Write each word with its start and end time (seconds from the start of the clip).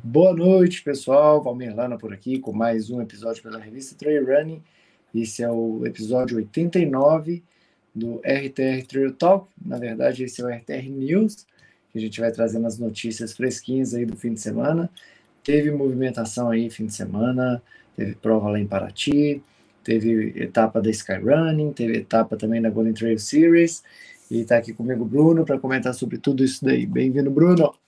Boa 0.00 0.32
noite, 0.32 0.80
pessoal. 0.82 1.42
Valmir 1.42 1.74
Lana 1.74 1.98
por 1.98 2.12
aqui 2.12 2.38
com 2.38 2.52
mais 2.52 2.88
um 2.88 3.00
episódio 3.00 3.42
pela 3.42 3.58
revista 3.58 3.96
Trail 3.96 4.24
Running. 4.24 4.62
Esse 5.12 5.42
é 5.42 5.50
o 5.50 5.84
episódio 5.84 6.36
89 6.36 7.42
do 7.92 8.18
RTR 8.18 8.86
Trail 8.86 9.12
Talk. 9.12 9.48
Na 9.60 9.76
verdade, 9.76 10.22
esse 10.22 10.40
é 10.40 10.44
o 10.44 10.48
RTR 10.48 10.88
News, 10.88 11.46
que 11.90 11.98
a 11.98 12.00
gente 12.00 12.20
vai 12.20 12.30
trazendo 12.30 12.64
as 12.64 12.78
notícias 12.78 13.32
fresquinhas 13.32 13.92
aí 13.92 14.06
do 14.06 14.16
fim 14.16 14.34
de 14.34 14.40
semana. 14.40 14.88
Teve 15.42 15.72
movimentação 15.72 16.48
aí 16.48 16.70
fim 16.70 16.86
de 16.86 16.94
semana, 16.94 17.60
teve 17.96 18.14
prova 18.14 18.50
lá 18.50 18.60
em 18.60 18.66
Paraty, 18.68 19.42
teve 19.82 20.32
etapa 20.40 20.80
da 20.80 20.90
Skyrunning, 20.90 21.72
teve 21.72 21.98
etapa 21.98 22.36
também 22.36 22.62
da 22.62 22.70
Golden 22.70 22.94
Trail 22.94 23.18
Series. 23.18 23.82
E 24.30 24.42
está 24.42 24.58
aqui 24.58 24.72
comigo 24.72 25.02
o 25.02 25.08
Bruno 25.08 25.44
para 25.44 25.58
comentar 25.58 25.92
sobre 25.92 26.18
tudo 26.18 26.44
isso 26.44 26.64
daí. 26.64 26.86
Bem-vindo, 26.86 27.30
Bruno. 27.32 27.81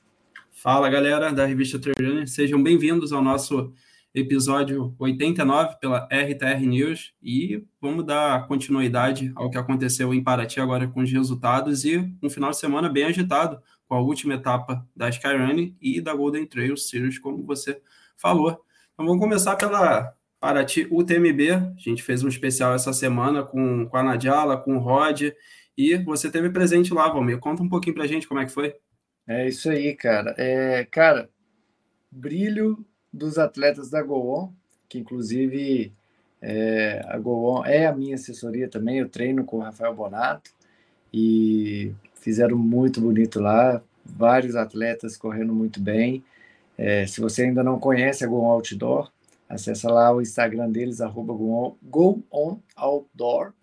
Fala, 0.65 0.89
galera 0.89 1.31
da 1.31 1.45
revista 1.45 1.79
Trail 1.79 2.27
Sejam 2.27 2.63
bem-vindos 2.63 3.13
ao 3.13 3.21
nosso 3.21 3.75
episódio 4.15 4.95
89 4.99 5.77
pela 5.79 6.09
RTR 6.11 6.59
News 6.67 7.13
e 7.23 7.63
vamos 7.79 8.07
dar 8.07 8.49
continuidade 8.49 9.31
ao 9.37 9.51
que 9.51 9.59
aconteceu 9.59 10.15
em 10.15 10.25
Paraty 10.25 10.61
agora 10.61 10.89
com 10.89 11.03
os 11.03 11.13
resultados 11.13 11.85
e 11.85 11.99
um 12.23 12.31
final 12.31 12.49
de 12.49 12.57
semana 12.57 12.89
bem 12.89 13.05
agitado 13.05 13.61
com 13.87 13.95
a 13.95 14.01
última 14.01 14.33
etapa 14.33 14.89
da 14.97 15.11
Skyrunning 15.11 15.77
e 15.83 16.01
da 16.01 16.15
Golden 16.15 16.47
Trail 16.47 16.79
Series, 16.79 17.19
como 17.19 17.45
você 17.45 17.79
falou. 18.17 18.59
Então 18.95 19.05
vamos 19.05 19.21
começar 19.21 19.57
pela 19.57 20.15
Paraty 20.41 20.89
UTMB. 20.91 21.51
A 21.51 21.75
gente 21.77 22.03
fez 22.03 22.25
um 22.25 22.29
especial 22.29 22.73
essa 22.73 22.95
semana 22.95 23.43
com, 23.43 23.87
com 23.87 23.97
a 23.99 24.03
Nadiala, 24.03 24.57
com 24.57 24.79
o 24.79 24.81
Rod 24.81 25.25
e 25.77 25.97
você 25.99 26.31
teve 26.31 26.49
presente 26.49 26.95
lá, 26.95 27.07
Valmir. 27.11 27.39
Conta 27.39 27.63
um 27.63 27.69
pouquinho 27.69 27.95
pra 27.95 28.07
gente 28.07 28.27
como 28.27 28.41
é 28.41 28.47
que 28.47 28.51
foi. 28.51 28.75
É 29.27 29.49
isso 29.49 29.71
aí, 29.71 29.95
cara. 29.95 30.35
É, 30.37 30.85
cara, 30.85 31.31
brilho 32.11 32.85
dos 33.13 33.39
atletas 33.39 33.89
da 33.89 34.03
Goon, 34.03 34.51
que 34.89 34.99
inclusive 34.99 35.93
é, 36.43 37.01
a 37.07 37.19
Goon 37.19 37.65
é 37.65 37.87
a 37.87 37.95
minha 37.95 38.17
assessoria 38.17 38.69
também. 38.69 38.99
Eu 38.99 39.09
treino 39.09 39.45
com 39.45 39.59
o 39.59 39.61
Rafael 39.61 39.95
Bonato 39.95 40.51
e 41.13 41.93
fizeram 42.15 42.59
muito 42.59 43.01
bonito 43.01 43.41
lá. 43.41 43.83
Vários 44.05 44.55
atletas 44.57 45.17
correndo 45.17 45.55
muito 45.55 45.81
bem. 45.81 46.23
É, 46.77 47.07
se 47.07 47.21
você 47.21 47.45
ainda 47.45 47.63
não 47.63 47.79
conhece 47.79 48.25
a 48.25 48.27
Go 48.27 48.45
Outdoor, 48.45 49.11
acessa 49.49 49.91
lá 49.91 50.13
o 50.13 50.21
Instagram 50.21 50.71
deles, 50.71 51.01
arroba 51.01 51.33
Go 51.33 52.23
On 52.31 52.59
Outdoor 52.77 53.55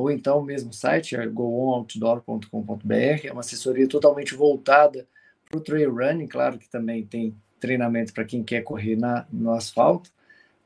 ou 0.00 0.10
então 0.10 0.38
o 0.38 0.42
mesmo 0.42 0.72
site, 0.72 1.14
é 1.14 1.26
goonoutdoor.com.br, 1.26 3.24
é 3.24 3.32
uma 3.32 3.40
assessoria 3.40 3.86
totalmente 3.86 4.34
voltada 4.34 5.06
para 5.48 5.58
o 5.58 5.60
trail 5.60 5.94
running, 5.94 6.26
claro 6.26 6.58
que 6.58 6.68
também 6.68 7.04
tem 7.04 7.34
treinamento 7.58 8.14
para 8.14 8.24
quem 8.24 8.42
quer 8.42 8.62
correr 8.62 8.96
na, 8.96 9.26
no 9.30 9.52
asfalto, 9.52 10.10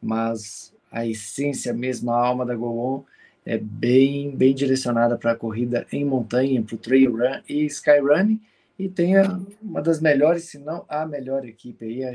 mas 0.00 0.72
a 0.90 1.06
essência 1.06 1.72
mesmo, 1.72 2.12
a 2.12 2.26
alma 2.26 2.46
da 2.46 2.54
GoOn 2.54 3.04
é 3.44 3.58
bem, 3.58 4.34
bem 4.34 4.54
direcionada 4.54 5.18
para 5.18 5.32
a 5.32 5.36
corrida 5.36 5.86
em 5.90 6.04
montanha, 6.04 6.62
para 6.62 6.74
o 6.74 6.78
trail 6.78 7.16
run 7.16 7.40
e 7.48 7.64
skyrunning, 7.66 8.40
e 8.78 8.88
tem 8.88 9.16
a, 9.16 9.40
uma 9.60 9.82
das 9.82 10.00
melhores, 10.00 10.44
se 10.44 10.58
não 10.58 10.84
a 10.88 11.06
melhor 11.06 11.44
equipe 11.44 11.84
aí, 11.84 12.04
a, 12.04 12.12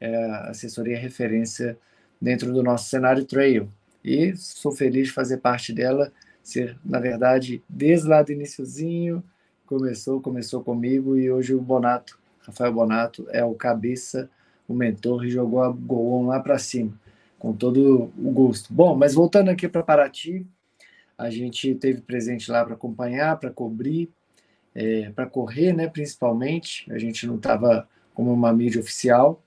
é 0.00 0.24
a 0.24 0.50
assessoria 0.50 0.98
referência 0.98 1.78
dentro 2.20 2.52
do 2.52 2.62
nosso 2.62 2.88
cenário 2.88 3.24
trail. 3.24 3.70
E 4.02 4.34
sou 4.36 4.72
feliz 4.72 5.08
de 5.08 5.14
fazer 5.14 5.38
parte 5.38 5.72
dela 5.72 6.12
ser, 6.42 6.78
na 6.84 6.98
verdade, 6.98 7.62
desde 7.68 8.08
lá 8.08 8.22
do 8.22 8.32
iníciozinho, 8.32 9.22
começou, 9.66 10.20
começou 10.20 10.62
comigo 10.62 11.16
e 11.16 11.30
hoje 11.30 11.54
o 11.54 11.60
Bonato, 11.60 12.18
Rafael 12.40 12.72
Bonato, 12.72 13.26
é 13.30 13.44
o 13.44 13.54
cabeça, 13.54 14.28
o 14.66 14.74
mentor 14.74 15.24
e 15.24 15.30
jogou 15.30 15.62
a 15.62 15.70
Goon 15.70 16.26
lá 16.26 16.40
para 16.40 16.58
cima, 16.58 16.92
com 17.38 17.52
todo 17.52 18.10
o 18.18 18.30
gosto. 18.30 18.72
Bom, 18.72 18.96
mas 18.96 19.14
voltando 19.14 19.48
aqui 19.48 19.68
para 19.68 19.82
Paraty, 19.82 20.46
a 21.16 21.28
gente 21.28 21.74
teve 21.74 22.00
presente 22.00 22.50
lá 22.50 22.64
para 22.64 22.74
acompanhar, 22.74 23.38
para 23.38 23.50
cobrir, 23.50 24.10
é, 24.74 25.10
para 25.10 25.26
correr, 25.26 25.72
né, 25.72 25.86
principalmente. 25.86 26.90
A 26.90 26.98
gente 26.98 27.26
não 27.26 27.36
estava 27.36 27.88
como 28.14 28.32
uma 28.32 28.52
mídia 28.52 28.80
oficial, 28.80 29.42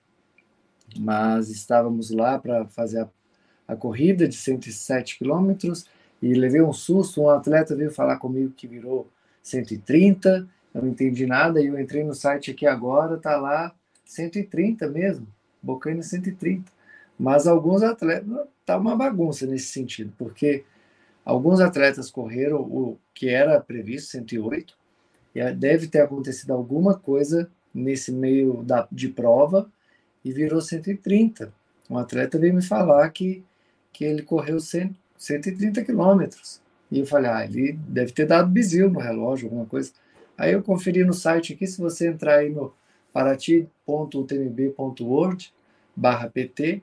mas 0.99 1.49
estávamos 1.49 2.11
lá 2.11 2.37
para 2.37 2.65
fazer 2.67 3.01
a, 3.01 3.09
a 3.67 3.75
corrida 3.75 4.27
de 4.27 4.35
107 4.35 5.17
quilômetros 5.17 5.85
e 6.23 6.33
levei 6.33 6.61
um 6.61 6.71
susto. 6.71 7.21
Um 7.21 7.29
atleta 7.29 7.75
veio 7.75 7.91
falar 7.91 8.15
comigo 8.15 8.53
que 8.55 8.65
virou 8.65 9.09
130, 9.41 10.47
eu 10.73 10.81
não 10.81 10.89
entendi 10.89 11.25
nada. 11.25 11.61
E 11.61 11.67
eu 11.67 11.77
entrei 11.77 12.01
no 12.01 12.15
site 12.15 12.49
aqui 12.49 12.65
agora, 12.65 13.17
tá 13.17 13.35
lá 13.35 13.75
130 14.05 14.87
mesmo, 14.87 15.27
Bocaina 15.61 16.01
130. 16.01 16.71
Mas 17.19 17.45
alguns 17.45 17.83
atletas, 17.83 18.25
tá 18.65 18.77
uma 18.77 18.95
bagunça 18.95 19.45
nesse 19.45 19.67
sentido, 19.67 20.13
porque 20.17 20.63
alguns 21.25 21.59
atletas 21.59 22.09
correram 22.09 22.61
o 22.61 22.97
que 23.13 23.27
era 23.27 23.59
previsto, 23.59 24.11
108, 24.11 24.77
e 25.35 25.51
deve 25.51 25.87
ter 25.87 25.99
acontecido 25.99 26.53
alguma 26.53 26.97
coisa 26.97 27.51
nesse 27.73 28.13
meio 28.13 28.63
da, 28.63 28.87
de 28.89 29.09
prova 29.09 29.69
e 30.23 30.31
virou 30.31 30.61
130. 30.61 31.53
Um 31.89 31.97
atleta 31.97 32.39
veio 32.39 32.53
me 32.53 32.61
falar 32.61 33.09
que, 33.09 33.43
que 33.91 34.05
ele 34.05 34.21
correu 34.21 34.59
100, 34.59 34.95
130 35.23 35.83
quilômetros. 35.83 36.61
E 36.91 36.99
eu 36.99 37.05
falei, 37.05 37.31
ah, 37.31 37.45
ele 37.45 37.79
deve 37.87 38.11
ter 38.11 38.25
dado 38.25 38.49
bizil 38.49 38.89
no 38.89 38.99
relógio, 38.99 39.47
alguma 39.47 39.65
coisa. 39.65 39.93
Aí 40.37 40.51
eu 40.51 40.61
conferi 40.61 41.05
no 41.05 41.13
site 41.13 41.53
aqui, 41.53 41.65
se 41.65 41.79
você 41.79 42.07
entrar 42.07 42.39
aí 42.39 42.49
no 42.49 42.73
parati.utmb.org 43.13 45.47
barra 45.95 46.29
PT, 46.29 46.81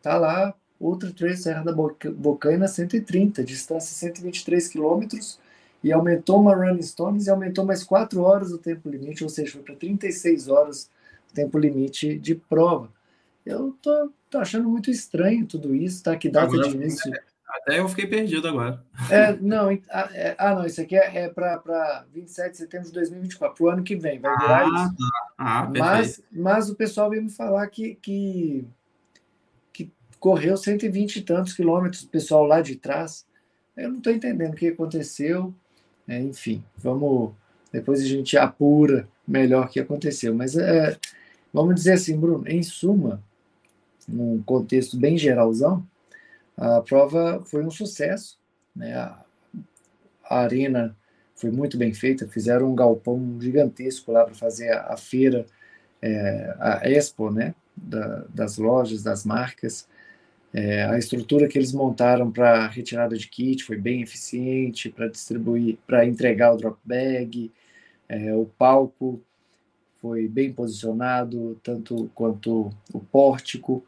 tá 0.00 0.16
lá, 0.16 0.54
Ultra 0.78 1.10
Trail 1.10 1.36
Serra 1.36 1.64
da 1.64 1.72
Bocaina 1.72 2.68
130, 2.68 3.42
distância 3.42 3.92
123 3.94 4.68
quilômetros, 4.68 5.40
e 5.82 5.92
aumentou 5.92 6.40
uma 6.40 6.54
Running 6.54 6.82
Stones 6.82 7.26
e 7.26 7.30
aumentou 7.30 7.64
mais 7.64 7.82
4 7.82 8.22
horas 8.22 8.52
o 8.52 8.58
tempo 8.58 8.88
limite, 8.88 9.24
ou 9.24 9.30
seja, 9.30 9.52
foi 9.52 9.62
para 9.62 9.74
36 9.74 10.48
horas 10.48 10.88
o 11.30 11.34
tempo 11.34 11.58
limite 11.58 12.18
de 12.18 12.34
prova. 12.34 12.90
Eu 13.44 13.74
tô, 13.82 14.10
tô 14.28 14.38
achando 14.38 14.68
muito 14.68 14.90
estranho 14.90 15.46
tudo 15.46 15.74
isso, 15.74 16.02
tá? 16.02 16.14
Que 16.16 16.28
data 16.28 16.52
Agora, 16.52 16.68
de 16.68 16.76
início... 16.76 17.10
Até 17.62 17.78
eu 17.78 17.88
fiquei 17.88 18.06
perdido 18.06 18.48
agora. 18.48 18.82
É, 19.10 19.36
não, 19.36 19.68
ah, 19.90 20.08
é, 20.12 20.34
ah, 20.38 20.54
não, 20.54 20.66
isso 20.66 20.80
aqui 20.80 20.96
é, 20.96 21.24
é 21.24 21.28
para 21.28 22.04
27 22.12 22.52
de 22.52 22.56
setembro 22.56 22.86
de 22.86 22.92
2024, 22.94 23.56
para 23.56 23.64
o 23.64 23.68
ano 23.68 23.82
que 23.82 23.96
vem, 23.96 24.18
vai 24.18 24.36
virar 24.38 24.64
ah, 24.64 24.66
isso. 24.66 24.96
Tá. 24.96 25.32
Ah, 25.38 25.70
mas, 25.76 26.22
mas 26.30 26.70
o 26.70 26.74
pessoal 26.74 27.10
veio 27.10 27.22
me 27.22 27.30
falar 27.30 27.66
que, 27.68 27.96
que, 27.96 28.64
que 29.72 29.92
correu 30.18 30.56
120 30.56 31.16
e 31.16 31.22
tantos 31.22 31.52
quilômetros, 31.52 32.02
o 32.02 32.08
pessoal 32.08 32.44
lá 32.44 32.60
de 32.60 32.76
trás. 32.76 33.26
Eu 33.76 33.90
não 33.90 33.98
estou 33.98 34.12
entendendo 34.12 34.52
o 34.52 34.56
que 34.56 34.68
aconteceu. 34.68 35.54
É, 36.08 36.18
enfim, 36.18 36.64
vamos. 36.76 37.32
Depois 37.72 38.00
a 38.00 38.06
gente 38.06 38.36
apura 38.36 39.08
melhor 39.26 39.66
o 39.66 39.68
que 39.68 39.78
aconteceu. 39.78 40.34
Mas 40.34 40.56
é, 40.56 40.98
vamos 41.52 41.74
dizer 41.74 41.92
assim, 41.92 42.18
Bruno, 42.18 42.48
em 42.48 42.62
suma, 42.62 43.22
num 44.08 44.42
contexto 44.42 44.96
bem 44.96 45.16
geralzão, 45.16 45.86
a 46.60 46.82
prova 46.82 47.42
foi 47.46 47.64
um 47.64 47.70
sucesso, 47.70 48.38
né? 48.76 48.94
A, 48.94 49.24
a 50.24 50.40
arena 50.40 50.96
foi 51.34 51.50
muito 51.50 51.78
bem 51.78 51.94
feita, 51.94 52.28
fizeram 52.28 52.70
um 52.70 52.74
galpão 52.74 53.38
gigantesco 53.40 54.12
lá 54.12 54.24
para 54.24 54.34
fazer 54.34 54.70
a, 54.70 54.92
a 54.92 54.96
feira, 54.96 55.46
é, 56.02 56.54
a 56.60 56.82
Expo, 56.84 57.30
né? 57.30 57.54
Da, 57.74 58.24
das 58.28 58.58
lojas, 58.58 59.02
das 59.02 59.24
marcas. 59.24 59.88
É, 60.52 60.84
a 60.84 60.98
estrutura 60.98 61.48
que 61.48 61.56
eles 61.56 61.72
montaram 61.72 62.30
para 62.30 62.66
retirada 62.66 63.16
de 63.16 63.26
kit 63.28 63.64
foi 63.64 63.76
bem 63.78 64.02
eficiente 64.02 64.90
para 64.90 65.08
distribuir, 65.08 65.78
para 65.86 66.04
entregar 66.04 66.52
o 66.52 66.56
drop 66.58 66.78
bag. 66.84 67.50
É, 68.08 68.34
o 68.34 68.44
palco 68.44 69.22
foi 70.00 70.28
bem 70.28 70.52
posicionado, 70.52 71.58
tanto 71.62 72.10
quanto 72.14 72.70
o 72.92 73.00
pórtico. 73.00 73.86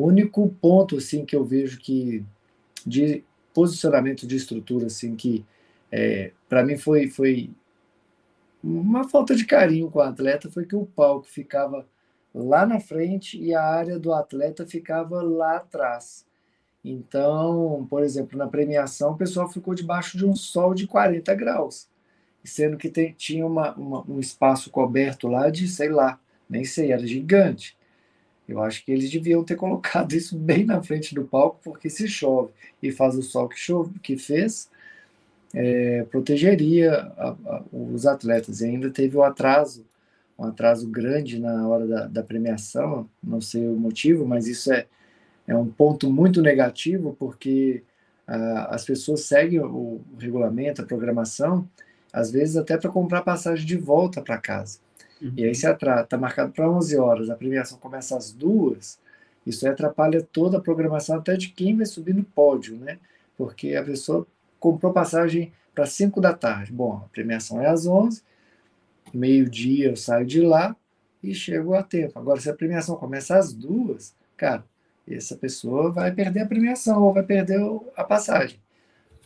O 0.00 0.06
único 0.06 0.48
ponto 0.62 0.96
assim 0.96 1.26
que 1.26 1.36
eu 1.36 1.44
vejo 1.44 1.78
que 1.78 2.24
de 2.86 3.22
posicionamento 3.52 4.26
de 4.26 4.34
estrutura 4.34 4.86
assim 4.86 5.14
que 5.14 5.44
é, 5.92 6.32
para 6.48 6.64
mim 6.64 6.78
foi 6.78 7.10
foi 7.10 7.50
uma 8.64 9.06
falta 9.06 9.36
de 9.36 9.44
carinho 9.44 9.90
com 9.90 9.98
o 9.98 10.02
atleta 10.02 10.50
foi 10.50 10.64
que 10.64 10.74
o 10.74 10.86
palco 10.86 11.26
ficava 11.26 11.86
lá 12.34 12.64
na 12.64 12.80
frente 12.80 13.38
e 13.38 13.54
a 13.54 13.62
área 13.62 13.98
do 13.98 14.14
atleta 14.14 14.66
ficava 14.66 15.20
lá 15.20 15.56
atrás. 15.56 16.24
Então, 16.82 17.86
por 17.90 18.02
exemplo, 18.02 18.38
na 18.38 18.46
premiação, 18.46 19.12
o 19.12 19.18
pessoal 19.18 19.50
ficou 19.50 19.74
debaixo 19.74 20.16
de 20.16 20.24
um 20.24 20.34
sol 20.34 20.72
de 20.72 20.86
40 20.86 21.34
graus, 21.34 21.90
sendo 22.42 22.78
que 22.78 22.88
tem, 22.88 23.12
tinha 23.12 23.46
uma, 23.46 23.74
uma, 23.74 24.10
um 24.10 24.18
espaço 24.18 24.70
coberto 24.70 25.28
lá 25.28 25.50
de, 25.50 25.68
sei 25.68 25.90
lá, 25.90 26.18
nem 26.48 26.64
sei, 26.64 26.90
era 26.90 27.06
gigante. 27.06 27.76
Eu 28.52 28.62
acho 28.62 28.84
que 28.84 28.92
eles 28.92 29.10
deviam 29.10 29.44
ter 29.44 29.56
colocado 29.56 30.12
isso 30.12 30.36
bem 30.36 30.64
na 30.64 30.82
frente 30.82 31.14
do 31.14 31.24
palco, 31.24 31.60
porque 31.62 31.88
se 31.88 32.08
chove 32.08 32.52
e 32.82 32.90
faz 32.90 33.16
o 33.16 33.22
sol 33.22 33.48
que, 33.48 33.58
chove, 33.58 33.98
que 34.00 34.16
fez, 34.16 34.70
é, 35.54 36.04
protegeria 36.10 36.92
a, 37.16 37.30
a, 37.30 37.62
os 37.72 38.06
atletas. 38.06 38.60
E 38.60 38.66
ainda 38.66 38.90
teve 38.90 39.16
o 39.16 39.22
atraso 39.22 39.84
um 40.40 40.46
atraso 40.46 40.88
grande 40.88 41.38
na 41.38 41.68
hora 41.68 41.86
da, 41.86 42.06
da 42.06 42.22
premiação, 42.22 43.06
não 43.22 43.42
sei 43.42 43.68
o 43.68 43.76
motivo, 43.76 44.26
mas 44.26 44.46
isso 44.46 44.72
é, 44.72 44.86
é 45.46 45.54
um 45.54 45.66
ponto 45.66 46.10
muito 46.10 46.40
negativo, 46.40 47.14
porque 47.18 47.82
ah, 48.26 48.68
as 48.70 48.82
pessoas 48.82 49.20
seguem 49.20 49.60
o 49.60 50.00
regulamento, 50.18 50.80
a 50.80 50.86
programação, 50.86 51.68
às 52.10 52.30
vezes 52.30 52.56
até 52.56 52.78
para 52.78 52.90
comprar 52.90 53.20
passagem 53.20 53.66
de 53.66 53.76
volta 53.76 54.22
para 54.22 54.38
casa. 54.38 54.78
Uhum. 55.20 55.32
E 55.36 55.44
aí 55.44 55.54
se 55.54 55.66
atrasa, 55.66 56.02
está 56.02 56.16
marcado 56.16 56.52
para 56.52 56.70
11 56.70 56.96
horas, 56.96 57.30
a 57.30 57.36
premiação 57.36 57.78
começa 57.78 58.16
às 58.16 58.32
duas, 58.32 58.98
isso 59.46 59.68
atrapalha 59.68 60.22
toda 60.22 60.58
a 60.58 60.60
programação 60.60 61.16
até 61.16 61.36
de 61.36 61.48
quem 61.48 61.76
vai 61.76 61.86
subir 61.86 62.14
no 62.14 62.24
pódio, 62.24 62.76
né? 62.76 62.98
Porque 63.36 63.74
a 63.74 63.82
pessoa 63.82 64.26
comprou 64.58 64.92
passagem 64.92 65.52
para 65.74 65.86
5 65.86 66.20
da 66.20 66.32
tarde. 66.32 66.72
Bom, 66.72 67.02
a 67.04 67.08
premiação 67.08 67.60
é 67.60 67.68
às 67.68 67.86
11, 67.86 68.22
meio-dia 69.12 69.88
eu 69.88 69.96
saio 69.96 70.26
de 70.26 70.40
lá 70.40 70.76
e 71.22 71.34
chego 71.34 71.74
a 71.74 71.82
tempo. 71.82 72.18
Agora, 72.18 72.40
se 72.40 72.48
a 72.48 72.54
premiação 72.54 72.96
começa 72.96 73.36
às 73.36 73.52
duas, 73.52 74.14
cara, 74.36 74.64
essa 75.08 75.36
pessoa 75.36 75.90
vai 75.90 76.12
perder 76.12 76.40
a 76.40 76.46
premiação 76.46 77.02
ou 77.02 77.12
vai 77.12 77.22
perder 77.22 77.60
a 77.96 78.04
passagem. 78.04 78.60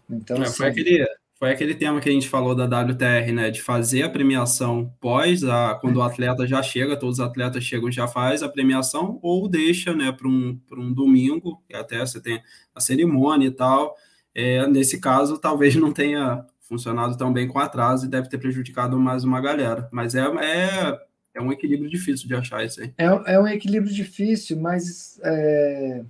Então, 0.08 0.38
é, 0.38 0.42
assim, 0.42 0.56
foi 0.56 0.68
aquele 0.68 1.06
foi 1.36 1.50
aquele 1.50 1.74
tema 1.74 2.00
que 2.00 2.08
a 2.08 2.12
gente 2.12 2.28
falou 2.28 2.54
da 2.54 2.64
WTR, 2.64 3.32
né? 3.32 3.50
De 3.50 3.60
fazer 3.60 4.02
a 4.02 4.08
premiação 4.08 4.94
pós, 5.00 5.42
a, 5.42 5.74
quando 5.74 5.96
o 5.96 6.02
atleta 6.02 6.46
já 6.46 6.62
chega, 6.62 6.96
todos 6.96 7.18
os 7.18 7.24
atletas 7.24 7.64
chegam 7.64 7.90
já 7.90 8.06
faz 8.06 8.42
a 8.42 8.48
premiação, 8.48 9.18
ou 9.20 9.48
deixa, 9.48 9.94
né, 9.94 10.12
para 10.12 10.28
um, 10.28 10.58
um 10.72 10.92
domingo, 10.92 11.62
que 11.68 11.74
até 11.74 11.98
você 11.98 12.20
tem 12.20 12.40
a 12.74 12.80
cerimônia 12.80 13.48
e 13.48 13.50
tal. 13.50 13.96
É, 14.34 14.66
nesse 14.68 15.00
caso, 15.00 15.38
talvez 15.38 15.74
não 15.74 15.92
tenha 15.92 16.44
funcionado 16.60 17.16
tão 17.16 17.32
bem 17.32 17.46
com 17.46 17.58
atraso 17.58 18.06
e 18.06 18.08
deve 18.08 18.28
ter 18.28 18.38
prejudicado 18.38 18.98
mais 18.98 19.24
uma 19.24 19.40
galera. 19.40 19.88
Mas 19.92 20.14
é, 20.14 20.20
é, 20.20 20.98
é 21.34 21.42
um 21.42 21.52
equilíbrio 21.52 21.90
difícil 21.90 22.28
de 22.28 22.34
achar 22.34 22.64
isso 22.64 22.80
aí. 22.80 22.92
É, 22.96 23.34
é 23.34 23.40
um 23.40 23.46
equilíbrio 23.46 23.92
difícil, 23.92 24.58
mas 24.60 25.20
é, 25.22 26.04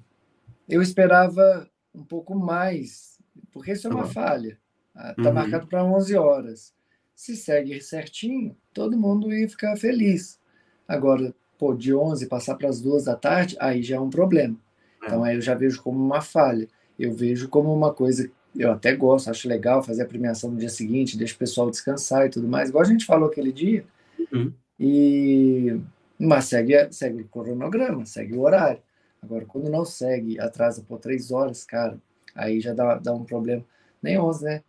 eu 0.69 0.83
esperava 0.83 1.69
um 1.95 2.05
pouco 2.05 2.35
mais, 2.35 3.19
porque 3.51 3.73
isso 3.73 3.87
é 3.87 3.91
uma 3.91 4.05
uhum. 4.05 4.11
falha. 4.11 4.59
Está 4.95 5.29
uhum. 5.29 5.33
marcado 5.33 5.67
para 5.67 5.85
11 5.85 6.17
horas. 6.17 6.73
Se 7.15 7.37
segue 7.37 7.81
certinho, 7.81 8.57
todo 8.73 8.97
mundo 8.97 9.33
ia 9.33 9.49
ficar 9.49 9.77
feliz. 9.77 10.39
Agora, 10.87 11.35
pô, 11.59 11.75
de 11.75 11.95
11 11.95 12.27
passar 12.27 12.55
para 12.57 12.69
as 12.69 12.81
2 12.81 13.05
da 13.05 13.17
tarde, 13.17 13.57
aí 13.61 13.83
já 13.83 13.97
é 13.97 14.01
um 14.01 14.11
problema. 14.11 14.57
É. 15.03 15.07
Então 15.07 15.25
aí 15.25 15.37
eu 15.37 15.41
já 15.41 15.55
vejo 15.55 15.83
como 15.83 16.03
uma 16.03 16.21
falha. 16.21 16.69
Eu 16.99 17.13
vejo 17.13 17.49
como 17.49 17.75
uma 17.75 17.93
coisa, 17.93 18.31
eu 18.57 18.71
até 18.71 18.95
gosto, 18.95 19.31
acho 19.31 19.49
legal 19.49 19.83
fazer 19.83 20.03
a 20.03 20.07
premiação 20.07 20.51
no 20.51 20.59
dia 20.59 20.69
seguinte, 20.69 21.19
deixa 21.19 21.35
o 21.35 21.39
pessoal 21.39 21.71
descansar 21.71 22.27
e 22.27 22.31
tudo 22.31 22.47
mais, 22.47 22.69
igual 22.69 22.83
a 22.83 22.87
gente 22.87 23.05
falou 23.05 23.29
aquele 23.29 23.53
dia. 23.53 23.85
Uhum. 24.33 24.53
E 24.79 25.81
mas 26.19 26.47
segue, 26.47 26.93
segue 26.93 27.23
o 27.23 27.29
cronograma, 27.29 28.07
segue 28.07 28.37
o 28.37 28.43
horário. 28.43 28.81
Agora, 29.23 29.45
quando 29.45 29.71
não 29.71 29.85
segue, 29.85 30.39
atrasa 30.39 30.83
por 30.83 30.99
três 30.99 31.31
horas, 31.31 31.65
cara, 31.65 31.99
aí 32.35 32.61
já 32.61 32.73
dá, 32.73 32.97
dá 32.97 33.13
um 33.13 33.25
problema. 33.25 33.65
Nem 34.03 34.19
11, 34.19 34.45
né? 34.45 34.63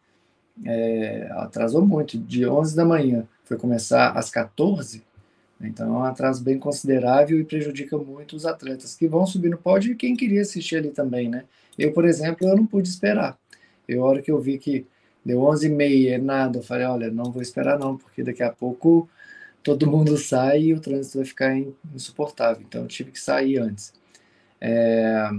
É, 0.63 1.27
atrasou 1.31 1.85
muito, 1.85 2.17
de 2.17 2.47
11 2.47 2.75
da 2.75 2.85
manhã 2.85 3.27
foi 3.43 3.57
começar 3.57 4.11
às 4.11 4.29
14, 4.29 5.03
né? 5.59 5.69
então 5.69 5.87
é 5.87 5.99
um 5.99 6.03
atraso 6.03 6.43
bem 6.43 6.57
considerável 6.57 7.39
e 7.39 7.43
prejudica 7.43 7.97
muito 7.97 8.35
os 8.35 8.45
atletas 8.45 8.95
que 8.95 9.07
vão 9.07 9.25
subir 9.25 9.49
no 9.49 9.57
pódio 9.57 9.91
e 9.91 9.95
quem 9.95 10.15
queria 10.15 10.41
assistir 10.41 10.77
ali 10.77 10.89
também, 10.89 11.29
né? 11.29 11.45
Eu, 11.77 11.93
por 11.93 12.05
exemplo, 12.05 12.47
eu 12.47 12.55
não 12.55 12.65
pude 12.65 12.87
esperar. 12.87 13.37
Eu, 13.87 14.03
a 14.03 14.07
hora 14.07 14.21
que 14.21 14.31
eu 14.31 14.39
vi 14.39 14.57
que 14.57 14.85
deu 15.23 15.41
11 15.41 15.67
e 15.67 15.69
meia, 15.69 16.17
nada, 16.17 16.59
eu 16.59 16.63
falei, 16.63 16.85
olha, 16.85 17.11
não 17.11 17.31
vou 17.31 17.41
esperar 17.41 17.77
não, 17.77 17.97
porque 17.97 18.23
daqui 18.23 18.41
a 18.41 18.51
pouco 18.51 19.09
todo 19.63 19.89
mundo 19.89 20.17
sai 20.17 20.63
e 20.63 20.73
o 20.73 20.79
trânsito 20.79 21.17
vai 21.17 21.25
ficar 21.25 21.57
insuportável. 21.93 22.63
Então, 22.67 22.81
eu 22.81 22.87
tive 22.87 23.11
que 23.11 23.19
sair 23.19 23.57
antes. 23.57 23.93
É, 24.59 25.29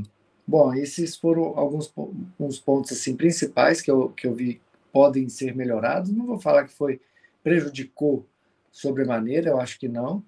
bom, 0.47 0.75
esses 0.75 1.17
foram 1.17 1.59
alguns, 1.59 1.93
alguns 1.97 2.59
pontos 2.61 2.93
assim 2.93 3.17
principais 3.17 3.81
que 3.81 3.91
eu, 3.91 4.11
que 4.11 4.27
eu 4.27 4.35
vi 4.35 4.61
podem 4.97 5.29
ser 5.29 5.55
melhorados. 5.55 6.11
Não 6.11 6.25
vou 6.25 6.41
falar 6.41 6.65
que 6.65 6.73
foi 6.73 7.03
prejudicou 7.45 8.27
sobremaneira, 8.73 9.51
eu 9.51 9.61
acho 9.61 9.79
que 9.79 9.89
não. 9.89 10.25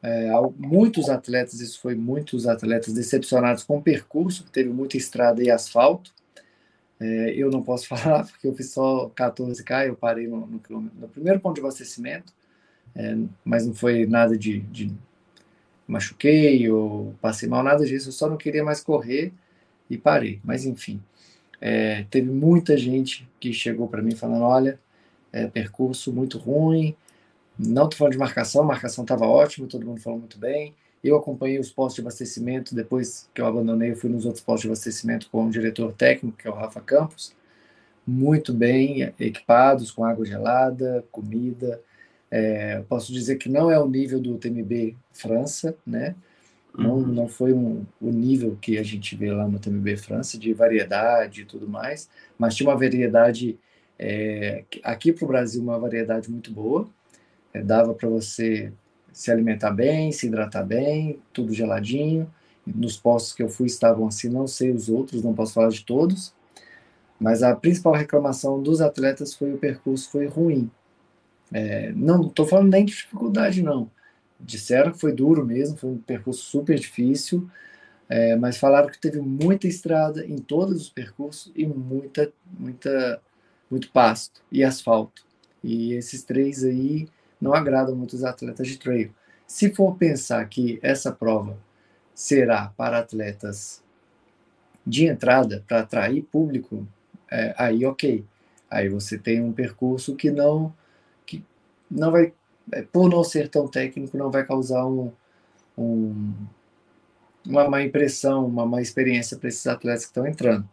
É, 0.00 0.30
muitos 0.56 1.10
atletas, 1.10 1.58
isso 1.58 1.80
foi 1.80 1.96
muitos 1.96 2.46
atletas 2.46 2.94
decepcionados 2.94 3.64
com 3.64 3.78
o 3.78 3.82
percurso, 3.82 4.44
teve 4.52 4.68
muita 4.68 4.96
estrada 4.96 5.42
e 5.42 5.50
asfalto. 5.50 6.14
É, 7.00 7.34
eu 7.34 7.50
não 7.50 7.64
posso 7.64 7.88
falar 7.90 8.24
porque 8.24 8.46
eu 8.46 8.54
fiz 8.54 8.70
só 8.70 9.10
14K, 9.10 9.88
eu 9.88 9.96
parei 9.96 10.28
no, 10.28 10.46
no, 10.46 10.80
no 10.80 11.08
primeiro 11.08 11.40
ponto 11.40 11.56
de 11.56 11.60
abastecimento, 11.60 12.32
é, 12.94 13.16
mas 13.44 13.66
não 13.66 13.74
foi 13.74 14.06
nada 14.06 14.38
de, 14.38 14.60
de 14.60 14.92
machuquei 15.84 16.70
ou 16.70 17.12
passei 17.20 17.48
mal, 17.48 17.64
nada 17.64 17.84
disso, 17.84 18.10
eu 18.10 18.12
só 18.12 18.30
não 18.30 18.36
queria 18.36 18.62
mais 18.62 18.80
correr 18.84 19.32
e 19.90 19.98
parei. 19.98 20.40
Mas 20.44 20.64
enfim, 20.64 21.02
é, 21.64 22.04
teve 22.10 22.28
muita 22.28 22.76
gente 22.76 23.28
que 23.38 23.52
chegou 23.52 23.86
para 23.86 24.02
mim 24.02 24.16
falando: 24.16 24.42
olha, 24.42 24.80
é, 25.32 25.46
percurso 25.46 26.12
muito 26.12 26.36
ruim, 26.36 26.96
não 27.56 27.84
estou 27.84 27.98
falando 27.98 28.14
de 28.14 28.18
marcação, 28.18 28.64
marcação 28.64 29.04
estava 29.04 29.26
ótima, 29.26 29.68
todo 29.68 29.86
mundo 29.86 30.00
falou 30.00 30.18
muito 30.18 30.36
bem. 30.38 30.74
Eu 31.04 31.16
acompanhei 31.16 31.60
os 31.60 31.70
postos 31.70 31.96
de 31.96 32.00
abastecimento, 32.00 32.74
depois 32.74 33.28
que 33.32 33.40
eu 33.40 33.46
abandonei, 33.46 33.92
eu 33.92 33.96
fui 33.96 34.10
nos 34.10 34.24
outros 34.24 34.42
postos 34.42 34.62
de 34.62 34.68
abastecimento 34.68 35.28
com 35.30 35.46
o 35.46 35.50
diretor 35.50 35.92
técnico, 35.92 36.36
que 36.36 36.48
é 36.48 36.50
o 36.50 36.54
Rafa 36.54 36.80
Campos, 36.80 37.32
muito 38.04 38.52
bem 38.52 39.12
equipados, 39.20 39.92
com 39.92 40.04
água 40.04 40.26
gelada, 40.26 41.04
comida. 41.12 41.80
É, 42.28 42.82
posso 42.88 43.12
dizer 43.12 43.36
que 43.36 43.48
não 43.48 43.70
é 43.70 43.78
o 43.78 43.88
nível 43.88 44.20
do 44.20 44.36
TMB 44.36 44.96
França, 45.12 45.76
né? 45.86 46.16
Não, 46.76 46.94
uhum. 46.94 47.06
não 47.06 47.28
foi 47.28 47.52
um, 47.52 47.84
o 48.00 48.10
nível 48.10 48.56
que 48.60 48.78
a 48.78 48.82
gente 48.82 49.14
vê 49.14 49.30
lá 49.30 49.46
no 49.46 49.58
TMB 49.58 49.96
França, 49.98 50.38
de 50.38 50.52
variedade 50.54 51.42
e 51.42 51.44
tudo 51.44 51.68
mais, 51.68 52.08
mas 52.38 52.54
tinha 52.54 52.68
uma 52.68 52.76
variedade, 52.76 53.58
é, 53.98 54.64
aqui 54.82 55.12
para 55.12 55.24
o 55.24 55.28
Brasil, 55.28 55.62
uma 55.62 55.78
variedade 55.78 56.30
muito 56.30 56.50
boa. 56.50 56.88
É, 57.52 57.62
dava 57.62 57.92
para 57.92 58.08
você 58.08 58.72
se 59.12 59.30
alimentar 59.30 59.70
bem, 59.70 60.10
se 60.12 60.26
hidratar 60.26 60.64
bem, 60.64 61.18
tudo 61.32 61.52
geladinho. 61.52 62.32
Nos 62.66 62.96
postos 62.96 63.34
que 63.34 63.42
eu 63.42 63.48
fui 63.48 63.66
estavam 63.66 64.06
assim, 64.06 64.28
não 64.28 64.46
sei 64.46 64.70
os 64.70 64.88
outros, 64.88 65.22
não 65.22 65.34
posso 65.34 65.52
falar 65.52 65.68
de 65.68 65.84
todos. 65.84 66.34
Mas 67.20 67.42
a 67.42 67.54
principal 67.54 67.92
reclamação 67.92 68.62
dos 68.62 68.80
atletas 68.80 69.34
foi 69.34 69.52
o 69.52 69.58
percurso 69.58 70.10
foi 70.10 70.26
ruim. 70.26 70.70
É, 71.52 71.92
não 71.92 72.22
estou 72.22 72.46
falando 72.46 72.70
nem 72.70 72.84
de 72.84 72.92
dificuldade, 72.92 73.62
não 73.62 73.90
disseram 74.42 74.92
que 74.92 74.98
foi 74.98 75.12
duro 75.12 75.44
mesmo, 75.44 75.76
foi 75.76 75.90
um 75.90 75.98
percurso 75.98 76.42
super 76.44 76.78
difícil, 76.78 77.48
é, 78.08 78.36
mas 78.36 78.58
falaram 78.58 78.88
que 78.88 78.98
teve 78.98 79.20
muita 79.20 79.66
estrada 79.66 80.24
em 80.26 80.36
todos 80.36 80.82
os 80.82 80.90
percursos 80.90 81.52
e 81.56 81.66
muita, 81.66 82.30
muita, 82.58 83.22
muito 83.70 83.90
pasto 83.90 84.42
e 84.50 84.62
asfalto. 84.62 85.24
E 85.62 85.94
esses 85.94 86.22
três 86.22 86.64
aí 86.64 87.08
não 87.40 87.54
agradam 87.54 87.94
muito 87.94 88.14
os 88.14 88.24
atletas 88.24 88.68
de 88.68 88.78
trail. 88.78 89.14
Se 89.46 89.72
for 89.74 89.96
pensar 89.96 90.46
que 90.48 90.78
essa 90.82 91.12
prova 91.12 91.56
será 92.14 92.72
para 92.76 92.98
atletas 92.98 93.82
de 94.86 95.06
entrada, 95.06 95.64
para 95.66 95.80
atrair 95.80 96.22
público, 96.22 96.86
é, 97.30 97.54
aí 97.56 97.86
ok. 97.86 98.24
Aí 98.70 98.88
você 98.88 99.16
tem 99.16 99.40
um 99.40 99.52
percurso 99.52 100.16
que 100.16 100.30
não 100.30 100.74
que 101.24 101.44
não 101.90 102.10
vai 102.10 102.32
por 102.92 103.08
não 103.08 103.24
ser 103.24 103.48
tão 103.48 103.68
técnico, 103.68 104.16
não 104.16 104.30
vai 104.30 104.44
causar 104.44 104.86
um, 104.86 105.12
um, 105.76 106.32
uma 107.46 107.68
má 107.68 107.82
impressão, 107.82 108.46
uma 108.46 108.64
má 108.64 108.80
experiência 108.80 109.36
para 109.36 109.48
esses 109.48 109.66
atletas 109.66 110.04
que 110.04 110.10
estão 110.10 110.26
entrando. 110.26 110.68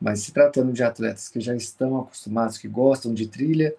Mas 0.00 0.20
se 0.20 0.32
tratando 0.32 0.72
de 0.72 0.82
atletas 0.82 1.28
que 1.28 1.40
já 1.40 1.54
estão 1.54 1.98
acostumados, 1.98 2.58
que 2.58 2.68
gostam 2.68 3.14
de 3.14 3.28
trilha, 3.28 3.74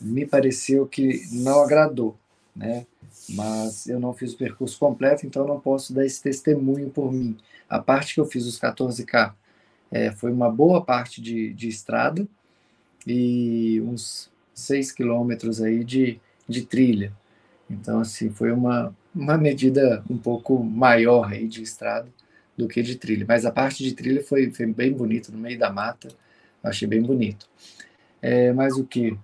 me 0.00 0.26
pareceu 0.26 0.86
que 0.86 1.22
não 1.32 1.62
agradou, 1.62 2.16
né? 2.54 2.86
Mas 3.28 3.86
eu 3.86 4.00
não 4.00 4.12
fiz 4.12 4.32
o 4.32 4.36
percurso 4.36 4.78
completo, 4.78 5.26
então 5.26 5.46
não 5.46 5.60
posso 5.60 5.92
dar 5.92 6.04
esse 6.04 6.22
testemunho 6.22 6.90
por 6.90 7.12
mim. 7.12 7.36
A 7.68 7.78
parte 7.78 8.14
que 8.14 8.20
eu 8.20 8.24
fiz 8.24 8.46
os 8.46 8.58
14K 8.58 9.34
é, 9.90 10.10
foi 10.10 10.32
uma 10.32 10.50
boa 10.50 10.82
parte 10.84 11.20
de, 11.20 11.52
de 11.52 11.68
estrada 11.68 12.26
e 13.06 13.80
uns 13.82 14.30
6 14.54 14.92
quilômetros 14.92 15.60
aí 15.60 15.84
de, 15.84 16.20
de 16.50 16.62
trilha. 16.62 17.12
Então, 17.68 18.00
assim, 18.00 18.30
foi 18.30 18.50
uma, 18.50 18.94
uma 19.14 19.38
medida 19.38 20.02
um 20.10 20.18
pouco 20.18 20.62
maior 20.62 21.32
aí 21.32 21.46
de 21.46 21.62
estrada 21.62 22.08
do 22.56 22.68
que 22.68 22.82
de 22.82 22.96
trilha. 22.96 23.24
Mas 23.26 23.46
a 23.46 23.52
parte 23.52 23.82
de 23.82 23.94
trilha 23.94 24.22
foi, 24.22 24.50
foi 24.50 24.66
bem 24.66 24.92
bonita, 24.92 25.32
no 25.32 25.38
meio 25.38 25.58
da 25.58 25.70
mata. 25.70 26.08
Achei 26.62 26.86
bem 26.86 27.00
bonito. 27.00 27.48
É, 28.20 28.52
mas 28.52 28.76
o 28.76 28.84
que? 28.84 29.16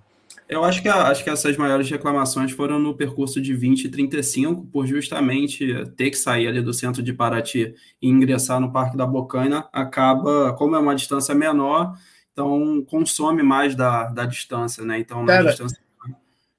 Eu 0.48 0.64
acho 0.64 0.80
que, 0.80 0.88
acho 0.88 1.24
que 1.24 1.30
essas 1.30 1.56
maiores 1.56 1.90
reclamações 1.90 2.52
foram 2.52 2.78
no 2.78 2.94
percurso 2.94 3.40
de 3.40 3.52
20 3.52 3.84
e 3.84 3.88
35, 3.88 4.64
por 4.66 4.86
justamente 4.86 5.84
ter 5.96 6.10
que 6.10 6.16
sair 6.16 6.46
ali 6.46 6.62
do 6.62 6.72
centro 6.72 7.02
de 7.02 7.12
Paraty 7.12 7.74
e 8.00 8.08
ingressar 8.08 8.60
no 8.60 8.70
Parque 8.70 8.96
da 8.96 9.04
Bocaina, 9.04 9.68
acaba, 9.72 10.52
como 10.52 10.76
é 10.76 10.78
uma 10.78 10.94
distância 10.94 11.34
menor, 11.34 11.98
então 12.32 12.84
consome 12.88 13.42
mais 13.42 13.74
da, 13.74 14.04
da 14.04 14.24
distância, 14.24 14.84
né? 14.84 15.00
Então, 15.00 15.22
na 15.22 15.32
Cara, 15.32 15.48
distância 15.48 15.78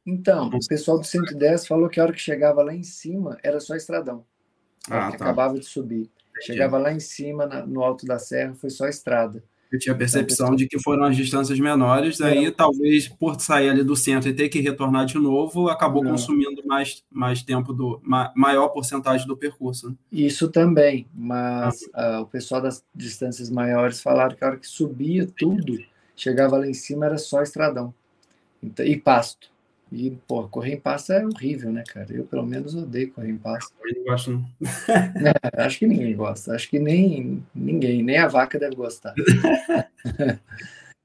Então, 0.08 0.48
o 0.48 0.68
pessoal 0.68 0.98
do 0.98 1.06
110 1.06 1.68
falou 1.68 1.90
que 1.90 2.00
a 2.00 2.04
hora 2.04 2.14
que 2.14 2.22
chegava 2.22 2.64
lá 2.64 2.74
em 2.74 2.82
cima 2.82 3.38
era 3.44 3.60
só 3.60 3.76
estradão. 3.76 4.24
Ah, 4.90 5.10
tá. 5.12 5.16
acabava 5.16 5.60
de 5.60 5.66
subir. 5.66 6.10
Chegava 6.42 6.78
lá 6.78 6.94
em 6.94 7.00
cima, 7.00 7.46
na, 7.46 7.66
no 7.66 7.84
alto 7.84 8.06
da 8.06 8.18
serra, 8.18 8.56
foi 8.56 8.70
só 8.70 8.88
estrada. 8.88 9.44
Eu 9.70 9.78
tinha 9.78 9.94
a 9.94 9.98
percepção 9.98 10.56
de 10.56 10.66
que 10.66 10.82
foram 10.82 11.04
as 11.04 11.18
distâncias 11.18 11.60
menores, 11.60 12.20
daí 12.20 12.46
é. 12.46 12.52
talvez 12.52 13.10
por 13.10 13.38
sair 13.42 13.70
ali 13.70 13.84
do 13.84 13.98
centro 13.98 14.30
e 14.30 14.34
ter 14.34 14.48
que 14.48 14.62
retornar 14.62 15.06
de 15.06 15.18
novo, 15.18 15.68
acabou 15.68 16.02
Não. 16.02 16.12
consumindo 16.12 16.66
mais, 16.66 17.04
mais 17.12 17.44
tempo, 17.44 17.74
do 17.74 18.00
ma, 18.02 18.32
maior 18.34 18.70
porcentagem 18.70 19.28
do 19.28 19.36
percurso. 19.36 19.90
Né? 19.90 19.96
Isso 20.10 20.48
também, 20.48 21.06
mas 21.14 21.80
ah. 21.94 22.20
uh, 22.20 22.22
o 22.22 22.28
pessoal 22.28 22.62
das 22.62 22.82
distâncias 22.96 23.50
maiores 23.50 24.00
falaram 24.00 24.38
que 24.38 24.44
a 24.46 24.48
hora 24.48 24.58
que 24.58 24.68
subia 24.68 25.28
tudo, 25.38 25.78
chegava 26.16 26.58
lá 26.58 26.66
em 26.66 26.74
cima, 26.74 27.08
era 27.08 27.18
só 27.18 27.42
estradão 27.42 27.94
então, 28.64 28.86
e 28.86 28.96
pasto. 28.96 29.50
E, 29.92 30.12
pô, 30.28 30.48
correr 30.48 30.74
em 30.74 30.80
pasto 30.80 31.14
é 31.14 31.26
horrível, 31.26 31.72
né, 31.72 31.84
cara? 31.88 32.14
Eu, 32.14 32.26
pelo 32.26 32.46
menos, 32.46 32.76
odeio 32.76 33.12
correr 33.14 33.30
em 33.30 33.38
pasto. 33.38 33.74
Eu 33.84 33.96
não 33.98 34.04
gosto, 34.04 34.32
não. 34.32 34.46
É, 35.54 35.64
acho 35.64 35.80
que 35.80 35.88
ninguém 35.88 36.16
gosta. 36.16 36.54
Acho 36.54 36.70
que 36.70 36.80
nem 36.80 37.44
ninguém, 37.56 38.04
nem 38.04 38.18
a 38.18 38.28
vaca 38.28 38.60
deve 38.60 38.76
gostar. 38.76 39.14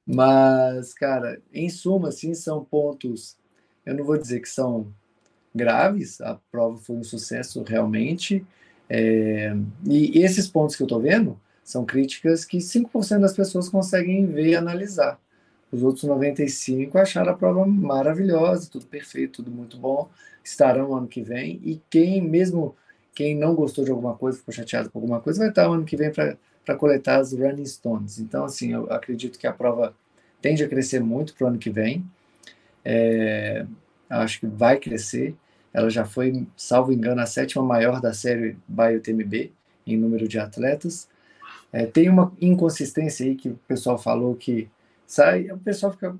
Mas, 0.04 0.92
cara, 0.94 1.40
em 1.52 1.68
suma, 1.68 2.08
assim, 2.08 2.34
são 2.34 2.64
pontos. 2.64 3.36
Eu 3.86 3.94
não 3.94 4.04
vou 4.04 4.18
dizer 4.18 4.40
que 4.40 4.48
são 4.48 4.92
graves, 5.54 6.20
a 6.20 6.38
prova 6.50 6.78
foi 6.78 6.96
um 6.96 7.04
sucesso 7.04 7.62
realmente. 7.62 8.44
É, 8.88 9.54
e 9.86 10.22
esses 10.22 10.48
pontos 10.48 10.76
que 10.76 10.82
eu 10.82 10.86
tô 10.86 10.98
vendo 10.98 11.38
são 11.62 11.84
críticas 11.84 12.44
que 12.44 12.58
5% 12.58 13.20
das 13.20 13.34
pessoas 13.34 13.68
conseguem 13.68 14.26
ver 14.26 14.48
e 14.48 14.56
analisar. 14.56 15.20
Os 15.72 15.82
outros 15.82 16.04
95 16.04 16.98
acharam 16.98 17.32
a 17.32 17.34
prova 17.34 17.66
maravilhosa, 17.66 18.68
tudo 18.70 18.86
perfeito, 18.86 19.42
tudo 19.42 19.50
muito 19.50 19.78
bom. 19.78 20.10
Estarão 20.44 20.94
ano 20.94 21.08
que 21.08 21.22
vem. 21.22 21.60
E 21.64 21.80
quem, 21.88 22.20
mesmo 22.20 22.76
quem 23.14 23.34
não 23.34 23.54
gostou 23.54 23.84
de 23.84 23.90
alguma 23.90 24.14
coisa, 24.14 24.38
ficou 24.38 24.52
chateado 24.52 24.90
com 24.90 24.98
alguma 24.98 25.20
coisa, 25.20 25.38
vai 25.38 25.48
estar 25.48 25.66
ano 25.66 25.84
que 25.84 25.96
vem 25.96 26.10
para 26.12 26.76
coletar 26.76 27.20
as 27.20 27.32
Running 27.32 27.64
Stones. 27.64 28.18
Então, 28.18 28.44
assim, 28.44 28.72
eu 28.72 28.90
acredito 28.92 29.38
que 29.38 29.46
a 29.46 29.52
prova 29.52 29.94
tende 30.42 30.62
a 30.62 30.68
crescer 30.68 31.00
muito 31.00 31.34
para 31.34 31.46
o 31.46 31.48
ano 31.48 31.58
que 31.58 31.70
vem. 31.70 32.04
É, 32.84 33.64
acho 34.10 34.40
que 34.40 34.46
vai 34.46 34.78
crescer. 34.78 35.34
Ela 35.72 35.88
já 35.88 36.04
foi, 36.04 36.46
salvo 36.54 36.92
engano, 36.92 37.22
a 37.22 37.26
sétima 37.26 37.64
maior 37.64 37.98
da 37.98 38.12
série 38.12 38.58
BioTMB 38.68 39.52
em 39.86 39.96
número 39.96 40.28
de 40.28 40.38
atletas. 40.38 41.08
É, 41.72 41.86
tem 41.86 42.10
uma 42.10 42.30
inconsistência 42.40 43.24
aí 43.24 43.34
que 43.34 43.48
o 43.48 43.58
pessoal 43.66 43.96
falou 43.96 44.34
que 44.34 44.68
sai, 45.06 45.50
o 45.50 45.58
pessoal 45.58 45.92
fica, 45.92 46.16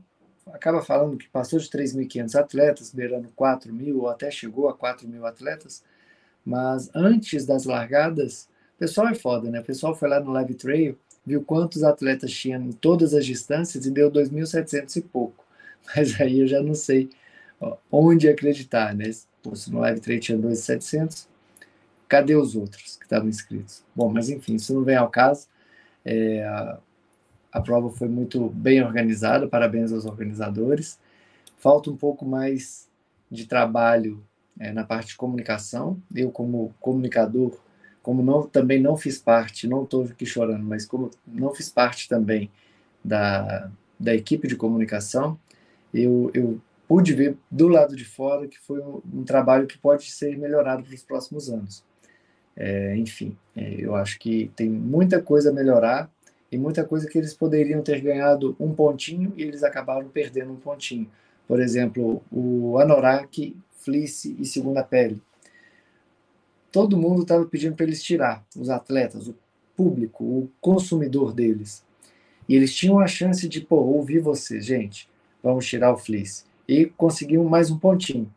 acaba 0.53 0.83
falando 0.83 1.17
que 1.17 1.29
passou 1.29 1.59
de 1.59 1.69
3.500 1.69 2.35
atletas, 2.35 2.93
beirando 2.93 3.29
4 3.35 3.73
mil, 3.73 4.01
ou 4.01 4.09
até 4.09 4.31
chegou 4.31 4.69
a 4.69 4.75
4 4.75 5.09
mil 5.09 5.27
atletas, 5.27 5.83
mas 6.45 6.91
antes 6.95 7.47
das 7.47 7.65
largadas, 7.65 8.49
o 8.77 8.79
pessoal 8.79 9.09
é 9.09 9.15
foda, 9.15 9.51
né? 9.51 9.61
O 9.61 9.65
pessoal 9.65 9.95
foi 9.95 10.09
lá 10.09 10.21
no 10.21 10.33
Live 10.33 10.55
Trail, 10.55 10.99
viu 11.25 11.43
quantos 11.43 11.85
atletas 11.85 12.33
tinham 12.33 12.63
em 12.63 12.73
todas 12.73 13.15
as 13.15 13.25
distâncias 13.25 13.87
e 13.87 13.91
deu 13.91 14.11
2.700 14.11 14.97
e 14.97 15.03
pouco. 15.03 15.45
Mas 15.95 16.21
aí 16.21 16.41
eu 16.41 16.47
já 16.47 16.63
não 16.63 16.75
sei 16.75 17.11
onde 17.91 18.29
acreditar, 18.29 18.95
né? 18.95 19.11
Se 19.13 19.71
no 19.71 19.81
Live 19.81 20.01
Trail 20.01 20.21
tinha 20.21 20.39
2.700, 20.39 21.27
cadê 22.09 22.35
os 22.35 22.55
outros 22.57 22.97
que 22.97 23.05
estavam 23.05 23.29
inscritos? 23.29 23.85
Bom, 23.95 24.09
mas 24.09 24.29
enfim, 24.29 24.55
isso 24.55 24.75
não 24.75 24.85
vem 24.85 24.97
ao 24.97 25.09
caso. 25.09 25.47
É, 26.05 26.77
a 27.53 27.61
prova 27.61 27.91
foi 27.91 28.09
muito 28.09 28.49
bem 28.49 28.83
organizada, 28.83 29.47
parabéns 29.47 29.93
aos 29.93 30.07
organizadores. 30.07 30.99
Falta 31.59 31.91
um 31.91 31.97
pouco 31.97 32.25
mais 32.25 32.89
de 33.31 33.47
trabalho 33.47 34.25
é, 34.59 34.73
na 34.73 34.85
parte 34.85 35.09
de 35.09 35.17
comunicação. 35.17 36.01
Eu, 36.15 36.31
como 36.31 36.75
comunicador, 36.81 37.59
como 38.03 38.23
não, 38.23 38.43
também 38.43 38.81
não 38.81 38.97
fiz 38.97 39.19
parte, 39.19 39.69
não 39.69 39.85
estou 39.85 40.05
aqui 40.05 40.25
chorando, 40.25 40.65
mas 40.65 40.87
como 40.87 41.11
não 41.27 41.55
fiz 41.55 41.69
parte 41.69 42.09
também 42.09 42.51
da, 43.05 43.71
da 44.01 44.15
equipe 44.15 44.49
de 44.49 44.57
comunicação, 44.57 45.39
eu, 45.93 46.31
eu 46.33 46.61
pude 46.89 47.13
ver 47.13 47.37
do 47.51 47.69
lado 47.69 47.95
de 47.95 48.05
fora 48.05 48.49
que 48.49 48.59
foi 48.59 48.81
um, 48.81 49.03
um 49.13 49.25
trabalho 49.25 49.67
que 49.67 49.77
pode 49.79 50.11
ser 50.11 50.39
melhorado 50.39 50.83
para 50.83 50.95
os 50.95 51.03
próximos 51.03 51.51
anos. 51.51 51.85
É, 52.57 52.97
enfim, 52.97 53.37
é, 53.57 53.77
eu 53.79 53.95
acho 53.95 54.19
que 54.19 54.51
tem 54.57 54.69
muita 54.69 55.23
coisa 55.23 55.51
a 55.51 55.53
melhorar 55.53 56.11
e 56.53 56.59
muita 56.59 56.85
coisa 56.85 57.09
que 57.09 57.17
eles 57.17 57.33
poderiam 57.33 57.81
ter 57.81 57.99
ganhado 58.03 58.55
um 58.61 58.75
pontinho 58.75 59.33
e 59.39 59.43
eles 59.43 59.65
acabaram 59.65 60.07
perdendo 60.11 60.53
um 60.53 60.57
pontinho. 60.57 61.11
Por 61.49 61.59
exemplo, 61.59 62.23
o 62.31 62.79
Anorak, 62.79 63.57
Fleece 63.79 64.37
e 64.39 64.45
Segunda 64.45 64.85
Pele. 64.85 65.21
Todo 66.71 66.97
mundo 66.97 67.23
estava 67.23 67.47
pedindo 67.47 67.75
para 67.75 67.87
eles 67.87 68.03
tirar, 68.03 68.45
os 68.55 68.69
atletas, 68.69 69.29
o 69.29 69.35
público, 69.75 70.23
o 70.23 70.51
consumidor 70.61 71.33
deles. 71.33 71.83
E 72.47 72.55
eles 72.55 72.75
tinham 72.75 73.01
a 73.01 73.07
chance 73.07 73.49
de, 73.49 73.63
pô, 73.63 73.77
ouvir 73.77 74.21
você, 74.21 74.61
gente, 74.61 75.09
vamos 75.43 75.67
tirar 75.67 75.91
o 75.91 75.97
Fleece. 75.97 76.45
E 76.69 76.85
conseguiam 76.85 77.45
mais 77.45 77.71
um 77.71 77.79
pontinho. 77.79 78.31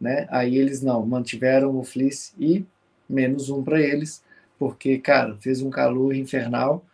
Né? 0.00 0.26
Aí 0.30 0.56
eles 0.56 0.82
não, 0.82 1.06
mantiveram 1.06 1.78
o 1.78 1.84
Fleece 1.84 2.32
e 2.40 2.64
menos 3.08 3.50
um 3.50 3.62
para 3.62 3.80
eles, 3.80 4.22
porque, 4.58 4.98
cara, 4.98 5.36
fez 5.36 5.62
um 5.62 5.70
calor 5.70 6.14
infernal 6.14 6.84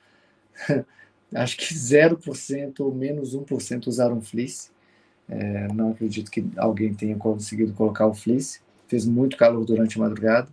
acho 1.34 1.56
que 1.56 1.74
0% 1.74 2.80
ou 2.80 2.94
menos 2.94 3.34
1% 3.34 3.86
usaram 3.86 4.20
fleece. 4.20 4.70
É, 5.28 5.68
não 5.72 5.90
acredito 5.90 6.30
que 6.30 6.44
alguém 6.56 6.94
tenha 6.94 7.16
conseguido 7.16 7.72
colocar 7.72 8.06
o 8.06 8.14
fleece. 8.14 8.60
Fez 8.86 9.04
muito 9.04 9.36
calor 9.36 9.64
durante 9.64 9.98
a 9.98 10.02
madrugada. 10.02 10.48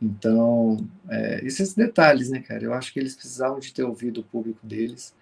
Então, 0.00 0.78
é, 1.10 1.44
esses 1.44 1.74
detalhes, 1.74 2.30
né, 2.30 2.40
cara? 2.40 2.64
Eu 2.64 2.72
acho 2.72 2.92
que 2.92 2.98
eles 2.98 3.14
precisavam 3.14 3.58
de 3.58 3.72
ter 3.72 3.84
ouvido 3.84 4.20
o 4.20 4.24
público 4.24 4.66
deles, 4.66 5.14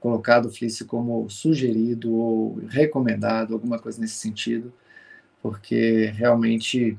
colocado 0.00 0.46
o 0.46 0.50
fleece 0.50 0.84
como 0.86 1.28
sugerido 1.28 2.12
ou 2.14 2.54
recomendado, 2.66 3.52
alguma 3.52 3.78
coisa 3.78 4.00
nesse 4.00 4.14
sentido, 4.14 4.72
porque 5.42 6.06
realmente 6.14 6.98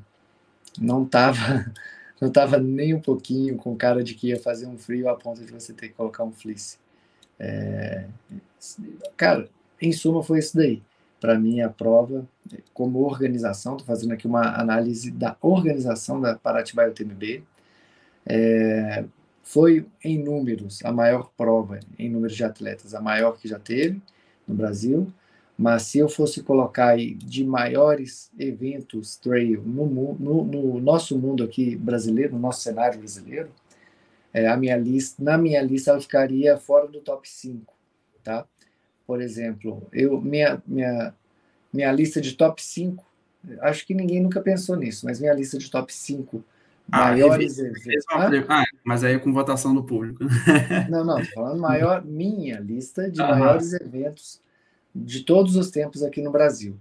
não 0.78 1.04
estava 1.04 1.72
não 2.24 2.28
estava 2.28 2.58
nem 2.58 2.94
um 2.94 3.00
pouquinho 3.00 3.54
com 3.58 3.76
cara 3.76 4.02
de 4.02 4.14
que 4.14 4.28
ia 4.28 4.40
fazer 4.40 4.66
um 4.66 4.78
frio 4.78 5.10
a 5.10 5.14
ponto 5.14 5.44
de 5.44 5.52
você 5.52 5.74
ter 5.74 5.88
que 5.88 5.94
colocar 5.94 6.24
um 6.24 6.32
fleece. 6.32 6.78
É, 7.38 8.06
cara, 9.14 9.46
em 9.78 9.92
suma 9.92 10.22
foi 10.22 10.38
isso 10.38 10.56
daí. 10.56 10.82
Para 11.20 11.38
mim, 11.38 11.60
a 11.60 11.68
prova, 11.68 12.26
como 12.72 13.00
organização, 13.00 13.72
estou 13.72 13.86
fazendo 13.86 14.12
aqui 14.12 14.26
uma 14.26 14.58
análise 14.58 15.10
da 15.10 15.36
organização 15.42 16.18
da 16.18 16.34
Paraty 16.34 16.74
UTMB, 16.80 17.44
é, 18.24 19.04
foi 19.42 19.86
em 20.02 20.18
números 20.18 20.82
a 20.82 20.90
maior 20.90 21.30
prova, 21.36 21.78
em 21.98 22.08
números 22.08 22.34
de 22.34 22.42
atletas, 22.42 22.94
a 22.94 23.02
maior 23.02 23.36
que 23.36 23.46
já 23.46 23.58
teve 23.58 24.00
no 24.48 24.54
Brasil, 24.54 25.12
mas 25.56 25.82
se 25.82 25.98
eu 25.98 26.08
fosse 26.08 26.42
colocar 26.42 26.88
aí 26.88 27.14
de 27.14 27.44
maiores 27.44 28.30
eventos 28.38 29.16
trail 29.16 29.62
no, 29.62 29.86
no, 30.18 30.44
no 30.44 30.80
nosso 30.80 31.16
mundo 31.16 31.44
aqui 31.44 31.76
brasileiro, 31.76 32.32
no 32.32 32.40
nosso 32.40 32.62
cenário 32.62 32.98
brasileiro, 32.98 33.50
é, 34.32 34.48
a 34.48 34.56
minha 34.56 34.76
lista, 34.76 35.22
na 35.22 35.38
minha 35.38 35.62
lista 35.62 35.92
ela 35.92 36.00
ficaria 36.00 36.58
fora 36.58 36.88
do 36.88 37.00
top 37.00 37.28
5, 37.28 37.72
tá? 38.24 38.44
Por 39.06 39.22
exemplo, 39.22 39.86
eu 39.92 40.20
minha 40.20 40.60
minha 40.66 41.14
minha 41.72 41.92
lista 41.92 42.20
de 42.20 42.34
top 42.34 42.62
5, 42.62 43.04
acho 43.60 43.86
que 43.86 43.94
ninguém 43.94 44.20
nunca 44.20 44.40
pensou 44.40 44.76
nisso, 44.76 45.06
mas 45.06 45.20
minha 45.20 45.32
lista 45.32 45.56
de 45.56 45.70
top 45.70 45.92
5 45.92 46.44
ah, 46.90 47.10
maiores 47.10 47.58
eventos. 47.58 48.04
Ah, 48.10 48.64
mas 48.82 49.04
aí 49.04 49.14
é 49.14 49.18
com 49.18 49.32
votação 49.32 49.74
do 49.74 49.84
público. 49.84 50.24
Não, 50.88 51.04
não, 51.04 51.16
tô 51.16 51.30
falando 51.32 51.60
maior 51.60 52.02
minha 52.04 52.58
lista 52.58 53.08
de 53.08 53.18
maiores 53.18 53.72
eventos 53.72 54.42
de 54.94 55.24
todos 55.24 55.56
os 55.56 55.70
tempos 55.70 56.02
aqui 56.02 56.22
no 56.22 56.30
Brasil. 56.30 56.78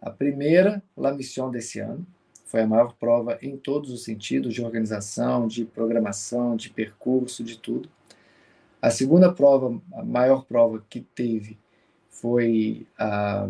A 0.00 0.10
primeira, 0.10 0.82
La 0.96 1.12
Mission 1.12 1.50
desse 1.50 1.78
ano, 1.78 2.04
foi 2.44 2.62
a 2.62 2.66
maior 2.66 2.94
prova 2.94 3.38
em 3.40 3.56
todos 3.56 3.90
os 3.90 4.02
sentidos, 4.04 4.52
de 4.52 4.62
organização, 4.62 5.46
de 5.46 5.64
programação, 5.64 6.56
de 6.56 6.68
percurso, 6.68 7.42
de 7.42 7.56
tudo. 7.56 7.88
A 8.80 8.90
segunda 8.90 9.32
prova, 9.32 9.80
a 9.94 10.02
maior 10.02 10.44
prova 10.44 10.84
que 10.90 11.00
teve, 11.00 11.56
foi 12.10 12.86
a 12.98 13.48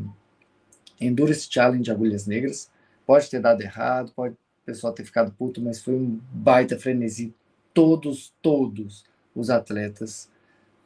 Endurance 1.00 1.48
Challenge 1.50 1.90
Agulhas 1.90 2.26
Negras. 2.26 2.70
Pode 3.06 3.28
ter 3.28 3.40
dado 3.40 3.60
errado, 3.60 4.12
pode 4.14 4.34
o 4.34 4.64
pessoal 4.64 4.92
ter 4.92 5.04
ficado 5.04 5.32
puto, 5.32 5.60
mas 5.60 5.82
foi 5.82 5.94
um 5.94 6.20
baita 6.30 6.78
frenesi. 6.78 7.34
Todos, 7.74 8.32
todos 8.40 9.04
os 9.34 9.50
atletas 9.50 10.30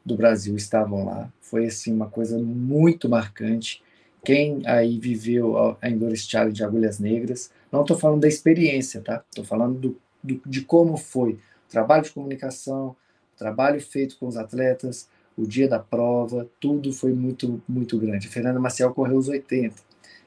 do 0.07 0.15
Brasil 0.15 0.55
estavam 0.55 1.05
lá. 1.05 1.31
Foi 1.41 1.65
assim 1.65 1.93
uma 1.93 2.09
coisa 2.09 2.37
muito 2.37 3.09
marcante. 3.09 3.83
Quem 4.23 4.61
aí 4.65 4.97
viveu 4.97 5.77
a 5.81 5.89
Endurance 5.89 6.27
Challenge 6.27 6.55
de 6.55 6.63
Agulhas 6.63 6.97
Negras, 6.97 7.51
não 7.71 7.81
estou 7.81 7.97
falando 7.97 8.21
da 8.21 8.27
experiência, 8.27 9.01
tá? 9.01 9.23
Estou 9.29 9.43
falando 9.43 9.77
do, 9.77 9.97
do, 10.23 10.41
de 10.45 10.61
como 10.61 10.95
foi 10.95 11.33
o 11.33 11.69
trabalho 11.69 12.03
de 12.03 12.11
comunicação, 12.11 12.95
o 13.35 13.37
trabalho 13.37 13.81
feito 13.81 14.17
com 14.17 14.27
os 14.27 14.37
atletas, 14.37 15.09
o 15.37 15.45
dia 15.45 15.67
da 15.67 15.77
prova, 15.79 16.47
tudo 16.59 16.91
foi 16.93 17.13
muito, 17.13 17.61
muito 17.67 17.97
grande. 17.99 18.27
A 18.27 18.31
Fernanda 18.31 18.59
Maciel 18.59 18.93
correu 18.93 19.17
os 19.17 19.27
80. 19.27 19.75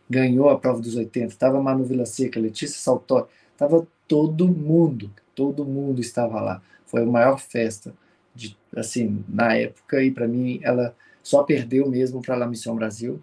ganhou 0.09 0.51
a 0.51 0.59
prova 0.59 0.81
dos 0.81 0.95
80, 0.95 1.29
estava 1.29 1.63
Manu 1.63 1.85
Vila 1.85 2.05
Seca, 2.05 2.39
Letícia 2.39 2.79
Saltori, 2.79 3.27
estava 3.53 3.87
todo 4.07 4.47
mundo, 4.47 5.11
todo 5.35 5.65
mundo 5.65 6.01
estava 6.01 6.41
lá. 6.41 6.63
Foi 6.87 7.03
a 7.03 7.07
maior 7.07 7.39
festa, 7.39 7.95
de, 8.41 8.57
assim, 8.75 9.23
na 9.29 9.55
época, 9.55 10.03
e 10.03 10.11
para 10.11 10.27
mim 10.27 10.59
ela 10.63 10.97
só 11.23 11.43
perdeu 11.43 11.89
mesmo 11.91 12.23
para 12.23 12.35
a 12.35 12.39
La 12.39 12.47
Mission 12.47 12.75
Brasil. 12.75 13.23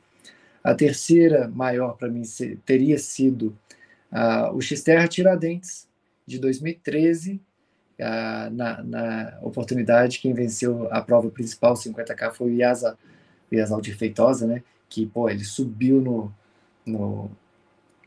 A 0.63 0.75
terceira 0.75 1.47
maior 1.47 1.97
para 1.97 2.07
mim 2.07 2.21
teria 2.65 2.99
sido 2.99 3.57
uh, 4.11 4.55
o 4.55 4.61
Xterra 4.61 5.07
Tiradentes, 5.07 5.87
de 6.25 6.37
2013, 6.37 7.41
uh, 7.99 8.53
na, 8.53 8.83
na, 8.83 9.39
oportunidade, 9.41 10.19
quem 10.19 10.33
venceu 10.33 10.87
a 10.91 11.01
prova 11.01 11.29
principal, 11.29 11.73
50K, 11.73 12.33
foi 12.33 12.51
o 12.51 12.53
Iasa, 12.53 12.97
de 13.81 13.93
Feitosa, 13.93 14.45
né? 14.45 14.61
Que, 14.89 15.05
pô, 15.05 15.29
ele 15.29 15.43
subiu 15.43 16.01
no, 16.01 16.31
no, 16.85 17.31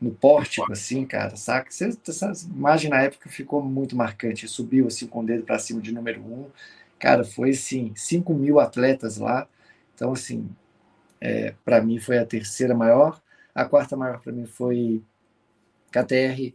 no 0.00 0.10
pórtico, 0.10 0.70
assim, 0.72 1.04
cara, 1.04 1.34
saca? 1.34 1.68
Essa 1.70 2.32
imagem 2.46 2.90
na 2.90 3.02
época 3.02 3.28
ficou 3.28 3.62
muito 3.62 3.96
marcante. 3.96 4.46
Subiu, 4.46 4.86
assim, 4.86 5.06
com 5.06 5.20
o 5.20 5.26
dedo 5.26 5.44
para 5.44 5.58
cima 5.58 5.80
de 5.80 5.92
número 5.92 6.20
um. 6.20 6.46
Cara, 7.00 7.24
foi, 7.24 7.50
assim, 7.50 7.92
5 7.96 8.32
mil 8.34 8.60
atletas 8.60 9.16
lá. 9.16 9.48
Então, 9.94 10.12
assim, 10.12 10.48
é, 11.20 11.54
para 11.64 11.82
mim 11.82 11.98
foi 11.98 12.18
a 12.18 12.26
terceira 12.26 12.74
maior. 12.74 13.20
A 13.54 13.64
quarta 13.64 13.96
maior 13.96 14.20
para 14.20 14.32
mim 14.32 14.46
foi 14.46 15.02
KTR 15.90 16.54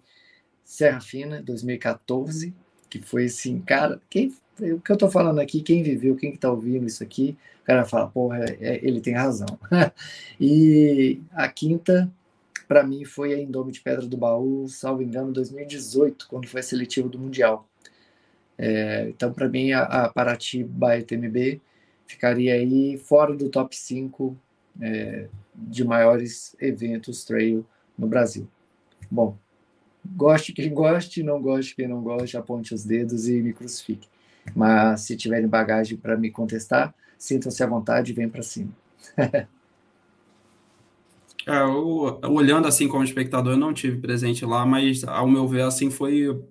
Serra 0.63 0.99
Fina, 0.99 1.41
2014, 1.43 2.53
que 2.89 2.99
foi 3.01 3.25
assim, 3.25 3.59
cara, 3.61 4.01
quem, 4.09 4.35
o 4.59 4.79
que 4.79 4.91
eu 4.91 4.97
tô 4.97 5.09
falando 5.09 5.39
aqui, 5.39 5.61
quem 5.61 5.83
viveu, 5.83 6.15
quem 6.15 6.31
que 6.31 6.39
tá 6.39 6.49
ouvindo 6.49 6.87
isso 6.87 7.03
aqui, 7.03 7.37
o 7.61 7.65
cara 7.65 7.85
fala, 7.85 8.07
porra, 8.07 8.43
é, 8.59 8.79
ele 8.81 8.99
tem 8.99 9.13
razão. 9.13 9.59
e 10.39 11.21
a 11.31 11.47
quinta, 11.47 12.11
para 12.67 12.83
mim, 12.83 13.05
foi 13.05 13.33
a 13.33 13.39
Indome 13.39 13.71
de 13.71 13.81
Pedra 13.81 14.07
do 14.07 14.17
Baú, 14.17 14.67
salvo 14.67 15.03
engano, 15.03 15.31
2018, 15.31 16.27
quando 16.27 16.47
foi 16.47 16.61
a 16.61 16.63
seletiva 16.63 17.07
do 17.07 17.19
Mundial. 17.19 17.67
É, 18.57 19.07
então, 19.09 19.33
para 19.33 19.49
mim, 19.49 19.71
a, 19.71 19.83
a 19.83 20.09
Paraty 20.09 20.63
by 20.63 21.03
TMB 21.03 21.61
ficaria 22.05 22.53
aí 22.53 22.97
fora 22.97 23.35
do 23.35 23.49
top 23.49 23.75
5 23.75 24.37
é, 24.81 25.27
de 25.53 25.83
maiores 25.83 26.55
eventos 26.59 27.23
trail 27.23 27.65
no 27.97 28.07
Brasil. 28.07 28.47
Bom, 29.09 29.37
goste 30.05 30.53
quem 30.53 30.73
goste, 30.73 31.23
não 31.23 31.41
goste 31.41 31.75
quem 31.75 31.87
não 31.87 32.01
goste, 32.01 32.37
aponte 32.37 32.73
os 32.73 32.83
dedos 32.83 33.27
e 33.27 33.41
me 33.41 33.53
crucifique. 33.53 34.07
Mas 34.55 35.01
se 35.01 35.17
tiverem 35.17 35.47
bagagem 35.47 35.97
para 35.97 36.15
me 36.15 36.29
contestar, 36.29 36.93
sintam-se 37.17 37.63
à 37.63 37.67
vontade 37.67 38.11
e 38.11 38.15
vem 38.15 38.29
para 38.29 38.43
cima. 38.43 38.71
é, 39.17 39.47
eu, 41.47 42.19
olhando 42.23 42.67
assim 42.67 42.87
como 42.87 43.03
espectador, 43.03 43.53
eu 43.53 43.57
não 43.57 43.73
tive 43.73 43.97
presente 43.97 44.45
lá, 44.45 44.65
mas 44.65 45.03
ao 45.03 45.27
meu 45.27 45.47
ver, 45.47 45.63
assim, 45.63 45.89
foi 45.89 46.43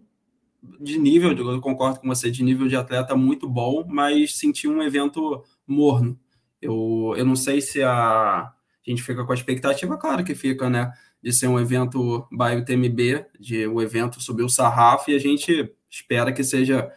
de 0.81 0.99
nível, 0.99 1.37
eu 1.37 1.61
concordo 1.61 2.01
com 2.01 2.09
você, 2.09 2.31
de 2.31 2.43
nível 2.43 2.67
de 2.69 2.77
atleta 2.77 3.15
muito 3.15 3.49
bom, 3.49 3.85
mas 3.87 4.37
senti 4.37 4.67
um 4.67 4.83
evento 4.83 5.43
morno. 5.67 6.19
Eu, 6.61 7.15
eu 7.17 7.25
não 7.25 7.37
sei 7.37 7.61
se 7.61 7.83
a, 7.83 7.93
a 8.41 8.55
gente 8.87 9.03
fica 9.03 9.25
com 9.25 9.33
a 9.33 9.35
expectativa, 9.35 9.97
claro 9.99 10.25
que 10.25 10.35
fica, 10.35 10.71
né? 10.71 10.93
De 11.23 11.33
ser 11.33 11.49
um 11.49 11.59
evento 11.59 12.27
by 12.31 12.65
TMB, 12.65 13.27
de 13.39 13.67
o 13.67 13.75
um 13.75 13.83
evento 13.83 14.21
subir 14.21 14.43
o 14.43 14.49
sarrafo, 14.49 15.11
e 15.11 15.15
a 15.15 15.19
gente 15.19 15.73
espera 15.91 16.33
que 16.33 16.43
seja 16.43 16.91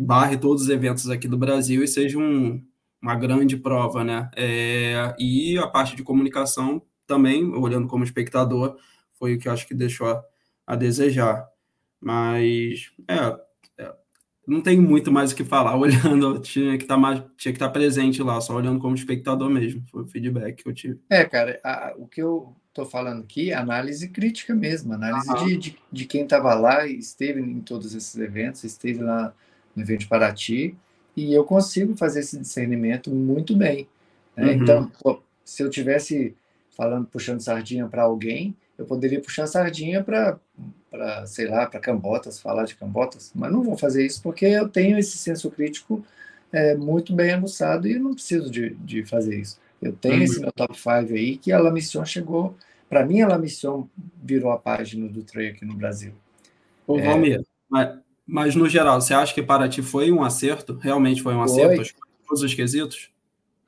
barre 0.00 0.36
todos 0.36 0.64
os 0.64 0.68
eventos 0.68 1.08
aqui 1.08 1.28
do 1.28 1.38
Brasil 1.38 1.82
e 1.82 1.88
seja 1.88 2.18
um, 2.18 2.62
uma 3.00 3.14
grande 3.14 3.56
prova, 3.56 4.02
né? 4.04 4.30
É, 4.36 5.14
e 5.18 5.58
a 5.58 5.66
parte 5.66 5.96
de 5.96 6.02
comunicação 6.02 6.82
também, 7.06 7.44
olhando 7.54 7.86
como 7.86 8.04
espectador, 8.04 8.76
foi 9.18 9.34
o 9.34 9.38
que 9.38 9.48
eu 9.48 9.52
acho 9.52 9.66
que 9.66 9.74
deixou 9.74 10.08
a, 10.08 10.22
a 10.66 10.76
desejar. 10.76 11.46
Mas, 12.04 12.92
é, 13.08 13.82
é, 13.82 13.94
não 14.46 14.60
tem 14.60 14.78
muito 14.78 15.10
mais 15.10 15.32
o 15.32 15.36
que 15.36 15.42
falar. 15.42 15.74
Olhando, 15.80 16.38
tinha 16.40 16.76
que 16.76 16.84
tá 16.84 16.96
estar 17.38 17.52
tá 17.66 17.68
presente 17.70 18.22
lá, 18.22 18.40
só 18.40 18.54
olhando 18.54 18.78
como 18.78 18.94
espectador 18.94 19.48
mesmo. 19.48 19.82
Foi 19.90 20.02
o 20.02 20.06
feedback 20.06 20.62
que 20.62 20.68
eu 20.68 20.74
tive. 20.74 21.00
É, 21.08 21.24
cara, 21.24 21.58
a, 21.64 21.94
o 21.96 22.06
que 22.06 22.20
eu 22.20 22.54
estou 22.68 22.84
falando 22.84 23.22
aqui 23.22 23.50
é 23.50 23.54
análise 23.54 24.08
crítica 24.08 24.54
mesmo, 24.54 24.92
análise 24.92 25.32
de, 25.44 25.56
de, 25.56 25.78
de, 25.90 26.04
quem 26.04 26.24
estava 26.24 26.52
lá 26.54 26.86
e 26.86 26.98
esteve 26.98 27.40
em 27.40 27.60
todos 27.60 27.94
esses 27.94 28.16
eventos, 28.16 28.64
esteve 28.64 29.02
lá 29.02 29.32
no 29.74 29.82
evento 29.82 30.00
de 30.00 30.08
Paraty, 30.08 30.76
e 31.16 31.32
eu 31.32 31.44
consigo 31.44 31.96
fazer 31.96 32.20
esse 32.20 32.36
discernimento 32.36 33.10
muito 33.10 33.56
bem. 33.56 33.88
Né? 34.36 34.46
Uhum. 34.46 34.52
Então, 34.52 34.92
pô, 35.00 35.22
se 35.44 35.62
eu 35.62 35.70
tivesse 35.70 36.36
falando, 36.76 37.06
puxando 37.06 37.40
sardinha 37.40 37.86
para 37.86 38.02
alguém, 38.02 38.56
eu 38.76 38.84
poderia 38.84 39.20
puxar 39.20 39.46
sardinha 39.46 40.02
para, 40.02 40.38
sei 41.26 41.48
lá, 41.48 41.66
para 41.66 41.80
Cambotas, 41.80 42.40
falar 42.40 42.64
de 42.64 42.74
Cambotas, 42.74 43.32
mas 43.34 43.52
não 43.52 43.62
vou 43.62 43.76
fazer 43.76 44.04
isso 44.04 44.22
porque 44.22 44.44
eu 44.46 44.68
tenho 44.68 44.98
esse 44.98 45.18
senso 45.18 45.50
crítico 45.50 46.04
é, 46.52 46.76
muito 46.76 47.12
bem 47.12 47.32
aguçado 47.32 47.88
e 47.88 47.98
não 47.98 48.14
preciso 48.14 48.50
de, 48.50 48.70
de 48.76 49.04
fazer 49.04 49.38
isso. 49.40 49.58
Eu 49.82 49.92
tenho 49.92 50.16
uhum. 50.16 50.22
esse 50.22 50.40
meu 50.40 50.52
top 50.52 50.74
5 50.76 50.88
aí 51.12 51.36
que 51.36 51.52
a 51.52 51.58
La 51.58 51.70
Mission 51.70 52.04
chegou. 52.04 52.56
Para 52.88 53.04
mim, 53.04 53.20
a 53.20 53.28
La 53.28 53.38
Mission 53.38 53.88
virou 54.22 54.52
a 54.52 54.58
página 54.58 55.08
do 55.08 55.22
trail 55.22 55.52
aqui 55.52 55.64
no 55.64 55.74
Brasil. 55.74 56.12
Ô, 56.86 56.98
é, 56.98 57.02
Valmir, 57.02 57.44
mas, 57.68 57.98
mas 58.26 58.54
no 58.54 58.68
geral, 58.68 59.00
você 59.00 59.12
acha 59.12 59.34
que 59.34 59.42
para 59.42 59.68
ti 59.68 59.82
foi 59.82 60.12
um 60.12 60.22
acerto? 60.22 60.78
Realmente 60.80 61.22
foi 61.22 61.34
um 61.34 61.42
acerto? 61.42 61.76
Foi. 61.76 61.86
Todos 62.26 62.42
os 62.42 62.54
quesitos? 62.54 63.10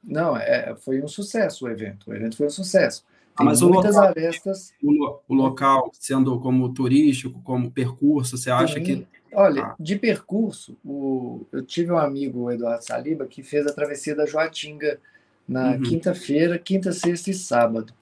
Não, 0.03 0.37
é, 0.37 0.75
foi 0.77 1.03
um 1.03 1.09
sucesso 1.09 1.67
o 1.67 1.69
evento. 1.69 2.11
O 2.11 2.15
evento 2.15 2.37
foi 2.37 2.47
um 2.47 2.51
sucesso. 2.51 3.05
Ah, 3.37 3.45
mas 3.45 3.61
muitas 3.61 3.97
o 3.97 3.99
local, 3.99 4.11
arestas. 4.11 4.73
O, 4.83 5.19
o, 5.29 5.35
local, 5.35 5.91
sendo 5.93 6.39
como 6.41 6.73
turístico, 6.73 7.41
como 7.43 7.71
percurso, 7.71 8.37
você 8.37 8.51
acha 8.51 8.75
Sim. 8.75 8.83
que. 8.83 9.07
Olha, 9.33 9.65
ah. 9.65 9.77
de 9.79 9.97
percurso, 9.97 10.77
o, 10.85 11.47
eu 11.53 11.63
tive 11.63 11.93
um 11.93 11.99
amigo, 11.99 12.45
o 12.45 12.51
Eduardo 12.51 12.85
Saliba, 12.85 13.27
que 13.27 13.43
fez 13.43 13.67
a 13.67 13.73
travessia 13.73 14.15
da 14.15 14.25
Joatinga 14.25 14.99
na 15.47 15.73
uhum. 15.73 15.83
quinta-feira, 15.83 16.59
quinta, 16.59 16.93
sexta 16.93 17.31
e 17.31 17.35
sábado. 17.35 17.93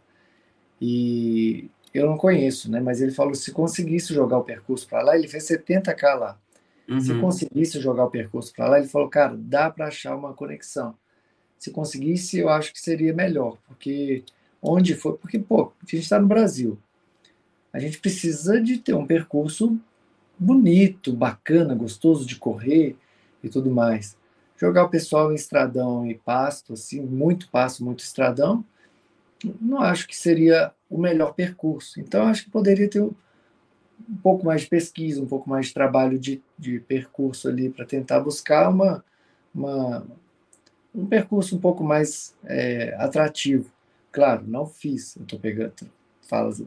E 0.81 1.69
eu 1.93 2.07
não 2.07 2.17
conheço, 2.17 2.71
né? 2.71 2.81
Mas 2.81 3.01
ele 3.01 3.13
falou 3.13 3.35
se 3.35 3.53
conseguisse 3.53 4.15
jogar 4.15 4.39
o 4.39 4.45
percurso 4.45 4.89
para 4.89 5.03
lá, 5.03 5.17
ele 5.17 5.27
fez 5.27 5.45
70k 5.49 6.15
lá. 6.15 6.39
Uhum. 6.89 7.01
Se 7.01 7.15
conseguisse 7.19 7.81
jogar 7.81 8.05
o 8.05 8.11
percurso 8.11 8.53
para 8.55 8.69
lá, 8.69 8.79
ele 8.79 8.89
falou, 8.89 9.09
cara, 9.09 9.35
dá 9.37 9.71
para 9.71 9.87
achar 9.87 10.15
uma 10.15 10.35
conexão. 10.35 10.95
Se 11.59 11.71
conseguisse, 11.71 12.39
eu 12.39 12.49
acho 12.49 12.73
que 12.73 12.81
seria 12.81 13.13
melhor, 13.15 13.57
porque 13.67 14.23
onde 14.65 14.95
for, 14.95 15.19
porque 15.19 15.39
pô, 15.39 15.73
a 15.83 15.87
gente 15.87 16.05
está 16.05 16.19
no 16.19 16.27
Brasil, 16.27 16.79
a 17.73 17.79
gente 17.79 17.99
precisa 17.99 18.61
de 18.61 18.79
ter 18.79 18.95
um 18.95 19.07
percurso 19.07 19.79
bonito, 20.39 21.13
bacana, 21.13 21.75
gostoso 21.75 22.27
de 22.27 22.37
correr 22.37 22.97
e 23.43 23.49
tudo 23.49 23.71
mais. 23.71 24.17
Jogar 24.57 24.85
o 24.85 24.89
pessoal 24.89 25.31
em 25.31 25.35
estradão 25.35 26.07
e 26.07 26.15
pasto, 26.15 26.73
assim, 26.73 27.01
muito 27.01 27.51
pasto, 27.51 27.85
muito 27.85 28.01
estradão, 28.01 28.65
não 29.61 29.81
acho 29.81 30.09
que 30.09 30.17
seria 30.17 30.73
o 30.89 30.97
melhor 30.97 31.35
percurso. 31.35 32.01
Então, 32.01 32.27
acho 32.27 32.45
que 32.45 32.51
poderia 32.51 32.89
ter 32.89 33.03
um 33.03 33.13
pouco 34.23 34.47
mais 34.47 34.63
de 34.63 34.69
pesquisa, 34.69 35.21
um 35.21 35.27
pouco 35.27 35.51
mais 35.51 35.67
de 35.67 35.75
trabalho 35.75 36.19
de, 36.19 36.43
de 36.59 36.81
percurso 36.81 37.49
ali 37.49 37.69
para 37.69 37.85
tentar 37.85 38.21
buscar 38.21 38.71
uma, 38.71 39.05
uma, 39.55 40.07
um 40.95 41.05
percurso 41.05 41.57
um 41.57 41.61
pouco 41.61 41.85
mais 41.85 42.35
é, 42.45 42.95
atrativo. 42.99 43.74
Claro, 44.15 44.45
não 44.47 44.65
fiz, 44.65 45.17
eu 45.17 45.25
estou 45.25 45.41
pegando, 45.41 45.75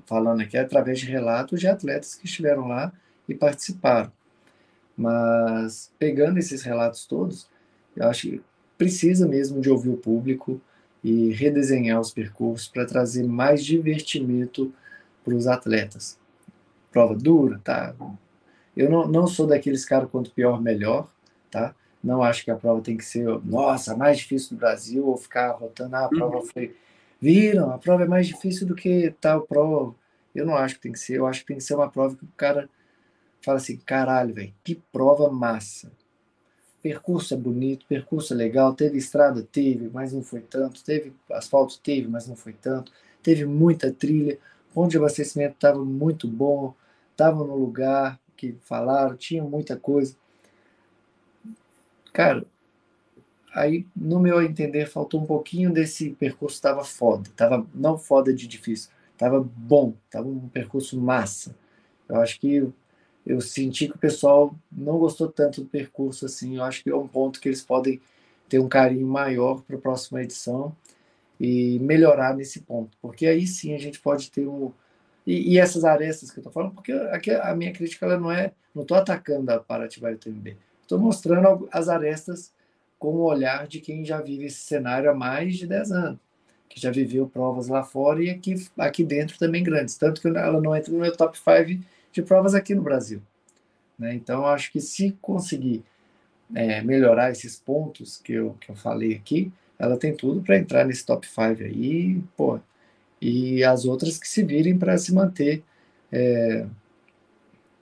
falando 0.06 0.42
aqui 0.42 0.58
através 0.58 1.00
de 1.00 1.06
relatos 1.06 1.62
de 1.62 1.68
atletas 1.68 2.14
que 2.14 2.26
estiveram 2.26 2.68
lá 2.68 2.92
e 3.26 3.34
participaram. 3.34 4.12
Mas 4.98 5.90
pegando 5.98 6.40
esses 6.40 6.62
relatos 6.62 7.06
todos, 7.06 7.48
eu 7.96 8.06
acho 8.06 8.24
que 8.24 8.42
precisa 8.78 9.26
mesmo 9.26 9.62
de 9.62 9.70
ouvir 9.70 9.92
o 9.92 9.96
público 9.96 10.60
e 11.02 11.32
redesenhar 11.32 12.02
os 12.02 12.12
percursos 12.12 12.68
para 12.68 12.86
trazer 12.86 13.24
mais 13.24 13.64
divertimento 13.64 14.74
para 15.24 15.34
os 15.34 15.48
atletas. 15.48 16.20
Prova 16.92 17.16
dura, 17.16 17.62
tá? 17.64 17.96
Eu 18.76 18.90
não, 18.90 19.08
não 19.08 19.26
sou 19.26 19.48
daqueles 19.48 19.86
caras 19.86 20.10
quanto 20.12 20.32
pior, 20.32 20.62
melhor, 20.62 21.10
tá? 21.50 21.74
Não 22.04 22.22
acho 22.22 22.44
que 22.44 22.52
a 22.52 22.58
prova 22.58 22.82
tem 22.82 22.98
que 22.98 23.06
ser, 23.06 23.26
nossa, 23.46 23.96
mais 23.96 24.18
difícil 24.18 24.50
do 24.50 24.60
Brasil, 24.60 25.08
ou 25.08 25.16
ficar 25.16 25.52
rotando, 25.52 25.96
ah, 25.96 26.08
a 26.08 26.10
prova 26.10 26.40
uhum. 26.40 26.46
foi 26.46 26.76
viram, 27.20 27.72
a 27.72 27.78
prova 27.78 28.04
é 28.04 28.08
mais 28.08 28.28
difícil 28.28 28.68
do 28.68 28.76
que 28.76 29.14
tal 29.20 29.42
prova. 29.42 29.96
Eu 30.34 30.46
não 30.46 30.56
acho 30.56 30.76
que 30.76 30.82
tem 30.82 30.92
que 30.92 31.00
ser, 31.00 31.18
eu 31.18 31.28
acho 31.28 31.42
que 31.42 31.48
tem 31.48 31.58
que 31.58 31.64
ser 31.64 31.76
uma 31.76 31.90
prova 31.90 32.16
que 32.16 32.24
o 32.24 32.32
cara 32.38 32.70
fala 33.42 33.58
assim, 33.58 33.78
caralho, 33.78 34.34
velho, 34.34 34.54
que 34.64 34.76
prova 34.92 35.30
massa. 35.32 35.92
Percurso 36.82 37.34
é 37.34 37.38
bonito, 37.38 37.86
percurso 37.88 38.34
é 38.34 38.38
legal, 38.38 38.74
teve 38.74 38.98
estrada, 38.98 39.42
teve, 39.42 39.90
mas 39.92 40.14
não 40.14 40.22
foi 40.22 40.42
tanto, 40.42 40.84
teve 40.84 41.14
asfalto, 41.32 41.80
teve, 41.80 42.08
mas 42.08 42.28
não 42.28 42.36
foi 42.36 42.54
tanto, 42.54 42.92
teve 43.24 43.46
muita 43.46 43.92
trilha, 43.92 44.38
ponto 44.74 44.92
de 44.92 44.98
abastecimento 44.98 45.56
estava 45.56 45.84
muito 45.84 46.28
bom, 46.28 46.74
estava 47.12 47.44
no 47.44 47.56
lugar 47.56 48.20
que 48.36 48.56
falaram, 48.62 49.18
tinha 49.18 49.44
muita 49.44 49.76
coisa. 49.76 50.16
Cara, 52.14 52.46
Aí, 53.58 53.88
no 53.96 54.20
meu 54.20 54.42
entender, 54.42 54.88
faltou 54.88 55.22
um 55.22 55.26
pouquinho 55.26 55.72
desse 55.72 56.12
percurso, 56.12 56.56
estava 56.56 56.84
foda. 56.84 57.30
Tava 57.36 57.66
não 57.74 57.98
foda 57.98 58.34
de 58.34 58.48
difícil, 58.48 58.92
tava 59.18 59.42
bom, 59.42 59.94
tava 60.10 60.28
um 60.28 60.48
percurso 60.48 61.00
massa. 61.00 61.56
Eu 62.08 62.18
acho 62.18 62.40
que 62.40 62.72
eu 63.26 63.42
senti 63.42 63.88
que 63.88 63.96
o 63.96 64.00
pessoal 64.00 64.56
não 64.72 64.98
gostou 64.98 65.28
tanto 65.28 65.62
do 65.62 65.68
percurso 65.68 66.26
assim. 66.26 66.58
Eu 66.58 66.64
acho 66.64 66.84
que 66.84 66.90
é 66.90 66.96
um 66.96 67.08
ponto 67.08 67.40
que 67.40 67.50
eles 67.50 67.62
podem 67.62 68.00
ter 68.48 68.60
um 68.60 68.70
carinho 68.70 69.08
maior 69.08 69.62
para 69.62 69.76
a 69.76 69.80
próxima 69.80 70.22
edição 70.24 70.76
e 71.40 71.80
melhorar 71.80 72.36
nesse 72.36 72.62
ponto, 72.62 72.98
porque 73.02 73.28
aí 73.28 73.46
sim 73.46 73.76
a 73.76 73.78
gente 73.78 74.00
pode 74.00 74.32
ter 74.32 74.48
um 74.48 74.72
e, 75.26 75.54
e 75.54 75.60
essas 75.60 75.84
arestas 75.84 76.32
que 76.32 76.40
eu 76.40 76.42
estou 76.42 76.54
falando, 76.54 76.74
porque 76.74 76.92
aqui 76.94 77.32
a 77.32 77.54
minha 77.54 77.74
crítica 77.74 78.06
ela 78.06 78.18
não 78.18 78.32
é, 78.32 78.54
não 78.74 78.84
estou 78.84 78.96
atacando 78.98 79.52
a 79.52 79.60
Paratiba 79.60 80.16
TMB, 80.16 80.56
estou 80.82 80.98
mostrando 80.98 81.68
as 81.70 81.90
arestas 81.90 82.54
com 82.98 83.10
o 83.10 83.24
olhar 83.24 83.68
de 83.68 83.80
quem 83.80 84.04
já 84.04 84.22
vive 84.22 84.46
esse 84.46 84.60
cenário 84.60 85.10
há 85.10 85.16
mais 85.16 85.56
de 85.56 85.68
10 85.68 85.92
anos, 85.92 86.20
que 86.70 86.80
já 86.80 86.92
viveu 86.92 87.28
provas 87.28 87.68
lá 87.68 87.84
fora 87.84 88.24
e 88.24 88.30
aqui, 88.30 88.56
aqui 88.78 89.04
dentro 89.04 89.38
também 89.38 89.64
grandes, 89.64 89.96
tanto 89.96 90.22
que 90.22 90.28
ela 90.28 90.62
não 90.62 90.76
entra 90.76 90.92
no 90.92 91.00
meu 91.00 91.16
top 91.16 91.38
5 91.38 91.84
de 92.12 92.22
provas 92.22 92.56
aqui 92.56 92.74
no 92.74 92.82
Brasil. 92.82 93.22
Né? 93.98 94.14
Então, 94.16 94.46
acho 94.46 94.72
que 94.72 94.80
se 94.80 95.18
conseguir 95.22 95.84
é, 96.54 96.82
melhorar 96.82 97.32
esses 97.32 97.58
pontos 97.58 98.18
que 98.18 98.34
eu, 98.34 98.56
que 98.60 98.70
eu 98.70 98.76
falei 98.76 99.14
aqui, 99.16 99.52
ela 99.80 99.98
tem 99.98 100.16
tudo 100.16 100.42
para 100.42 100.58
entrar 100.58 100.86
nesse 100.86 101.06
top 101.06 101.28
5 101.28 101.64
aí, 101.64 102.22
pô, 102.36 102.60
e 103.22 103.64
as 103.64 103.86
outras 103.86 104.18
que 104.18 104.28
se 104.28 104.44
virem 104.44 104.78
para 104.78 104.98
se 104.98 105.14
manter 105.14 105.64
é, 106.12 106.66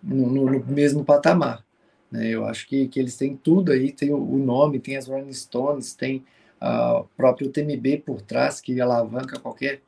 no, 0.01 0.29
no, 0.29 0.65
mesmo 0.65 1.03
patamar. 1.03 1.64
Né? 2.11 2.29
Eu 2.29 2.45
acho 2.45 2.67
que, 2.67 2.87
que 2.87 2.99
eles 2.99 3.17
têm 3.17 3.35
tudo 3.35 3.71
aí, 3.71 3.91
tem 3.91 4.11
o, 4.11 4.17
o 4.17 4.37
nome, 4.37 4.79
tem 4.79 4.97
as 4.97 5.07
Rolling 5.07 5.33
Stones, 5.33 5.93
tem 5.93 6.23
o 6.61 7.03
próprio 7.15 7.49
TMB 7.49 8.03
por 8.05 8.21
trás, 8.21 8.59
que 8.59 8.79
alavanca 8.79 9.39
qualquer 9.39 9.81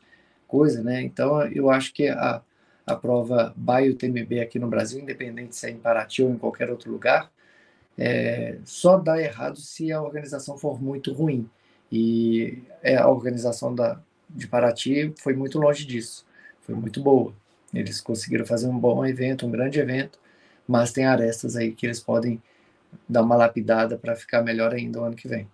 coisa, 0.47 0.83
né? 0.83 1.01
Então, 1.01 1.41
eu 1.47 1.69
acho 1.69 1.93
que 1.93 2.07
a, 2.07 2.41
a 2.85 2.95
prova 2.95 3.53
Bio 3.55 3.95
TMB 3.95 4.39
aqui 4.41 4.59
no 4.59 4.67
Brasil, 4.67 4.99
independente 5.01 5.55
se 5.55 5.67
é 5.67 5.71
em 5.71 5.77
Paraty 5.77 6.23
ou 6.23 6.31
em 6.31 6.37
qualquer 6.37 6.69
outro 6.69 6.91
lugar, 6.91 7.31
é, 7.97 8.59
só 8.63 8.97
dá 8.97 9.19
errado 9.21 9.57
se 9.59 9.91
a 9.91 10.01
organização 10.01 10.57
for 10.57 10.81
muito 10.81 11.11
ruim. 11.13 11.49
E 11.91 12.63
é, 12.83 12.95
a 12.95 13.07
organização 13.07 13.73
da, 13.73 13.99
de 14.29 14.47
Paraty 14.47 15.13
foi 15.19 15.33
muito 15.33 15.57
longe 15.59 15.85
disso, 15.85 16.25
foi 16.61 16.75
muito 16.75 17.01
boa. 17.01 17.33
Eles 17.73 17.99
conseguiram 17.99 18.45
fazer 18.45 18.67
um 18.67 18.77
bom 18.77 19.05
evento, 19.05 19.45
um 19.45 19.51
grande 19.51 19.79
evento, 19.79 20.19
mas 20.67 20.91
tem 20.91 21.05
arestas 21.05 21.55
aí 21.55 21.71
que 21.71 21.85
eles 21.85 21.99
podem 21.99 22.41
dar 23.07 23.21
uma 23.21 23.35
lapidada 23.35 23.97
para 23.97 24.15
ficar 24.15 24.41
melhor 24.41 24.73
ainda 24.73 24.99
o 24.99 25.03
ano 25.03 25.15
que 25.15 25.27
vem. 25.27 25.47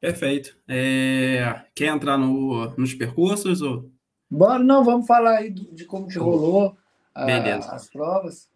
Perfeito. 0.00 0.56
É, 0.68 1.62
quer 1.74 1.86
entrar 1.86 2.16
no, 2.16 2.70
nos 2.76 2.94
percursos? 2.94 3.62
Ou... 3.62 3.90
Bora, 4.30 4.62
não, 4.62 4.84
vamos 4.84 5.06
falar 5.06 5.38
aí 5.38 5.50
de 5.50 5.84
como 5.84 6.06
que 6.06 6.18
rolou 6.18 6.76
a, 7.14 7.24
as 7.74 7.90
provas. 7.90 8.48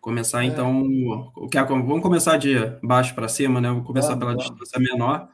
Começar 0.00 0.42
é. 0.42 0.46
então. 0.46 0.82
Vamos 1.66 2.02
começar 2.02 2.36
de 2.36 2.56
baixo 2.82 3.14
para 3.14 3.28
cima, 3.28 3.60
né? 3.60 3.70
Vou 3.70 3.84
começar 3.84 4.16
pela 4.16 4.36
distância 4.36 4.78
menor. 4.78 5.28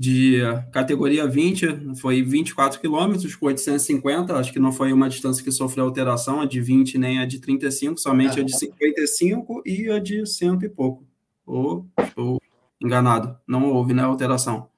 De 0.00 0.40
categoria 0.72 1.26
20, 1.26 1.94
foi 2.00 2.22
24 2.22 2.80
quilômetros 2.80 3.36
com 3.36 3.44
850. 3.44 4.34
Acho 4.34 4.50
que 4.50 4.58
não 4.58 4.72
foi 4.72 4.94
uma 4.94 5.10
distância 5.10 5.44
que 5.44 5.52
sofreu 5.52 5.84
alteração, 5.84 6.40
a 6.40 6.46
de 6.46 6.58
20 6.58 6.96
nem 6.96 7.18
a 7.18 7.26
de 7.26 7.38
35, 7.38 8.00
somente 8.00 8.38
ah, 8.38 8.42
a 8.42 8.46
de 8.46 8.58
55 8.58 9.62
e 9.66 9.90
a 9.90 9.98
de 9.98 10.24
cento 10.24 10.64
e 10.64 10.70
pouco. 10.70 11.04
Ou 11.44 11.86
estou 12.00 12.40
enganado? 12.82 13.38
Não 13.46 13.70
houve, 13.70 13.92
né? 13.92 14.02
Alteração. 14.02 14.70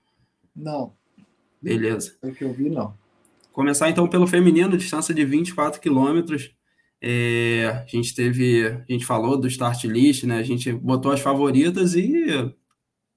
Não. 0.56 0.92
Beleza. 1.62 2.16
É 2.20 2.32
que 2.32 2.42
eu 2.42 2.52
vi, 2.52 2.68
não. 2.68 2.92
Começar 3.52 3.88
então 3.88 4.08
pelo 4.08 4.26
feminino, 4.26 4.76
distância 4.76 5.14
de 5.14 5.24
24 5.24 5.80
quilômetros. 5.80 6.52
É, 7.00 7.84
a 7.84 7.86
gente 7.86 8.12
teve, 8.12 8.66
a 8.66 8.92
gente 8.92 9.06
falou 9.06 9.36
do 9.36 9.46
start 9.46 9.84
list, 9.84 10.24
né? 10.24 10.38
A 10.38 10.42
gente 10.42 10.72
botou 10.72 11.12
as 11.12 11.20
favoritas 11.20 11.94
e 11.94 12.52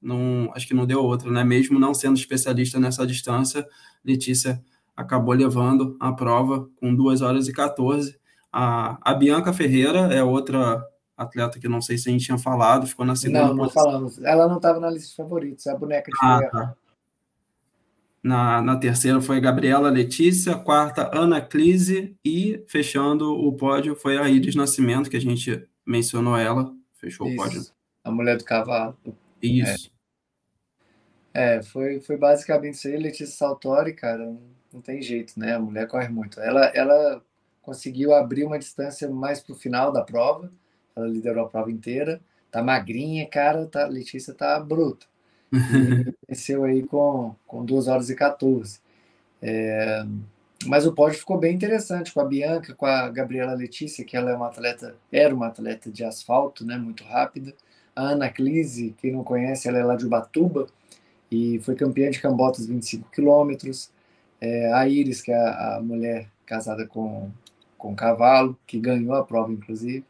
não, 0.05 0.51
acho 0.53 0.67
que 0.67 0.73
não 0.73 0.85
deu 0.85 1.03
outra, 1.03 1.31
né? 1.31 1.43
Mesmo 1.43 1.79
não 1.79 1.93
sendo 1.93 2.15
especialista 2.15 2.79
nessa 2.79 3.05
distância, 3.07 3.67
Letícia 4.03 4.63
acabou 4.95 5.33
levando 5.33 5.97
a 5.99 6.13
prova 6.13 6.69
com 6.79 6.93
2 6.95 7.21
horas 7.21 7.47
e 7.47 7.53
14. 7.53 8.17
A, 8.51 8.97
a 9.01 9.13
Bianca 9.15 9.51
Ferreira 9.51 10.13
é 10.13 10.23
outra 10.23 10.85
atleta 11.17 11.59
que 11.59 11.67
não 11.67 11.81
sei 11.81 11.97
se 11.97 12.07
a 12.07 12.11
gente 12.11 12.25
tinha 12.25 12.37
falado, 12.37 12.85
ficou 12.85 13.05
na 13.05 13.15
segunda 13.15 13.47
Não, 13.47 13.55
não 13.55 13.63
posição. 13.63 13.83
falamos. 13.83 14.23
Ela 14.23 14.47
não 14.47 14.57
estava 14.57 14.79
na 14.79 14.89
lista 14.89 15.09
de 15.09 15.15
favoritos, 15.15 15.65
é 15.65 15.71
a 15.71 15.77
boneca 15.77 16.11
de 16.11 16.17
ah, 16.21 16.49
tá. 16.51 16.75
Na, 18.21 18.61
na 18.61 18.75
terceira 18.77 19.21
foi 19.21 19.39
Gabriela 19.39 19.89
Letícia, 19.89 20.55
quarta 20.55 21.09
Ana 21.13 21.41
Clise 21.41 22.15
e 22.23 22.63
fechando 22.67 23.33
o 23.33 23.53
pódio 23.53 23.95
foi 23.95 24.17
a 24.17 24.29
Iris 24.29 24.55
Nascimento, 24.55 25.09
que 25.09 25.17
a 25.17 25.21
gente 25.21 25.67
mencionou 25.85 26.37
ela, 26.37 26.71
fechou 26.93 27.27
isso. 27.27 27.35
o 27.35 27.43
pódio. 27.43 27.63
A 28.03 28.11
mulher 28.11 28.37
do 28.37 28.43
cavalo. 28.43 28.97
Isso. 29.41 29.91
É, 29.91 29.94
é 31.35 31.61
foi, 31.61 31.99
foi 31.99 32.15
basicamente 32.15 32.75
isso 32.75 32.87
aí. 32.87 32.95
Letícia 32.95 33.27
Saltori, 33.27 33.93
cara, 33.93 34.33
não, 34.71 34.79
tem 34.81 35.01
jeito, 35.01 35.37
né? 35.37 35.53
A 35.53 35.59
mulher 35.59 35.85
corre 35.85 36.07
muito. 36.07 36.39
Ela, 36.39 36.67
ela 36.67 37.21
conseguiu 37.61 38.13
abrir 38.13 38.45
uma 38.45 38.57
distância 38.57 39.09
mais 39.09 39.41
para 39.41 39.51
o 39.51 39.57
final 39.57 39.91
da 39.91 40.01
prova, 40.01 40.49
ela 40.95 41.07
liderou 41.07 41.45
a 41.45 41.49
prova 41.49 41.69
inteira, 41.69 42.21
tá 42.49 42.63
magrinha, 42.63 43.27
cara, 43.27 43.65
tá, 43.65 43.85
Letícia 43.85 44.33
tá 44.33 44.57
bruta. 44.61 45.05
venceu 46.27 46.63
aí 46.63 46.83
com, 46.83 47.35
com 47.45 47.65
2 47.65 47.89
horas 47.89 48.09
e 48.09 48.15
14. 48.15 48.79
É, 49.41 50.05
mas 50.65 50.85
o 50.85 50.93
pódio 50.93 51.19
ficou 51.19 51.37
bem 51.37 51.53
interessante 51.53 52.13
com 52.13 52.21
a 52.21 52.25
Bianca, 52.25 52.73
com 52.73 52.85
a 52.85 53.09
Gabriela 53.09 53.53
Letícia, 53.53 54.05
que 54.05 54.15
ela 54.15 54.31
é 54.31 54.35
uma 54.35 54.47
atleta, 54.47 54.95
era 55.11 55.35
uma 55.35 55.47
atleta 55.47 55.91
de 55.91 56.05
asfalto, 56.05 56.65
né, 56.65 56.77
muito 56.77 57.03
rápida. 57.03 57.53
A 57.93 58.03
Ana 58.03 58.29
Clise, 58.29 58.95
quem 58.97 59.11
não 59.11 59.23
conhece, 59.23 59.67
ela 59.67 59.79
é 59.79 59.83
lá 59.83 59.97
de 59.97 60.05
Ubatuba 60.05 60.67
e 61.31 61.59
foi 61.59 61.75
campeã 61.75 62.09
de 62.09 62.19
Cambotas 62.19 62.67
25 62.67 63.09
quilômetros. 63.11 63.89
É, 64.39 64.73
a 64.73 64.87
Iris, 64.87 65.21
que 65.21 65.31
é 65.31 65.35
a, 65.35 65.77
a 65.77 65.81
mulher 65.81 66.27
casada 66.45 66.85
com, 66.85 67.31
com 67.77 67.93
o 67.93 67.95
cavalo, 67.95 68.57
que 68.67 68.79
ganhou 68.79 69.13
a 69.13 69.23
prova, 69.23 69.51
inclusive. 69.51 70.03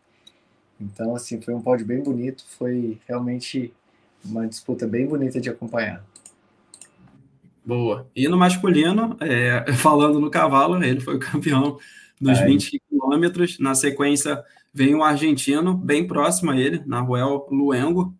Então, 0.79 1.15
assim, 1.15 1.41
foi 1.41 1.53
um 1.53 1.61
pódio 1.61 1.85
bem 1.85 2.01
bonito, 2.01 2.43
foi 2.47 2.99
realmente 3.07 3.73
uma 4.23 4.47
disputa 4.47 4.85
bem 4.87 5.05
bonita 5.05 5.39
de 5.39 5.49
acompanhar. 5.49 6.03
Boa. 7.65 8.07
E 8.15 8.27
no 8.27 8.37
masculino, 8.37 9.17
é, 9.19 9.71
falando 9.77 10.19
no 10.19 10.29
cavalo, 10.29 10.81
ele 10.83 10.99
foi 10.99 11.15
o 11.15 11.19
campeão 11.19 11.77
dos 12.19 12.39
Aí. 12.39 12.47
20 12.47 12.81
quilômetros. 12.89 13.59
Na 13.59 13.73
sequência, 13.73 14.43
vem 14.73 14.93
um 14.93 15.03
argentino 15.03 15.73
bem 15.73 16.05
próximo 16.05 16.51
a 16.51 16.57
ele, 16.59 16.83
Nahuel 16.85 17.47
Luengo, 17.49 18.13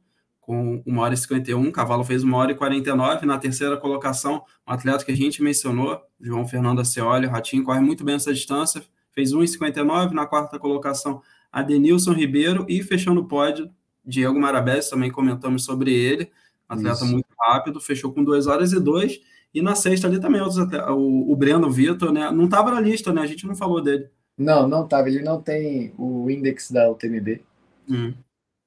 com 0.46 0.84
1 0.86 0.98
hora 1.00 1.14
e 1.16 1.18
51. 1.18 1.68
O 1.68 1.72
cavalo 1.72 2.04
fez 2.04 2.24
1 2.24 2.34
hora 2.34 2.52
e 2.52 2.56
49. 2.56 3.26
Na 3.26 3.40
terceira 3.40 3.76
colocação, 3.78 4.44
um 4.68 4.72
atleta 4.72 5.04
que 5.04 5.12
a 5.12 5.16
gente 5.16 5.42
mencionou, 5.42 6.00
João 6.22 6.48
Fernando 6.48 6.82
Aceoli, 6.82 7.26
o 7.26 7.30
Ratinho, 7.30 7.64
corre 7.64 7.80
muito 7.80 8.04
bem 8.04 8.16
essa 8.16 8.32
distância, 8.32 8.84
fez 9.12 9.34
1,59. 9.34 10.12
Na 10.12 10.28
quarta 10.28 10.60
colocação, 10.60 11.22
Adenilson 11.52 12.14
Ribeiro. 12.14 12.64
E 12.70 12.84
fechando 12.84 13.22
o 13.22 13.26
pódio, 13.26 13.72
Diego 14.06 14.40
Marabés, 14.40 14.88
também 14.88 15.10
comentamos 15.10 15.66
sobre 15.66 15.92
ele, 15.92 16.32
atleta 16.70 17.04
Isso. 17.04 17.08
muito 17.08 17.28
rápido, 17.40 17.82
fechou 17.82 18.14
com 18.14 18.24
2 18.24 18.46
horas 18.46 18.72
e 18.72 18.80
2. 18.80 19.20
E 19.52 19.62
na 19.62 19.74
sexta 19.74 20.06
ali 20.06 20.20
também 20.20 20.42
outros 20.42 20.60
atletas, 20.60 20.90
o, 20.92 21.32
o 21.32 21.36
Breno 21.36 21.72
Vitor, 21.72 22.12
né? 22.12 22.30
Não 22.30 22.46
estava 22.46 22.72
na 22.72 22.80
lista, 22.80 23.12
né? 23.12 23.22
A 23.22 23.26
gente 23.26 23.48
não 23.48 23.56
falou 23.56 23.82
dele. 23.82 24.10
Não, 24.38 24.68
não 24.68 24.84
estava. 24.84 25.08
Ele 25.08 25.24
não 25.24 25.42
tem 25.42 25.94
o 25.98 26.30
index 26.30 26.70
da 26.70 26.92
UTMB. 26.92 27.42
Hum. 27.90 28.14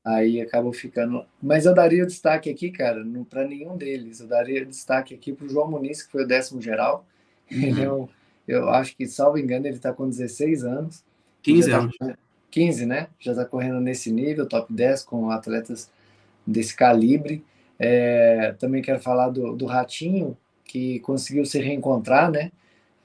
Aí 0.04 0.40
acabou 0.40 0.72
ficando. 0.72 1.24
Mas 1.42 1.66
eu 1.66 1.74
daria 1.74 2.06
destaque 2.06 2.48
aqui, 2.48 2.70
cara, 2.70 3.04
para 3.28 3.46
nenhum 3.46 3.76
deles. 3.76 4.20
Eu 4.20 4.26
daria 4.26 4.64
destaque 4.64 5.14
aqui 5.14 5.32
para 5.32 5.46
o 5.46 5.48
João 5.48 5.70
Muniz, 5.70 6.02
que 6.02 6.12
foi 6.12 6.24
o 6.24 6.26
décimo 6.26 6.62
geral. 6.62 7.06
Uhum. 7.50 7.62
Ele 7.62 7.82
é 7.82 7.92
um, 7.92 8.08
eu 8.48 8.70
acho 8.70 8.96
que, 8.96 9.06
salvo 9.06 9.38
engano, 9.38 9.66
ele 9.66 9.76
está 9.76 9.92
com 9.92 10.08
16 10.08 10.64
anos. 10.64 11.04
15 11.42 11.70
tá 11.70 11.78
anos. 11.78 11.96
Tá, 11.98 12.18
15, 12.50 12.86
né? 12.86 13.08
Já 13.18 13.32
está 13.32 13.44
correndo 13.44 13.78
nesse 13.78 14.10
nível, 14.10 14.46
top 14.46 14.72
10, 14.72 15.04
com 15.04 15.30
atletas 15.30 15.90
desse 16.46 16.74
calibre. 16.74 17.44
É, 17.78 18.54
também 18.58 18.80
quero 18.80 19.00
falar 19.00 19.28
do, 19.28 19.54
do 19.54 19.66
Ratinho, 19.66 20.36
que 20.64 20.98
conseguiu 21.00 21.44
se 21.44 21.60
reencontrar, 21.60 22.30
né? 22.30 22.50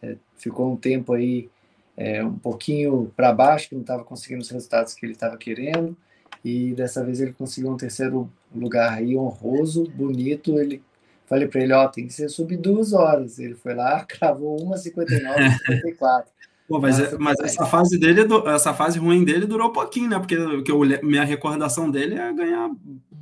É, 0.01 0.15
ficou 0.37 0.71
um 0.71 0.77
tempo 0.77 1.11
aí 1.13 1.49
é, 1.97 2.23
um 2.23 2.37
pouquinho 2.37 3.11
para 3.15 3.33
baixo, 3.33 3.69
que 3.69 3.75
não 3.75 3.81
estava 3.81 4.03
conseguindo 4.03 4.41
os 4.41 4.49
resultados 4.49 4.93
que 4.93 5.05
ele 5.05 5.13
estava 5.13 5.37
querendo, 5.37 5.95
e 6.43 6.73
dessa 6.73 7.03
vez 7.03 7.21
ele 7.21 7.33
conseguiu 7.33 7.71
um 7.71 7.77
terceiro 7.77 8.29
lugar 8.53 8.93
aí 8.93 9.15
honroso, 9.15 9.89
bonito. 9.95 10.59
Ele 10.59 10.81
falei 11.25 11.47
para 11.47 11.61
ele, 11.61 11.73
ó, 11.73 11.87
tem 11.87 12.07
que 12.07 12.13
ser 12.13 12.27
sub 12.29 12.55
duas 12.57 12.91
horas. 12.91 13.39
Ele 13.39 13.55
foi 13.55 13.73
lá, 13.73 14.03
cravou 14.05 14.57
1,59, 14.57 15.57
54. 15.65 16.31
Pô, 16.67 16.79
mas, 16.79 16.97
é, 16.97 17.17
mas 17.17 17.37
essa 17.41 17.65
fase 17.65 17.99
dele, 17.99 18.21
essa 18.47 18.73
fase 18.73 18.97
ruim 18.97 19.25
dele 19.25 19.45
durou 19.45 19.69
um 19.69 19.73
pouquinho, 19.73 20.09
né? 20.09 20.17
Porque, 20.17 20.37
porque 20.37 20.71
eu, 20.71 20.79
minha 21.03 21.23
recordação 21.23 21.91
dele 21.91 22.15
é 22.15 22.33
ganhar. 22.33 22.71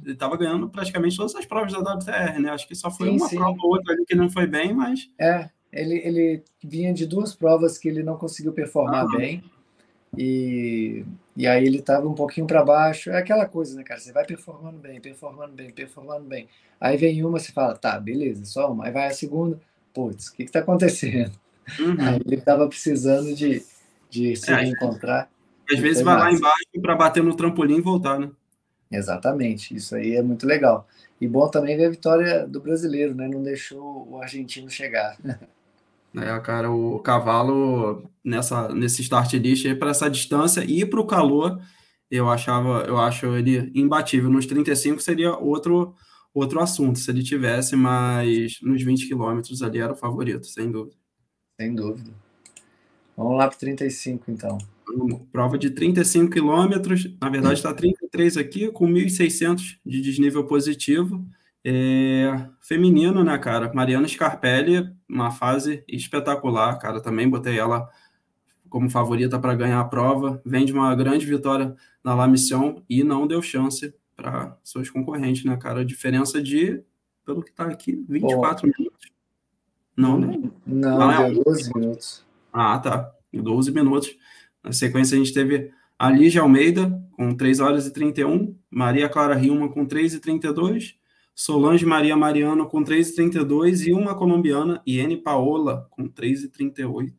Ele 0.04 0.14
estava 0.14 0.38
ganhando 0.38 0.70
praticamente 0.70 1.18
todas 1.18 1.36
as 1.36 1.46
provas 1.46 1.74
da 1.74 1.80
WTR, 1.80 2.40
né? 2.40 2.52
Acho 2.52 2.68
que 2.68 2.76
só 2.76 2.92
foi 2.92 3.10
sim, 3.10 3.18
uma 3.18 3.28
sim. 3.28 3.38
prova 3.38 3.58
ou 3.64 3.72
outra 3.72 3.94
ali 3.94 4.06
que 4.06 4.16
não 4.16 4.30
foi 4.30 4.46
bem, 4.46 4.74
mas. 4.74 5.10
É, 5.20 5.50
ele, 5.74 5.96
ele 5.96 6.44
vinha 6.64 6.94
de 6.94 7.06
duas 7.06 7.34
provas 7.34 7.80
que 7.80 7.90
ele 7.90 8.04
não 8.04 8.16
conseguiu 8.16 8.54
performar 8.54 9.06
ah. 9.06 9.18
bem. 9.18 9.44
E, 10.16 11.04
e 11.36 11.48
aí 11.48 11.66
ele 11.66 11.80
estava 11.80 12.08
um 12.08 12.14
pouquinho 12.14 12.46
para 12.46 12.64
baixo. 12.64 13.10
É 13.10 13.18
aquela 13.18 13.46
coisa, 13.46 13.76
né, 13.76 13.84
cara? 13.84 14.00
Você 14.00 14.12
vai 14.12 14.26
performando 14.26 14.78
bem, 14.78 15.00
performando 15.00 15.54
bem, 15.54 15.72
performando 15.72 16.26
bem. 16.26 16.48
Aí 16.80 16.98
vem 16.98 17.24
uma, 17.24 17.40
você 17.40 17.52
fala, 17.52 17.76
tá, 17.76 18.00
beleza, 18.00 18.44
só 18.46 18.72
uma. 18.72 18.86
Aí 18.86 18.92
vai 18.92 19.08
a 19.08 19.14
segunda, 19.14 19.60
putz, 19.94 20.28
o 20.28 20.34
que 20.34 20.44
está 20.44 20.60
acontecendo? 20.60 21.32
Uhum. 21.80 21.96
Aí 22.00 22.20
ele 22.26 22.36
estava 22.36 22.68
precisando 22.68 23.34
de, 23.34 23.64
de 24.10 24.36
se 24.36 24.52
é, 24.52 24.66
encontrar. 24.66 25.30
Às 25.72 25.80
vezes 25.80 26.04
vai 26.04 26.18
lá 26.18 26.32
embaixo 26.32 26.82
para 26.82 26.96
bater 26.96 27.24
no 27.24 27.36
trampolim 27.36 27.78
e 27.78 27.82
voltar, 27.82 28.20
né? 28.20 28.30
Exatamente, 28.92 29.74
isso 29.74 29.96
aí 29.96 30.18
é 30.18 30.22
muito 30.22 30.46
legal. 30.46 30.86
E 31.20 31.28
bom 31.28 31.48
também 31.48 31.78
ver 31.78 31.86
a 31.86 31.90
vitória 31.92 32.46
do 32.46 32.60
brasileiro, 32.60 33.16
né? 33.16 33.28
Não 33.30 33.42
deixou 33.42 34.06
o 34.10 34.22
argentino 34.22 34.70
chegar. 34.70 35.18
É, 36.16 36.40
cara, 36.40 36.70
o 36.70 37.00
cavalo 37.00 38.10
nessa 38.24 38.70
nesse 38.70 39.02
start 39.02 39.34
list 39.34 39.66
para 39.76 39.92
essa 39.92 40.10
distância 40.10 40.64
e 40.64 40.86
para 40.86 41.00
o 41.00 41.08
calor, 41.08 41.60
eu 42.10 42.30
achava, 42.30 42.84
eu 42.88 42.98
acho 42.98 43.28
ele 43.28 43.72
imbatível. 43.74 44.30
Nos 44.30 44.46
35 44.46 45.02
seria 45.02 45.36
outro 45.36 45.96
outro 46.34 46.60
assunto 46.62 47.00
se 47.00 47.12
ele 47.12 47.24
tivesse, 47.24 47.76
mas 47.76 48.58
nos 48.62 48.82
20 48.82 49.08
quilômetros 49.08 49.62
ali 49.62 49.80
era 49.80 49.94
o 49.94 49.98
favorito, 49.98 50.46
sem 50.48 50.72
dúvida. 50.72 50.96
Sem 51.60 51.76
dúvida. 51.76 52.12
Vamos 53.16 53.38
lá 53.38 53.48
para 53.48 53.58
35 53.58 54.32
então. 54.32 54.58
Prova 55.32 55.58
de 55.58 55.70
35 55.70 56.32
quilômetros, 56.32 57.10
na 57.22 57.30
verdade 57.30 57.56
está 57.56 57.74
33 57.74 58.38
aqui, 58.38 58.72
com 58.72 58.88
1.600 58.88 59.78
de 59.86 60.02
desnível 60.02 60.46
positivo. 60.46 61.26
É, 61.64 62.48
feminino, 62.60 63.24
né, 63.24 63.38
cara? 63.38 63.72
Mariana 63.74 64.08
Scarpelli, 64.08 64.92
uma 65.08 65.32
fase 65.32 65.84
espetacular, 65.88 66.78
cara. 66.80 67.02
Também 67.02 67.30
botei 67.30 67.60
ela 67.60 67.88
como 68.70 68.90
favorita 68.90 69.38
para 69.40 69.54
ganhar 69.54 69.80
a 69.80 69.86
prova. 69.86 70.42
Vem 70.46 70.66
de 70.66 70.74
uma 70.74 70.94
grande 70.96 71.26
vitória 71.26 71.76
na 72.04 72.16
La 72.16 72.28
Mission 72.28 72.82
e 72.90 73.04
não 73.04 73.28
deu 73.28 73.42
chance 73.42 73.94
para 74.16 74.58
seus 74.64 74.90
concorrentes, 74.90 75.44
né, 75.44 75.56
cara? 75.58 75.82
A 75.82 75.86
diferença 75.86 76.42
de, 76.42 76.82
pelo 77.26 77.44
que 77.44 77.52
tá 77.52 77.66
aqui, 77.66 78.04
24 78.08 78.68
Bom, 78.68 78.74
minutos. 78.78 79.12
Não, 79.96 80.20
né? 80.20 80.52
Não, 80.66 81.00
não 81.00 81.12
é 81.12 81.32
12 81.32 81.72
minutos. 81.76 82.26
Ah, 82.52 82.80
tá. 82.80 83.12
12 83.34 83.72
minutos. 83.72 84.16
Na 84.64 84.72
sequência, 84.72 85.16
a 85.16 85.20
gente 85.20 85.34
teve 85.34 85.72
a 85.98 86.10
Lígia 86.10 86.42
Almeida, 86.42 87.00
com 87.14 87.36
3 87.36 87.60
horas 87.60 87.86
e 87.86 87.94
31, 87.94 88.56
Maria 88.70 89.08
Clara 89.08 89.36
Rilma, 89.36 89.70
com 89.70 89.86
3 89.86 90.16
e 90.16 90.20
32, 90.20 90.96
Solange 91.34 91.86
Maria 91.86 92.16
Mariano 92.16 92.68
com 92.68 92.84
3,32 92.84 93.88
e 93.88 93.94
uma 93.94 94.16
colombiana, 94.16 94.82
Iene 94.86 95.18
Paola, 95.18 95.88
com 95.90 96.08
3,38. 96.08 97.12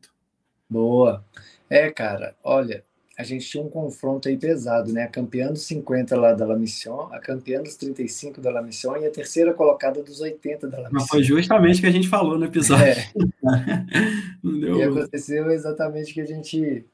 Boa. 0.69 1.23
É, 1.69 1.89
cara, 1.91 2.35
olha, 2.43 2.83
a 3.17 3.23
gente 3.23 3.47
tinha 3.47 3.63
um 3.63 3.69
confronto 3.69 4.27
aí 4.27 4.37
pesado, 4.37 4.91
né? 4.91 5.03
A 5.03 5.07
campeã 5.07 5.51
dos 5.51 5.63
50 5.63 6.15
lá 6.15 6.33
da 6.33 6.45
La 6.45 6.55
Mission, 6.55 7.09
a 7.11 7.19
campeã 7.19 7.61
dos 7.61 7.75
35 7.75 8.41
da 8.41 8.49
La 8.49 8.61
Mission 8.61 8.97
e 8.97 9.05
a 9.05 9.11
terceira 9.11 9.53
colocada 9.53 10.01
dos 10.01 10.19
80 10.19 10.67
da 10.67 10.77
La 10.77 10.83
Mission. 10.85 10.99
Mas 10.99 11.09
foi 11.09 11.23
justamente 11.23 11.77
o 11.77 11.81
que 11.81 11.87
a 11.87 11.91
gente 11.91 12.09
falou 12.09 12.39
no 12.39 12.45
episódio. 12.45 12.85
É. 12.85 13.11
deu... 14.43 14.77
E 14.77 14.83
aconteceu 14.83 15.51
exatamente 15.51 16.11
o 16.11 16.13
que 16.15 16.21
a 16.21 16.25
gente 16.25 16.85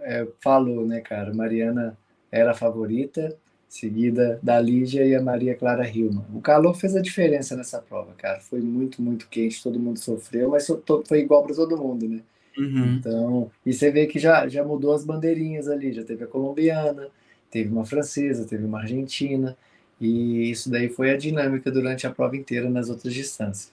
é, 0.00 0.26
falou, 0.40 0.84
né, 0.84 1.00
cara? 1.00 1.32
Mariana 1.32 1.96
era 2.30 2.50
a 2.50 2.54
favorita, 2.54 3.36
seguida 3.68 4.40
da 4.42 4.58
Lígia 4.60 5.04
e 5.04 5.14
a 5.14 5.22
Maria 5.22 5.54
Clara 5.54 5.88
Hilma. 5.88 6.26
O 6.32 6.40
calor 6.40 6.74
fez 6.74 6.96
a 6.96 7.02
diferença 7.02 7.54
nessa 7.54 7.80
prova, 7.80 8.12
cara. 8.16 8.40
Foi 8.40 8.60
muito, 8.60 9.02
muito 9.02 9.28
quente, 9.28 9.62
todo 9.62 9.78
mundo 9.78 9.98
sofreu, 9.98 10.50
mas 10.50 10.66
foi 11.06 11.20
igual 11.20 11.44
para 11.44 11.54
todo 11.54 11.76
mundo, 11.76 12.08
né? 12.08 12.20
Uhum. 12.56 12.94
Então, 12.94 13.50
e 13.64 13.72
você 13.72 13.90
vê 13.90 14.06
que 14.06 14.18
já, 14.18 14.48
já 14.48 14.64
mudou 14.64 14.92
as 14.92 15.04
bandeirinhas 15.04 15.68
ali, 15.68 15.92
já 15.92 16.02
teve 16.02 16.24
a 16.24 16.26
colombiana, 16.26 17.08
teve 17.50 17.70
uma 17.70 17.84
francesa, 17.84 18.46
teve 18.46 18.64
uma 18.64 18.80
argentina, 18.80 19.56
e 20.00 20.50
isso 20.50 20.70
daí 20.70 20.88
foi 20.88 21.10
a 21.10 21.16
dinâmica 21.16 21.70
durante 21.70 22.06
a 22.06 22.10
prova 22.10 22.36
inteira 22.36 22.68
nas 22.68 22.88
outras 22.88 23.12
distâncias. 23.12 23.72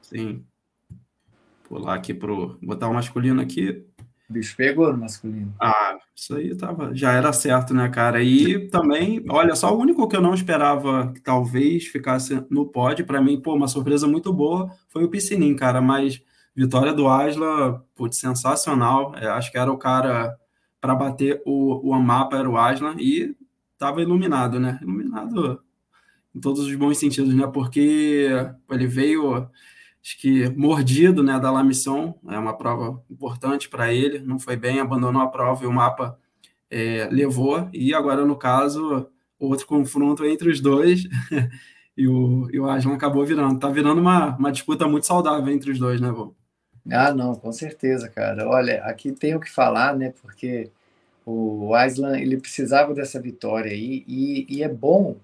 Sim. 0.00 0.42
Pular 1.64 1.94
aqui 1.94 2.14
pro. 2.14 2.58
botar 2.62 2.88
o 2.88 2.94
masculino 2.94 3.40
aqui. 3.40 3.84
Bicho 4.34 4.56
pegou 4.56 4.92
no 4.92 4.98
masculino. 4.98 5.54
Ah, 5.60 5.96
isso 6.14 6.34
aí 6.34 6.54
tava, 6.56 6.94
já 6.94 7.12
era 7.12 7.32
certo, 7.32 7.72
né, 7.72 7.88
cara? 7.88 8.22
E 8.22 8.68
também, 8.68 9.24
olha, 9.28 9.54
só 9.54 9.74
o 9.74 9.78
único 9.78 10.06
que 10.08 10.16
eu 10.16 10.20
não 10.20 10.34
esperava 10.34 11.12
que 11.12 11.20
talvez 11.20 11.86
ficasse 11.86 12.44
no 12.50 12.66
pódio, 12.66 13.06
para 13.06 13.22
mim, 13.22 13.40
pô, 13.40 13.54
uma 13.54 13.68
surpresa 13.68 14.06
muito 14.06 14.32
boa, 14.32 14.70
foi 14.88 15.04
o 15.04 15.08
Piscinim, 15.08 15.54
cara, 15.54 15.80
mas 15.80 16.20
vitória 16.54 16.92
do 16.92 17.08
Asla, 17.08 17.84
putz, 17.94 18.18
sensacional. 18.18 19.14
É, 19.16 19.28
acho 19.28 19.50
que 19.50 19.58
era 19.58 19.72
o 19.72 19.78
cara 19.78 20.36
para 20.80 20.94
bater 20.94 21.40
o, 21.46 21.88
o 21.88 21.94
Amapa, 21.94 22.36
era 22.36 22.50
o 22.50 22.58
Asla, 22.58 22.94
e 22.98 23.34
tava 23.78 24.02
iluminado, 24.02 24.58
né? 24.58 24.78
Iluminado 24.82 25.62
em 26.34 26.40
todos 26.40 26.66
os 26.66 26.74
bons 26.74 26.98
sentidos, 26.98 27.34
né? 27.34 27.46
Porque 27.46 28.28
ele 28.70 28.86
veio 28.86 29.48
acho 30.04 30.18
que 30.18 30.50
mordido 30.50 31.22
né, 31.22 31.40
da 31.40 31.50
La 31.50 31.64
Mission, 31.64 32.12
é 32.28 32.38
uma 32.38 32.54
prova 32.54 33.02
importante 33.10 33.70
para 33.70 33.90
ele, 33.90 34.18
não 34.18 34.38
foi 34.38 34.54
bem, 34.54 34.78
abandonou 34.78 35.22
a 35.22 35.28
prova 35.28 35.64
e 35.64 35.66
o 35.66 35.72
mapa 35.72 36.18
é, 36.70 37.08
levou, 37.10 37.70
e 37.72 37.94
agora 37.94 38.22
no 38.26 38.36
caso, 38.36 39.08
outro 39.38 39.66
confronto 39.66 40.22
entre 40.26 40.50
os 40.50 40.60
dois, 40.60 41.04
e 41.96 42.06
o, 42.06 42.50
e 42.52 42.60
o 42.60 42.68
Aslan 42.68 42.94
acabou 42.94 43.24
virando, 43.24 43.58
tá 43.58 43.70
virando 43.70 43.98
uma, 43.98 44.36
uma 44.36 44.52
disputa 44.52 44.86
muito 44.86 45.06
saudável 45.06 45.50
entre 45.52 45.70
os 45.70 45.78
dois, 45.78 46.02
né, 46.02 46.10
Vô? 46.10 46.34
Ah, 46.92 47.14
não, 47.14 47.34
com 47.34 47.50
certeza, 47.50 48.06
cara. 48.10 48.46
Olha, 48.46 48.84
aqui 48.84 49.10
tem 49.10 49.34
o 49.34 49.40
que 49.40 49.50
falar, 49.50 49.96
né, 49.96 50.12
porque 50.20 50.70
o 51.24 51.74
Aslan, 51.74 52.18
ele 52.18 52.36
precisava 52.36 52.92
dessa 52.92 53.18
vitória 53.18 53.72
aí, 53.72 54.04
e, 54.06 54.46
e 54.50 54.62
é 54.62 54.68
bom 54.68 55.16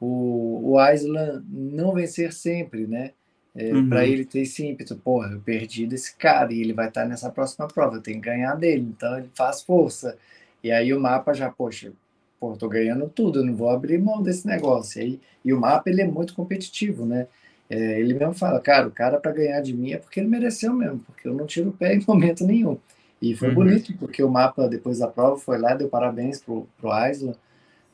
o, 0.00 0.72
o 0.72 0.78
Aslan 0.80 1.44
não 1.48 1.94
vencer 1.94 2.32
sempre, 2.32 2.88
né, 2.88 3.12
é, 3.56 3.72
uhum. 3.72 3.88
Para 3.88 4.06
ele 4.06 4.24
ter 4.26 4.40
esse 4.40 4.66
ímpeto, 4.66 4.94
porra, 4.96 5.30
eu 5.32 5.40
perdi 5.40 5.86
desse 5.86 6.14
cara 6.14 6.52
e 6.52 6.60
ele 6.60 6.74
vai 6.74 6.88
estar 6.88 7.02
tá 7.02 7.08
nessa 7.08 7.30
próxima 7.30 7.66
prova, 7.66 7.96
eu 7.96 8.02
tenho 8.02 8.20
que 8.20 8.28
ganhar 8.28 8.54
dele, 8.54 8.82
então 8.82 9.18
ele 9.18 9.30
faz 9.34 9.62
força. 9.62 10.18
E 10.62 10.70
aí 10.70 10.92
o 10.92 11.00
mapa 11.00 11.32
já, 11.32 11.50
poxa, 11.50 11.90
pô, 12.38 12.54
tô 12.54 12.68
ganhando 12.68 13.08
tudo, 13.08 13.38
eu 13.38 13.44
não 13.46 13.56
vou 13.56 13.70
abrir 13.70 13.98
mão 13.98 14.22
desse 14.22 14.46
negócio. 14.46 15.00
E, 15.00 15.02
aí, 15.02 15.20
e 15.42 15.54
o 15.54 15.60
mapa 15.60 15.88
ele 15.88 16.02
é 16.02 16.06
muito 16.06 16.34
competitivo, 16.34 17.06
né? 17.06 17.26
É, 17.70 17.98
ele 17.98 18.12
mesmo 18.12 18.34
fala, 18.34 18.60
cara, 18.60 18.88
o 18.88 18.90
cara 18.90 19.18
para 19.18 19.32
ganhar 19.32 19.60
de 19.62 19.74
mim 19.74 19.92
é 19.92 19.98
porque 19.98 20.20
ele 20.20 20.28
mereceu 20.28 20.74
mesmo, 20.74 20.98
porque 21.00 21.26
eu 21.26 21.32
não 21.32 21.46
tiro 21.46 21.70
o 21.70 21.72
pé 21.72 21.94
em 21.94 22.04
momento 22.06 22.46
nenhum. 22.46 22.78
E 23.22 23.34
foi 23.34 23.48
uhum. 23.48 23.54
bonito, 23.54 23.96
porque 23.98 24.22
o 24.22 24.30
mapa, 24.30 24.68
depois 24.68 24.98
da 24.98 25.08
prova, 25.08 25.38
foi 25.38 25.58
lá, 25.58 25.74
deu 25.74 25.88
parabéns 25.88 26.40
pro, 26.42 26.68
pro 26.78 26.92
Aisla. 26.92 27.34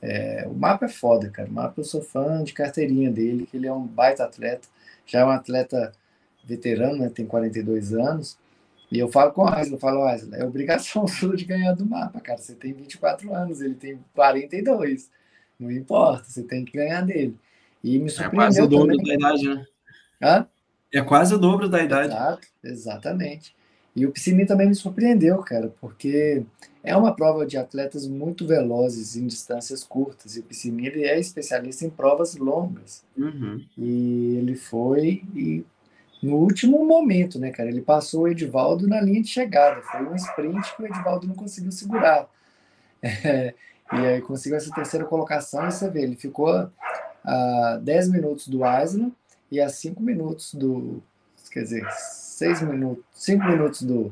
É, 0.03 0.45
o 0.51 0.55
mapa 0.55 0.87
é 0.87 0.89
foda, 0.89 1.31
cara. 1.31 1.49
O 1.49 1.53
mapa 1.53 1.81
eu 1.81 1.85
sou 1.85 2.03
fã 2.03 2.43
de 2.43 2.53
carteirinha 2.53 3.11
dele, 3.13 3.47
que 3.47 3.57
ele 3.57 3.69
é 3.69 3.73
um 3.73 3.87
baita 3.87 4.25
atleta 4.25 4.67
já 5.07 5.21
é 5.21 5.25
um 5.25 5.31
atleta 5.31 5.93
veterano, 6.45 6.99
né, 6.99 7.09
tem 7.09 7.27
42 7.27 7.93
anos, 7.95 8.39
e 8.91 8.99
eu 8.99 9.09
falo 9.09 9.33
com 9.33 9.43
o 9.43 9.47
Aslan, 9.49 9.75
eu 9.75 9.79
falo, 9.79 10.05
Aslan, 10.05 10.37
é 10.37 10.45
obrigação 10.45 11.07
sua 11.09 11.37
de 11.37 11.45
ganhar 11.45 11.73
do 11.73 11.87
mapa, 11.87 12.21
cara, 12.21 12.39
você 12.39 12.55
tem 12.55 12.73
24 12.73 13.35
anos, 13.35 13.61
ele 13.61 13.75
tem 13.75 13.99
42, 14.15 15.11
não 15.59 15.71
importa, 15.71 16.25
você 16.25 16.43
tem 16.43 16.65
que 16.65 16.77
ganhar 16.77 17.03
dele. 17.03 17.37
E 17.83 17.99
me 17.99 18.11
surpreendeu 18.11 18.43
É 18.43 18.47
quase 18.47 18.63
o 18.63 18.67
dobro 18.67 18.97
também. 18.97 19.19
da 19.19 19.29
idade, 19.29 19.55
né? 19.55 19.67
Hã? 20.23 20.47
É 20.93 21.01
quase 21.03 21.35
o 21.35 21.39
dobro 21.39 21.69
da 21.69 21.83
idade. 21.83 22.13
Exato, 22.13 22.49
exatamente. 22.63 23.57
E 23.95 24.07
o 24.07 24.11
Piscini 24.11 24.47
também 24.47 24.69
me 24.69 24.75
surpreendeu, 24.75 25.39
cara, 25.39 25.73
porque 25.81 26.43
é 26.83 26.97
uma 26.97 27.15
prova 27.15 27.45
de 27.47 27.59
atletas 27.59 28.07
muito 28.07 28.47
velozes 28.47 29.17
em 29.17 29.27
distâncias 29.27 29.85
curtas. 29.85 30.37
E 30.37 30.41
o 30.41 30.43
Piscini 30.43 30.87
ele 30.87 31.05
é 31.05 31.19
especialista 31.19 31.85
em 31.85 31.91
provas 31.91 32.35
longas. 32.37 33.05
Uhum. 33.17 33.63
E 33.77 34.37
ele 34.37 34.57
foi 34.57 35.23
e 35.35 35.65
no 36.23 36.37
último 36.37 36.87
momento, 36.87 37.39
né, 37.39 37.51
cara? 37.51 37.69
Ele 37.69 37.83
passou 37.83 38.23
o 38.23 38.29
Edivaldo 38.29 38.87
na 38.87 39.01
linha 39.01 39.21
de 39.21 39.29
chegada. 39.29 39.83
Foi 39.83 40.07
um 40.07 40.15
sprint 40.15 40.77
que 40.77 40.83
o 40.83 40.87
Edivaldo 40.87 41.27
não 41.27 41.35
conseguiu 41.35 41.73
segurar. 41.73 42.29
É, 43.05 43.53
e 43.93 43.97
aí 43.97 44.21
conseguiu 44.21 44.57
essa 44.57 44.73
terceira 44.73 45.05
colocação. 45.05 45.67
E 45.67 45.73
você 45.73 45.91
vê, 45.91 46.03
ele 46.03 46.15
ficou 46.15 46.71
a 47.25 47.81
10 47.83 48.11
minutos 48.11 48.47
do 48.47 48.63
Aslan 48.63 49.11
e 49.51 49.61
a 49.61 49.69
5 49.69 50.01
minutos 50.01 50.55
do. 50.55 51.03
Quer 51.53 51.63
dizer, 51.65 51.87
seis 51.91 52.63
minutos, 52.63 53.05
cinco 53.13 53.45
minutos 53.45 53.83
do, 53.83 54.11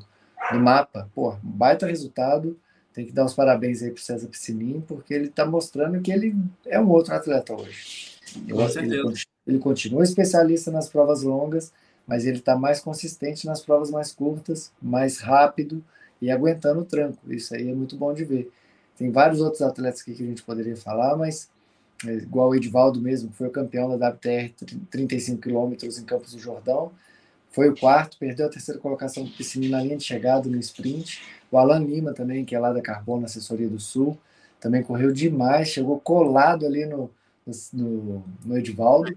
do 0.52 0.60
mapa, 0.60 1.08
pô, 1.14 1.34
baita 1.42 1.86
resultado. 1.86 2.58
Tem 2.92 3.06
que 3.06 3.12
dar 3.12 3.24
os 3.24 3.34
parabéns 3.34 3.82
aí 3.82 3.90
pro 3.90 4.02
César 4.02 4.28
Piscininho, 4.28 4.82
porque 4.86 5.14
ele 5.14 5.26
está 5.26 5.46
mostrando 5.46 6.00
que 6.00 6.12
ele 6.12 6.36
é 6.66 6.78
um 6.78 6.90
outro 6.90 7.14
atleta 7.14 7.54
hoje. 7.54 8.18
Com 8.50 8.68
certeza. 8.68 8.94
Ele, 8.94 9.14
ele 9.46 9.58
continua 9.58 10.02
especialista 10.02 10.70
nas 10.70 10.88
provas 10.88 11.22
longas, 11.22 11.72
mas 12.06 12.26
ele 12.26 12.38
está 12.38 12.56
mais 12.56 12.80
consistente 12.80 13.46
nas 13.46 13.62
provas 13.62 13.90
mais 13.90 14.12
curtas, 14.12 14.72
mais 14.82 15.20
rápido 15.20 15.82
e 16.20 16.30
aguentando 16.30 16.80
o 16.80 16.84
tranco. 16.84 17.18
Isso 17.32 17.54
aí 17.54 17.70
é 17.70 17.74
muito 17.74 17.96
bom 17.96 18.12
de 18.12 18.24
ver. 18.24 18.50
Tem 18.98 19.10
vários 19.10 19.40
outros 19.40 19.62
atletas 19.62 20.02
aqui 20.02 20.14
que 20.14 20.22
a 20.22 20.26
gente 20.26 20.42
poderia 20.42 20.76
falar, 20.76 21.16
mas 21.16 21.48
é, 22.06 22.12
igual 22.14 22.50
o 22.50 22.54
Edivaldo 22.54 23.00
mesmo, 23.00 23.30
que 23.30 23.36
foi 23.36 23.46
o 23.46 23.52
campeão 23.52 23.96
da 23.96 24.10
WTR 24.10 24.52
35 24.90 25.40
km 25.40 25.72
em 25.82 26.04
Campos 26.04 26.34
do 26.34 26.38
Jordão, 26.38 26.92
foi 27.50 27.68
o 27.68 27.76
quarto, 27.76 28.16
perdeu 28.18 28.46
a 28.46 28.48
terceira 28.48 28.80
colocação 28.80 29.24
do 29.24 29.30
Piscini 29.30 29.68
na 29.68 29.82
linha 29.82 29.96
de 29.96 30.04
chegada 30.04 30.48
no 30.48 30.58
sprint. 30.58 31.20
O 31.50 31.58
Alan 31.58 31.84
Lima 31.84 32.14
também, 32.14 32.44
que 32.44 32.54
é 32.54 32.58
lá 32.60 32.72
da 32.72 32.80
Carbono, 32.80 33.24
assessoria 33.24 33.68
do 33.68 33.80
Sul, 33.80 34.16
também 34.60 34.82
correu 34.82 35.12
demais, 35.12 35.68
chegou 35.68 35.98
colado 35.98 36.64
ali 36.64 36.86
no, 36.86 37.10
no, 37.72 38.24
no 38.44 38.56
Edvaldo, 38.56 39.14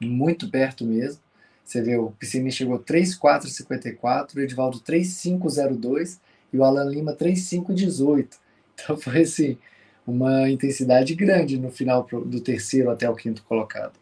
muito 0.00 0.48
perto 0.48 0.84
mesmo. 0.84 1.20
Você 1.64 1.82
vê, 1.82 1.96
o 1.96 2.10
Piscini 2.12 2.50
chegou 2.50 2.78
3,454, 2.78 4.38
o 4.38 4.42
Edvaldo 4.42 4.80
3,502 4.80 6.20
e 6.52 6.58
o 6.58 6.64
Alan 6.64 6.84
Lima 6.84 7.12
3,518. 7.14 8.38
Então 8.82 8.96
foi 8.96 9.22
assim, 9.22 9.58
uma 10.06 10.48
intensidade 10.48 11.14
grande 11.14 11.58
no 11.58 11.70
final 11.70 12.04
do 12.04 12.40
terceiro 12.40 12.90
até 12.90 13.08
o 13.10 13.14
quinto 13.14 13.42
colocado. 13.42 13.92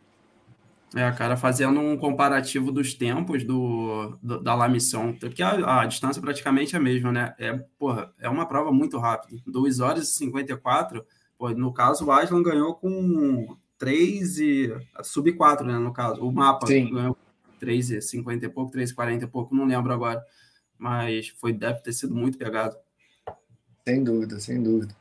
É, 0.94 1.10
cara, 1.12 1.36
fazendo 1.36 1.80
um 1.80 1.98
comparativo 1.98 2.72
dos 2.72 2.94
tempos 2.94 3.44
do, 3.44 4.18
do 4.22 4.40
da 4.40 4.54
La 4.54 4.68
Mission, 4.68 5.12
porque 5.12 5.42
a, 5.42 5.80
a, 5.80 5.86
distância 5.86 6.20
praticamente 6.20 6.74
é 6.74 6.78
a 6.78 6.82
mesma, 6.82 7.12
né? 7.12 7.34
É, 7.38 7.52
porra, 7.78 8.10
é 8.18 8.28
uma 8.28 8.46
prova 8.46 8.72
muito 8.72 8.98
rápida. 8.98 9.38
2 9.46 9.80
horas 9.80 10.08
e 10.08 10.14
54, 10.14 11.04
pô, 11.36 11.50
no 11.50 11.72
caso, 11.74 12.06
o 12.06 12.12
Aslan 12.12 12.42
ganhou 12.42 12.74
com 12.74 13.54
3 13.76 14.38
e. 14.38 14.76
sub 15.02 15.30
4, 15.32 15.66
né? 15.66 15.78
No 15.78 15.92
caso, 15.92 16.26
o 16.26 16.32
mapa 16.32 16.66
Sim. 16.66 16.90
ganhou 16.90 17.16
3 17.60 17.90
e 17.90 18.00
50 18.00 18.46
e 18.46 18.48
pouco, 18.48 18.72
3 18.72 18.90
e 18.90 18.94
40 18.94 19.24
e 19.24 19.28
pouco, 19.28 19.54
não 19.54 19.66
lembro 19.66 19.92
agora. 19.92 20.24
Mas 20.78 21.28
foi, 21.28 21.52
deve 21.52 21.80
ter 21.80 21.92
sido 21.92 22.14
muito 22.14 22.38
pegado. 22.38 22.76
Sem 23.86 24.02
dúvida, 24.02 24.40
sem 24.40 24.62
dúvida. 24.62 24.94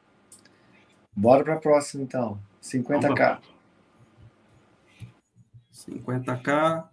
Bora 1.15 1.43
para 1.43 1.53
a 1.53 1.59
próxima, 1.59 2.03
então. 2.03 2.37
50K. 2.61 3.39
50K. 5.85 6.87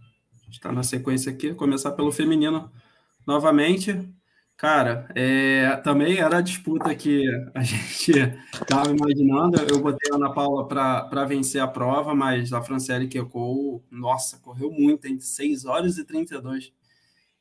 Está 0.51 0.71
na 0.71 0.83
sequência 0.83 1.33
aqui. 1.33 1.55
Começar 1.55 1.93
pelo 1.93 2.13
feminino 2.13 2.71
novamente. 3.27 4.15
Cara, 4.57 5.09
é, 5.17 5.77
também 5.79 6.19
era 6.19 6.39
a 6.39 6.41
disputa 6.41 6.95
que 6.95 7.25
a 7.55 7.63
gente 7.65 8.13
estava 8.53 8.91
imaginando. 8.91 9.61
Eu 9.69 9.81
botei 9.81 10.13
a 10.13 10.17
Ana 10.17 10.33
Paula 10.33 10.69
para 10.69 11.25
vencer 11.25 11.61
a 11.61 11.67
prova, 11.67 12.15
mas 12.15 12.53
a 12.53 12.63
Franciele 12.63 13.09
Kekol, 13.09 13.83
nossa, 13.91 14.39
correu 14.39 14.71
muito, 14.71 15.09
em 15.09 15.19
6 15.19 15.65
horas 15.65 15.99
e 15.99 16.05
32. 16.05 16.73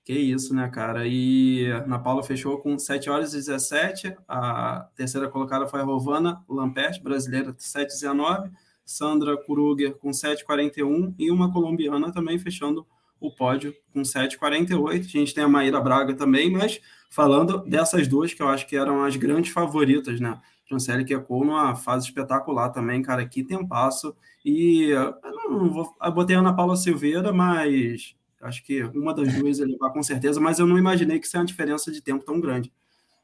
Que 0.04 0.14
isso, 0.14 0.54
né, 0.54 0.68
cara? 0.70 1.08
E 1.08 1.72
a 1.72 1.84
Ana 1.84 2.00
Paula 2.00 2.24
fechou 2.24 2.58
com 2.58 2.78
7 2.78 3.10
horas 3.10 3.34
e 3.34 3.38
17. 3.38 4.16
A 4.28 4.90
terceira 4.96 5.30
colocada 5.30 5.68
foi 5.68 5.82
a 5.82 5.84
Rovana 5.84 6.44
Lampert, 6.50 7.02
brasileira, 7.02 7.54
7,19. 7.54 8.52
Sandra 8.86 9.38
Kruger 9.38 9.96
com 9.96 10.10
7,41 10.10 11.14
e 11.18 11.32
uma 11.32 11.52
colombiana 11.52 12.12
também 12.12 12.38
fechando 12.38 12.86
o 13.20 13.32
pódio 13.32 13.74
com 13.94 14.02
7,48. 14.02 15.00
A 15.00 15.02
gente 15.04 15.34
tem 15.34 15.44
a 15.44 15.48
Maíra 15.48 15.80
Braga 15.80 16.14
também, 16.14 16.52
mas 16.52 16.80
falando 17.10 17.60
dessas 17.60 18.08
duas 18.08 18.34
que 18.34 18.42
eu 18.42 18.50
acho 18.50 18.68
que 18.68 18.76
eram 18.76 19.04
as 19.04 19.16
grandes 19.16 19.52
favoritas, 19.52 20.20
né? 20.20 20.40
Franciele 20.68 21.06
Kekol 21.06 21.46
numa 21.46 21.76
fase 21.76 22.08
espetacular 22.08 22.70
também, 22.70 23.02
cara, 23.02 23.26
que 23.28 23.44
tem 23.44 23.66
passo. 23.66 24.16
E 24.44 24.90
eu 24.90 25.16
não 25.50 25.70
vou, 25.70 25.94
eu 26.02 26.12
botei 26.12 26.36
a 26.36 26.40
Ana 26.40 26.54
Paula 26.54 26.76
Silveira, 26.76 27.32
mas 27.32 28.16
acho 28.42 28.64
que 28.64 28.84
uma 28.84 29.14
das 29.14 29.34
duas 29.36 29.60
ele 29.60 29.78
vai 29.78 29.92
com 29.92 30.04
certeza, 30.04 30.40
mas 30.40 30.60
eu 30.60 30.66
não 30.66 30.78
imaginei 30.78 31.20
que 31.20 31.26
isso 31.26 31.38
é 31.38 31.40
uma 31.40 31.46
diferença 31.46 31.92
de 31.92 32.02
tempo 32.02 32.26
tão 32.26 32.42
grande. 32.42 32.72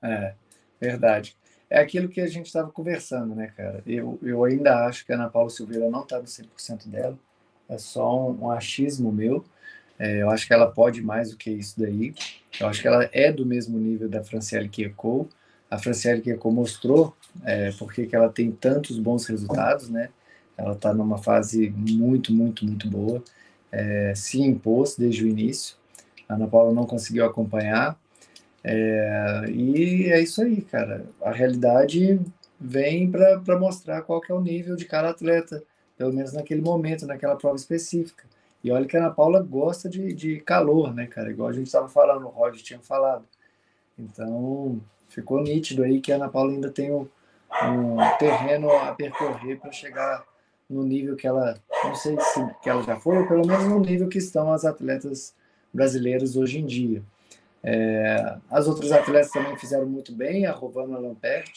É, 0.02 0.36
verdade 0.80 1.36
é 1.70 1.80
aquilo 1.80 2.10
que 2.10 2.20
a 2.20 2.28
gente 2.28 2.48
estava 2.48 2.72
conversando, 2.72 3.36
né, 3.36 3.54
cara? 3.56 3.84
Eu, 3.86 4.18
eu 4.24 4.44
ainda 4.44 4.86
acho 4.86 5.06
que 5.06 5.14
a 5.14 5.16
Ana 5.16 5.30
Paula 5.30 5.50
Silveira 5.50 5.90
não 5.90 6.02
está 6.02 6.18
no 6.18 6.26
100% 6.26 6.88
dela, 6.88 7.18
é 7.68 7.78
só 7.78 8.30
um, 8.30 8.46
um 8.46 8.52
achismo 8.52 9.12
meu. 9.12 9.46
É, 10.00 10.22
eu 10.22 10.30
acho 10.30 10.48
que 10.48 10.54
ela 10.54 10.68
pode 10.68 11.02
mais 11.02 11.32
do 11.32 11.38
que 11.38 11.52
isso 11.52 11.80
daí. 11.80 12.16
Eu 12.60 12.68
acho 12.68 12.82
que 12.82 12.88
ela 12.88 13.08
é 13.12 13.32
do 13.32 13.46
mesmo 13.46 13.78
nível 13.78 14.10
da 14.10 14.24
Franciele 14.24 14.70
Kiekou. 14.70 15.30
A 15.70 15.78
Franciele 15.78 16.22
Kiekou 16.22 16.52
mostrou 16.52 17.16
é, 17.46 17.72
porque 17.74 18.08
que 18.08 18.16
ela 18.16 18.30
tem 18.30 18.52
tantos 18.52 18.98
bons 18.98 19.26
resultados, 19.26 19.90
né? 19.90 20.10
Ela 20.58 20.74
está 20.74 20.94
numa 20.94 21.18
fase 21.18 21.70
muito, 21.70 22.34
muito, 22.34 22.66
muito 22.66 22.90
boa. 22.90 23.24
É, 23.72 24.14
se 24.16 24.42
impôs 24.42 24.96
desde 24.98 25.24
o 25.24 25.28
início. 25.28 25.76
A 26.28 26.34
Ana 26.36 26.48
Paula 26.48 26.74
não 26.74 26.86
conseguiu 26.86 27.26
acompanhar, 27.26 28.00
é, 28.64 29.46
e 29.50 30.12
é 30.12 30.22
isso 30.22 30.42
aí, 30.42 30.62
cara. 30.62 31.06
A 31.22 31.32
realidade 31.32 32.20
vem 32.60 33.10
para 33.10 33.58
mostrar 33.58 34.02
qual 34.02 34.20
que 34.20 34.32
é 34.32 34.36
o 34.36 34.42
nível 34.42 34.76
de 34.76 34.86
cada 34.86 35.10
atleta, 35.10 35.64
pelo 35.98 36.14
menos 36.14 36.34
naquele 36.34 36.62
momento, 36.62 37.06
naquela 37.06 37.36
prova 37.36 37.56
específica. 37.56 38.26
E 38.64 38.72
olha 38.72 38.86
que 38.86 38.98
a 38.98 39.00
Ana 39.00 39.12
Paula 39.12 39.42
gosta 39.42 39.88
de, 39.88 40.14
de 40.14 40.40
calor, 40.42 40.94
né, 40.94 41.08
cara? 41.08 41.30
Igual 41.32 41.50
a 41.50 41.54
gente 41.54 41.68
estava 41.68 41.88
falando, 41.88 42.26
o 42.26 42.30
Rod 42.30 42.58
tinha 42.58 42.80
falado. 42.80 43.24
Então, 43.98 44.80
ficou 45.08 45.42
nítido 45.42 45.84
aí 45.84 46.02
que 46.02 46.12
a 46.12 46.16
Ana 46.16 46.28
Paula 46.28 46.52
ainda 46.52 46.70
tem 46.70 46.92
um, 46.92 47.08
um 47.64 47.98
terreno 48.18 48.70
a 48.70 48.94
percorrer 48.94 49.60
para 49.60 49.72
chegar 49.72 50.26
no 50.70 50.84
nível 50.84 51.16
que 51.16 51.26
ela, 51.26 51.58
não 51.84 51.96
sei 51.96 52.20
se 52.20 52.46
que 52.62 52.70
ela 52.70 52.84
já 52.84 53.00
foi, 53.00 53.18
ou 53.18 53.28
pelo 53.28 53.48
menos 53.48 53.66
no 53.66 53.80
nível 53.80 54.08
que 54.08 54.18
estão 54.18 54.52
as 54.52 54.66
atletas 54.66 55.34
brasileiras 55.74 56.36
hoje 56.36 56.60
em 56.60 56.66
dia. 56.66 57.02
É, 57.64 58.38
as 58.50 58.68
outras 58.68 58.92
atletas 58.92 59.32
também 59.32 59.58
fizeram 59.58 59.86
muito 59.86 60.14
bem, 60.14 60.46
a 60.46 60.52
Rovana 60.52 60.98
Lampert 60.98 61.52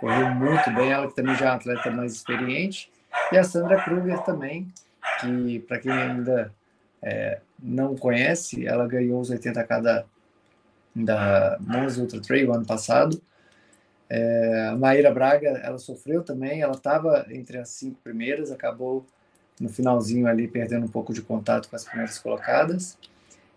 correu 0.00 0.28
muito 0.30 0.70
bem, 0.74 0.92
ela 0.92 1.08
que 1.08 1.14
também 1.14 1.34
já 1.36 1.46
é 1.46 1.48
uma 1.48 1.56
atleta 1.56 1.90
mais 1.90 2.12
experiente, 2.14 2.90
e 3.32 3.38
a 3.38 3.44
Sandra 3.44 3.82
Kruger 3.82 4.22
também, 4.22 4.68
que 5.20 5.60
para 5.60 5.78
quem 5.78 5.92
ainda 5.92 6.52
é, 7.02 7.40
não 7.58 7.96
conhece, 7.96 8.66
ela 8.66 8.86
ganhou 8.86 9.20
os 9.20 9.30
80k 9.30 9.80
da, 9.80 10.04
da 10.94 11.56
Monza 11.60 12.00
Ultra 12.00 12.20
Trail 12.20 12.52
ano 12.52 12.66
passado. 12.66 13.20
É, 14.08 14.68
a 14.70 14.76
Maíra 14.76 15.10
Braga, 15.10 15.48
ela 15.48 15.78
sofreu 15.78 16.22
também, 16.22 16.60
ela 16.62 16.74
estava 16.74 17.26
entre 17.30 17.58
as 17.58 17.70
cinco 17.70 17.98
primeiras, 18.02 18.52
acabou 18.52 19.04
no 19.60 19.68
finalzinho 19.68 20.26
ali 20.26 20.46
perdendo 20.46 20.86
um 20.86 20.90
pouco 20.90 21.12
de 21.12 21.22
contato 21.22 21.68
com 21.68 21.76
as 21.76 21.84
primeiras 21.84 22.18
colocadas. 22.18 22.98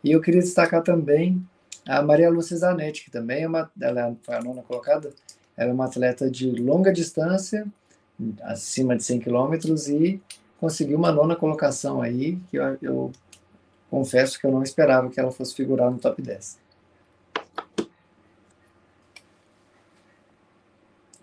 E 0.03 0.11
eu 0.11 0.21
queria 0.21 0.41
destacar 0.41 0.81
também 0.81 1.45
a 1.87 2.01
Maria 2.01 2.29
Lúcia 2.29 2.57
Zanetti, 2.57 3.03
que 3.03 3.11
também 3.11 3.43
é 3.43 3.47
uma, 3.47 3.71
ela 3.81 4.15
foi 4.21 4.35
a 4.35 4.41
nona 4.41 4.61
colocada, 4.61 5.13
ela 5.55 5.71
é 5.71 5.73
uma 5.73 5.85
atleta 5.85 6.29
de 6.29 6.51
longa 6.51 6.91
distância, 6.91 7.65
acima 8.43 8.95
de 8.95 9.03
100 9.03 9.19
quilômetros, 9.19 9.87
e 9.87 10.21
conseguiu 10.59 10.97
uma 10.97 11.11
nona 11.11 11.35
colocação 11.35 12.01
aí, 12.01 12.37
que 12.49 12.57
eu, 12.57 12.77
eu 12.81 13.11
confesso 13.89 14.39
que 14.39 14.45
eu 14.45 14.51
não 14.51 14.63
esperava 14.63 15.09
que 15.09 15.19
ela 15.19 15.31
fosse 15.31 15.55
figurar 15.55 15.89
no 15.89 15.97
top 15.97 16.21
10. 16.21 16.59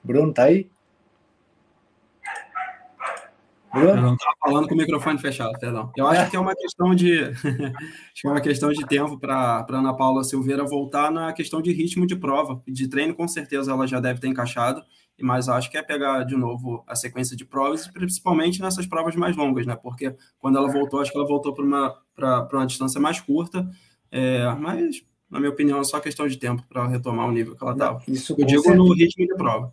Bruno, 0.02 0.32
tá 0.32 0.44
aí? 0.44 0.70
Eu 3.74 3.96
não 3.96 4.14
estava 4.14 4.35
falando 4.40 4.68
com 4.68 4.74
o 4.74 4.79
microfone 4.79 5.18
fechado, 5.18 5.59
perdão. 5.59 5.90
Eu 5.96 6.07
acho 6.07 6.31
que 6.31 6.37
é 6.37 6.40
uma 6.40 6.55
questão 6.55 6.94
de 6.94 7.18
é 8.24 8.29
uma 8.29 8.40
questão 8.40 8.70
de 8.70 8.87
tempo 8.87 9.18
para 9.18 9.66
Ana 9.68 9.94
Paula 9.94 10.24
Silveira 10.24 10.64
voltar 10.64 11.11
na 11.11 11.33
questão 11.33 11.61
de 11.61 11.72
ritmo 11.72 12.07
de 12.07 12.16
prova. 12.16 12.62
De 12.66 12.88
treino, 12.88 13.14
com 13.14 13.26
certeza, 13.29 13.72
ela 13.72 13.87
já 13.87 14.00
deve 14.00 14.20
ter 14.20 14.29
encaixado, 14.29 14.83
mas 15.20 15.48
acho 15.48 15.70
que 15.70 15.76
é 15.76 15.83
pegar 15.83 16.24
de 16.24 16.37
novo 16.37 16.85
a 16.87 16.94
sequência 16.94 17.37
de 17.37 17.44
provas, 17.44 17.88
principalmente 17.88 18.61
nessas 18.61 18.87
provas 18.87 19.16
mais 19.16 19.37
longas, 19.37 19.66
né? 19.66 19.76
Porque 19.76 20.14
quando 20.38 20.57
ela 20.57 20.70
voltou, 20.70 21.00
acho 21.00 21.11
que 21.11 21.18
ela 21.18 21.26
voltou 21.26 21.52
para 21.52 21.64
uma, 21.64 21.94
uma 22.52 22.66
distância 22.66 23.00
mais 23.00 23.20
curta, 23.20 23.68
é, 24.11 24.46
mas, 24.55 25.05
na 25.31 25.38
minha 25.38 25.50
opinião, 25.50 25.81
é 25.81 25.85
só 25.85 26.00
questão 26.00 26.26
de 26.26 26.37
tempo 26.37 26.62
para 26.68 26.87
retomar 26.87 27.26
o 27.26 27.33
nível 27.33 27.57
que 27.57 27.62
ela 27.62 27.72
estava. 27.72 28.02
Eu 28.07 28.46
digo 28.46 28.62
certeza. 28.62 28.74
no 28.74 28.92
ritmo 28.94 29.26
de 29.26 29.35
prova. 29.35 29.72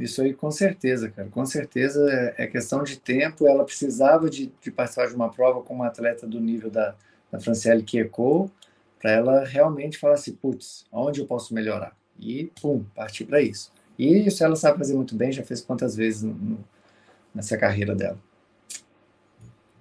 Isso 0.00 0.22
aí, 0.22 0.32
com 0.32 0.50
certeza, 0.50 1.10
cara. 1.10 1.28
Com 1.28 1.44
certeza 1.44 2.10
é, 2.10 2.44
é 2.44 2.46
questão 2.46 2.82
de 2.82 2.98
tempo. 2.98 3.46
Ela 3.46 3.64
precisava 3.64 4.30
de, 4.30 4.50
de 4.60 4.70
participar 4.70 5.08
de 5.08 5.14
uma 5.14 5.30
prova 5.30 5.60
com 5.60 5.74
uma 5.74 5.88
atleta 5.88 6.26
do 6.26 6.40
nível 6.40 6.70
da, 6.70 6.94
da 7.30 7.38
Franciele 7.38 7.82
Kiekou, 7.82 8.50
para 9.00 9.10
ela 9.10 9.44
realmente 9.44 9.98
falar 9.98 10.14
assim: 10.14 10.32
putz, 10.32 10.86
onde 10.90 11.20
eu 11.20 11.26
posso 11.26 11.54
melhorar? 11.54 11.96
E, 12.18 12.50
pum, 12.60 12.84
partir 12.94 13.24
para 13.24 13.40
isso. 13.40 13.72
E 13.98 14.26
isso 14.26 14.42
ela 14.42 14.56
sabe 14.56 14.78
fazer 14.78 14.94
muito 14.94 15.14
bem, 15.14 15.30
já 15.30 15.42
fez 15.42 15.60
quantas 15.60 15.94
vezes 15.94 16.22
no, 16.22 16.58
nessa 17.34 17.56
carreira 17.56 17.94
dela. 17.94 18.18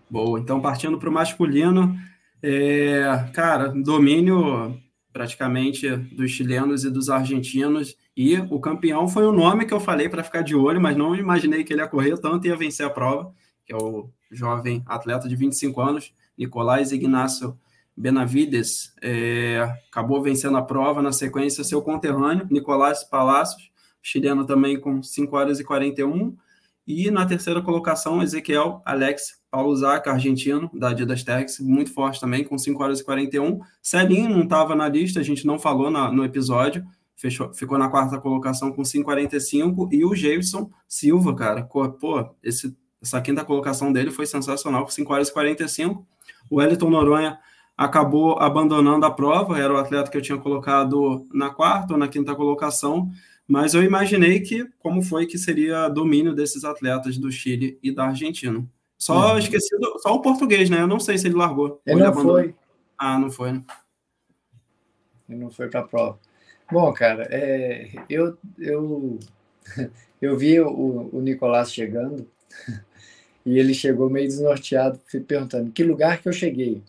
Boa, 0.10 0.40
então 0.40 0.60
partindo 0.60 0.98
para 0.98 1.10
o 1.10 1.14
masculino, 1.14 1.96
é, 2.42 3.04
cara, 3.32 3.70
domínio 3.70 4.78
praticamente 5.12 5.90
dos 5.90 6.32
chilenos 6.32 6.84
e 6.84 6.90
dos 6.90 7.10
argentinos. 7.10 7.96
E 8.16 8.38
o 8.50 8.60
campeão 8.60 9.08
foi 9.08 9.26
o 9.26 9.32
nome 9.32 9.66
que 9.66 9.74
eu 9.74 9.80
falei 9.80 10.10
para 10.10 10.24
ficar 10.24 10.42
de 10.42 10.56
olho, 10.56 10.80
mas 10.80 10.96
não 10.96 11.16
imaginei 11.16 11.64
que 11.64 11.74
ele 11.74 11.82
ia 11.82 11.88
correr 11.88 12.18
tanto 12.18 12.46
e 12.46 12.50
ia 12.50 12.56
vencer 12.56 12.86
a 12.86 12.90
prova, 12.90 13.34
que 13.66 13.74
é 13.74 13.76
o 13.76 14.10
jovem 14.32 14.84
atleta 14.86 15.28
de 15.28 15.36
25 15.36 15.82
anos, 15.82 16.14
Nicolás 16.38 16.92
Ignacio 16.92 17.58
Benavides, 17.98 18.94
é, 19.02 19.60
acabou 19.90 20.22
vencendo 20.22 20.58
a 20.58 20.62
prova, 20.62 21.02
na 21.02 21.12
sequência 21.12 21.66
seu 21.66 21.82
conterrâneo, 21.82 22.48
Nicolás 22.50 23.04
Palacios, 23.04 23.70
chileno 24.02 24.46
também 24.46 24.80
com 24.80 25.04
5 25.04 25.36
horas 25.36 25.60
e 25.60 25.66
41, 25.66 26.36
E 26.92 27.12
na 27.12 27.24
terceira 27.24 27.62
colocação, 27.62 28.20
Ezequiel 28.20 28.82
Alex 28.84 29.40
Paulo 29.52 29.76
Zaca, 29.76 30.10
argentino, 30.10 30.72
da 30.74 30.90
Adidas 30.90 31.24
Tex, 31.24 31.60
muito 31.60 31.94
forte 31.94 32.20
também, 32.20 32.44
com 32.44 32.58
5 32.58 32.82
horas 32.82 33.00
e 33.00 33.06
41. 33.06 33.60
Celinho 33.80 34.28
não 34.28 34.42
estava 34.42 34.74
na 34.76 34.90
lista, 34.90 35.20
a 35.20 35.24
gente 35.24 35.46
não 35.46 35.60
falou 35.60 35.92
na, 35.92 36.12
no 36.12 36.26
episódio, 36.26 36.84
fechou, 37.16 37.54
ficou 37.54 37.78
na 37.78 37.90
quarta 37.90 38.20
colocação 38.20 38.72
com 38.72 38.82
5,45. 38.82 39.90
E 39.92 40.04
o 40.04 40.16
Jason 40.16 40.72
Silva, 40.88 41.36
cara, 41.36 41.62
pô, 41.62 42.28
esse, 42.42 42.76
essa 43.00 43.22
quinta 43.22 43.46
colocação 43.46 43.94
dele 43.94 44.10
foi 44.10 44.26
sensacional, 44.26 44.84
com 44.84 44.90
5 44.90 45.14
horas 45.14 45.30
e 45.30 45.34
45. 45.34 46.04
O 46.50 46.56
Wellington 46.56 46.90
Noronha 46.90 47.38
acabou 47.78 48.40
abandonando 48.40 49.06
a 49.06 49.12
prova, 49.12 49.60
era 49.60 49.72
o 49.72 49.78
atleta 49.78 50.10
que 50.10 50.18
eu 50.18 50.24
tinha 50.24 50.40
colocado 50.40 51.24
na 51.32 51.52
quarta 51.52 51.94
ou 51.94 52.00
na 52.00 52.08
quinta 52.08 52.34
colocação, 52.34 53.12
mas 53.50 53.74
eu 53.74 53.82
imaginei 53.82 54.40
que 54.42 54.70
como 54.78 55.02
foi 55.02 55.26
que 55.26 55.36
seria 55.36 55.90
domínio 55.90 56.36
desses 56.36 56.64
atletas 56.64 57.18
do 57.18 57.32
Chile 57.32 57.80
e 57.82 57.92
da 57.92 58.06
Argentina. 58.06 58.64
Só 58.96 59.32
uhum. 59.32 59.40
esqueci, 59.40 59.76
do, 59.80 59.98
só 59.98 60.14
o 60.14 60.22
português, 60.22 60.70
né? 60.70 60.82
Eu 60.82 60.88
não 60.88 61.00
sei 61.00 61.18
se 61.18 61.28
ele 61.28 61.36
largou. 61.36 61.82
Ele, 61.84 62.04
não 62.04 62.14
foi. 62.14 62.54
Ah, 62.96 63.18
não 63.18 63.32
foi, 63.32 63.54
né? 63.54 63.64
Ele 65.28 65.40
não 65.40 65.50
foi 65.50 65.68
para 65.68 65.80
a 65.80 65.88
prova. 65.88 66.20
Bom, 66.72 66.94
cara, 66.94 67.28
é, 67.32 67.90
eu, 68.08 68.38
eu, 68.60 69.18
eu 70.22 70.38
vi 70.38 70.60
o, 70.60 71.10
o 71.12 71.20
Nicolás 71.20 71.74
chegando 71.74 72.30
e 73.44 73.58
ele 73.58 73.74
chegou 73.74 74.12
meio 74.12 74.28
desnorteado, 74.28 75.00
perguntando 75.28 75.72
que 75.72 75.84
lugar 75.84 76.22
que 76.22 76.30
eu 76.30 76.34
cheguei. 76.34 76.84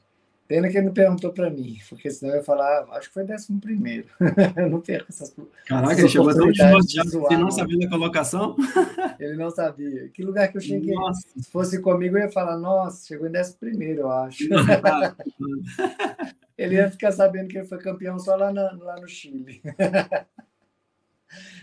Pena 0.50 0.68
que 0.68 0.76
ele 0.76 0.86
não 0.86 0.92
perguntou 0.92 1.32
para 1.32 1.48
mim, 1.48 1.78
porque 1.88 2.10
senão 2.10 2.32
eu 2.32 2.38
ia 2.38 2.42
falar, 2.42 2.80
ah, 2.80 2.96
acho 2.96 3.06
que 3.06 3.14
foi 3.14 3.22
décimo 3.22 3.60
primeiro. 3.60 4.08
eu 4.56 4.68
não 4.68 4.80
perco 4.80 5.06
essas 5.08 5.32
Caraca, 5.64 6.00
ele 6.00 6.08
chegou 6.08 6.34
tão 6.34 6.50
desnorteado 6.50 7.28
que 7.28 7.36
não 7.36 7.52
sabia 7.52 7.78
da 7.78 7.88
colocação? 7.88 8.56
ele 9.20 9.36
não 9.36 9.48
sabia. 9.48 10.08
Que 10.08 10.24
lugar 10.24 10.48
que 10.48 10.56
eu 10.56 10.60
cheguei? 10.60 10.92
Nossa. 10.92 11.20
Se 11.36 11.48
fosse 11.52 11.80
comigo, 11.80 12.18
eu 12.18 12.22
ia 12.22 12.32
falar, 12.32 12.56
nossa, 12.56 13.06
chegou 13.06 13.28
em 13.28 13.30
décimo 13.30 13.58
primeiro, 13.60 14.00
eu 14.00 14.10
acho. 14.10 14.42
ele 16.58 16.74
ia 16.74 16.90
ficar 16.90 17.12
sabendo 17.12 17.46
que 17.46 17.56
ele 17.56 17.68
foi 17.68 17.78
campeão 17.78 18.18
só 18.18 18.34
lá, 18.34 18.52
na, 18.52 18.72
lá 18.72 19.00
no 19.00 19.06
Chile. 19.06 19.62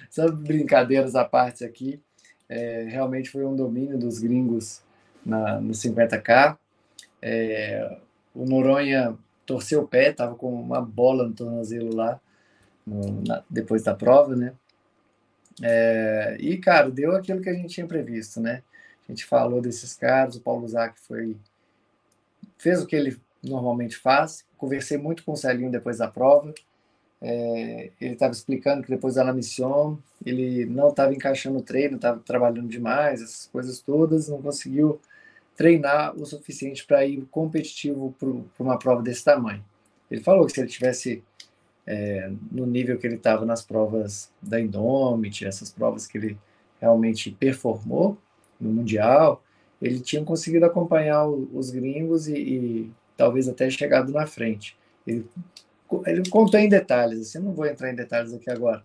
só 0.10 0.32
brincadeiras 0.32 1.14
à 1.14 1.26
parte 1.26 1.66
aqui. 1.66 2.02
É, 2.48 2.88
realmente 2.90 3.30
foi 3.30 3.44
um 3.44 3.54
domínio 3.54 3.98
dos 3.98 4.20
gringos 4.20 4.82
na, 5.26 5.60
no 5.60 5.74
50K. 5.74 6.58
É, 7.22 7.98
o 8.38 8.46
Noronha 8.46 9.18
torceu 9.46 9.82
o 9.82 9.88
pé, 9.88 10.12
estava 10.12 10.36
com 10.36 10.54
uma 10.54 10.80
bola 10.80 11.28
no 11.28 11.34
tornozelo 11.34 11.96
lá, 11.96 12.20
no, 12.86 13.22
na, 13.26 13.44
depois 13.50 13.84
da 13.84 13.96
prova, 13.96 14.36
né? 14.36 14.54
É, 15.62 16.38
e, 16.40 16.58
cara, 16.58 16.92
deu 16.92 17.16
aquilo 17.16 17.42
que 17.42 17.50
a 17.50 17.54
gente 17.54 17.74
tinha 17.74 17.88
previsto, 17.88 18.40
né? 18.40 18.62
A 19.08 19.12
gente 19.12 19.26
falou 19.26 19.60
desses 19.60 19.96
caras, 19.96 20.36
o 20.36 20.42
Paulo 20.42 20.68
Zac 20.68 21.00
foi 21.00 21.36
fez 22.58 22.82
o 22.82 22.86
que 22.86 22.96
ele 22.96 23.20
normalmente 23.44 23.98
faz. 23.98 24.46
Conversei 24.58 24.98
muito 24.98 25.24
com 25.24 25.32
o 25.32 25.38
Celinho 25.38 25.72
depois 25.72 25.98
da 25.98 26.08
prova. 26.08 26.54
É, 27.20 27.90
ele 28.00 28.14
estava 28.14 28.34
explicando 28.34 28.84
que 28.84 28.90
depois 28.90 29.16
da 29.16 29.24
la 29.24 29.34
mission 29.34 29.98
ele 30.24 30.66
não 30.66 30.90
estava 30.90 31.14
encaixando 31.14 31.58
o 31.58 31.64
treino, 31.64 31.96
estava 31.96 32.20
trabalhando 32.20 32.68
demais, 32.68 33.22
essas 33.22 33.48
coisas 33.48 33.80
todas, 33.80 34.30
não 34.30 34.42
conseguiu 34.42 35.00
treinar 35.58 36.16
o 36.16 36.26
suficiente 36.26 36.86
para 36.86 37.04
ir 37.04 37.26
competitivo 37.32 38.16
para 38.20 38.64
uma 38.64 38.78
prova 38.78 39.02
desse 39.02 39.26
tamanho. 39.26 39.66
Ele 40.10 40.22
falou 40.22 40.46
que 40.46 40.54
se 40.54 40.62
ele 40.62 40.70
tivesse 40.70 41.24
é, 41.86 42.32
no 42.52 42.66
nível 42.68 42.98
que 42.98 43.08
ele 43.08 43.16
estava 43.16 43.44
nas 43.44 43.64
provas 43.64 44.32
da 44.40 44.62
Indomit, 44.62 45.46
essas 45.46 45.72
provas 45.72 46.06
que 46.06 46.18
ele 46.18 46.38
realmente 46.80 47.32
performou 47.32 48.18
no 48.62 48.70
Mundial, 48.70 49.44
ele 49.82 50.00
tinha 50.00 50.24
conseguido 50.24 50.66
acompanhar 50.66 51.26
o, 51.26 51.50
os 51.54 51.72
gringos 51.72 52.28
e, 52.28 52.38
e, 52.38 52.92
talvez 53.18 53.50
até 53.50 53.68
chegado 53.70 54.12
na 54.12 54.28
frente. 54.28 54.78
Ele, 55.08 55.26
ele 56.06 56.30
contou 56.30 56.60
em 56.60 56.70
detalhes, 56.70 57.20
assim, 57.20 57.40
não 57.40 57.54
vou 57.54 57.66
entrar 57.66 57.92
em 57.92 57.96
detalhes 57.96 58.32
aqui 58.32 58.50
agora, 58.50 58.84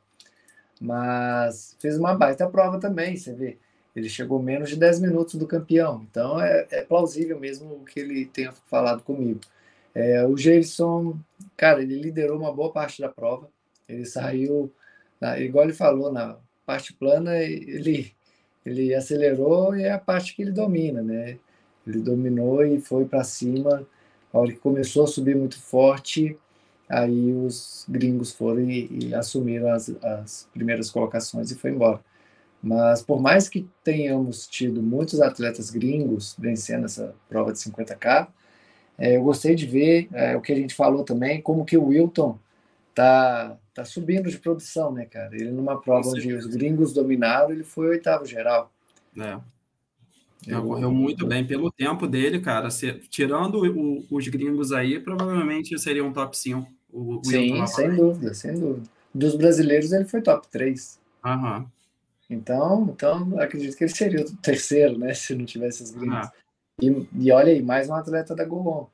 mas 0.80 1.76
fez 1.78 1.98
uma 1.98 2.14
baita 2.14 2.48
prova 2.48 2.80
também, 2.80 3.16
você 3.16 3.34
vê 3.34 3.58
ele 3.94 4.08
chegou 4.08 4.42
menos 4.42 4.70
de 4.70 4.76
10 4.76 5.00
minutos 5.00 5.34
do 5.34 5.46
campeão. 5.46 6.06
Então 6.10 6.40
é, 6.40 6.66
é 6.70 6.82
plausível 6.82 7.38
mesmo 7.38 7.74
o 7.74 7.84
que 7.84 8.00
ele 8.00 8.26
tenha 8.26 8.52
falado 8.52 9.02
comigo. 9.02 9.40
É, 9.94 10.24
o 10.24 10.34
Jason, 10.34 11.18
cara, 11.56 11.82
ele 11.82 12.00
liderou 12.00 12.38
uma 12.38 12.52
boa 12.52 12.72
parte 12.72 13.00
da 13.00 13.08
prova. 13.08 13.48
Ele 13.88 14.06
saiu, 14.06 14.72
igual 15.38 15.64
ele 15.64 15.74
falou, 15.74 16.10
na 16.10 16.38
parte 16.64 16.94
plana, 16.94 17.36
ele, 17.38 18.12
ele 18.64 18.94
acelerou 18.94 19.76
e 19.76 19.82
é 19.82 19.92
a 19.92 19.98
parte 19.98 20.34
que 20.34 20.42
ele 20.42 20.52
domina, 20.52 21.02
né? 21.02 21.38
Ele 21.86 21.98
dominou 22.00 22.64
e 22.64 22.80
foi 22.80 23.04
para 23.04 23.24
cima. 23.24 23.86
A 24.32 24.38
hora 24.38 24.52
que 24.52 24.58
começou 24.58 25.04
a 25.04 25.08
subir 25.08 25.36
muito 25.36 25.60
forte, 25.60 26.38
aí 26.88 27.32
os 27.32 27.84
gringos 27.88 28.32
foram 28.32 28.62
e, 28.62 29.08
e 29.08 29.14
assumiram 29.14 29.70
as, 29.70 29.90
as 30.02 30.48
primeiras 30.54 30.90
colocações 30.90 31.50
e 31.50 31.56
foi 31.56 31.70
embora. 31.70 32.00
Mas 32.62 33.02
por 33.02 33.20
mais 33.20 33.48
que 33.48 33.68
tenhamos 33.82 34.46
tido 34.46 34.80
muitos 34.80 35.20
atletas 35.20 35.68
gringos 35.70 36.36
vencendo 36.38 36.84
essa 36.84 37.14
prova 37.28 37.52
de 37.52 37.58
50K, 37.58 38.28
é, 38.96 39.16
eu 39.16 39.24
gostei 39.24 39.54
de 39.54 39.66
ver 39.66 40.08
é, 40.12 40.36
o 40.36 40.40
que 40.40 40.52
a 40.52 40.56
gente 40.56 40.74
falou 40.74 41.02
também, 41.02 41.42
como 41.42 41.64
que 41.64 41.76
o 41.76 41.86
Wilton 41.86 42.38
tá, 42.94 43.58
tá 43.74 43.84
subindo 43.84 44.30
de 44.30 44.38
produção, 44.38 44.92
né, 44.92 45.06
cara? 45.06 45.34
Ele 45.34 45.50
numa 45.50 45.80
prova 45.80 46.08
onde 46.08 46.32
os 46.32 46.46
gringos 46.46 46.92
dominaram, 46.92 47.50
ele 47.50 47.64
foi 47.64 47.88
oitavo 47.88 48.24
geral. 48.24 48.70
É. 49.18 49.38
Ele 50.46 50.60
correu 50.60 50.92
muito 50.92 51.26
bem 51.26 51.46
pelo 51.46 51.70
tempo 51.70 52.06
dele, 52.06 52.40
cara. 52.40 52.70
Se, 52.70 52.92
tirando 53.08 53.58
o, 53.58 54.04
os 54.10 54.28
gringos 54.28 54.72
aí, 54.72 54.98
provavelmente 54.98 55.76
seria 55.78 56.04
um 56.04 56.12
top 56.12 56.36
5. 56.36 56.68
O, 56.92 57.16
o 57.18 57.24
Sim, 57.24 57.66
sem 57.66 57.94
dúvida, 57.94 58.34
sem 58.34 58.54
dúvida. 58.54 58.88
Dos 59.14 59.36
brasileiros, 59.36 59.92
ele 59.92 60.04
foi 60.04 60.20
top 60.20 60.46
3. 60.48 60.98
Aham. 61.24 61.66
Então, 62.32 62.88
então 62.94 63.38
acredito 63.40 63.76
que 63.76 63.84
ele 63.84 63.94
seria 63.94 64.24
o 64.24 64.36
terceiro, 64.36 64.98
né? 64.98 65.12
Se 65.14 65.34
não 65.34 65.44
tivesse 65.44 65.82
as 65.82 65.90
gringos. 65.90 66.16
Ah. 66.16 66.32
E, 66.80 67.08
e 67.14 67.30
olha 67.30 67.52
aí, 67.52 67.62
mais 67.62 67.88
um 67.88 67.94
atleta 67.94 68.34
da 68.34 68.44
Golon. 68.44 68.86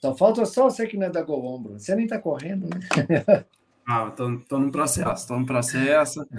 Só 0.00 0.14
falta 0.14 0.44
só 0.44 0.64
você 0.64 0.86
que 0.86 0.96
não 0.96 1.06
é 1.06 1.10
da 1.10 1.22
Golon, 1.22 1.62
Bruno. 1.62 1.80
Você 1.80 1.94
nem 1.94 2.06
tá 2.06 2.18
correndo, 2.18 2.68
né? 2.68 2.80
Ah, 3.86 4.10
tô, 4.10 4.38
tô 4.48 4.58
no 4.58 4.72
processo, 4.72 5.28
tô 5.28 5.38
no 5.38 5.44
processo. 5.44 6.26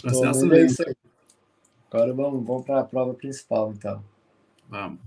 processo 0.00 0.46
Bom, 0.46 0.54
é 0.54 0.60
aí. 0.60 0.68
Agora 1.90 2.14
vamos, 2.14 2.46
vamos 2.46 2.64
para 2.64 2.78
a 2.82 2.84
prova 2.84 3.14
principal, 3.14 3.72
então. 3.72 4.04
Vamos. 4.68 5.00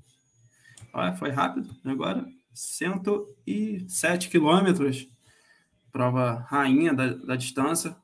Olha, 0.92 1.14
foi 1.14 1.30
rápido 1.30 1.74
agora. 1.86 2.26
107 2.54 4.30
quilômetros 4.30 5.08
prova 5.92 6.46
rainha 6.48 6.94
da, 6.94 7.08
da 7.10 7.36
distância. 7.36 7.96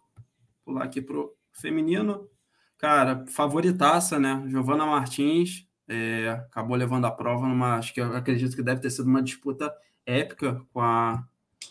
Pular 0.66 0.84
aqui 0.84 1.02
pro 1.02 1.34
feminino. 1.54 2.30
Cara, 2.78 3.26
favoritaça, 3.28 4.20
né? 4.20 4.44
Giovana 4.48 4.86
Martins 4.86 5.68
é, 5.88 6.30
acabou 6.30 6.76
levando 6.76 7.06
a 7.06 7.12
prova 7.12 7.48
numa. 7.48 7.78
Acho 7.78 7.94
que 7.94 8.02
eu 8.02 8.16
acredito 8.16 8.56
que 8.56 8.64
deve 8.64 8.82
ter 8.82 8.90
sido 8.90 9.08
uma 9.08 9.22
disputa 9.22 9.74
épica 10.06 10.62
com 10.74 10.82
a, 10.82 11.24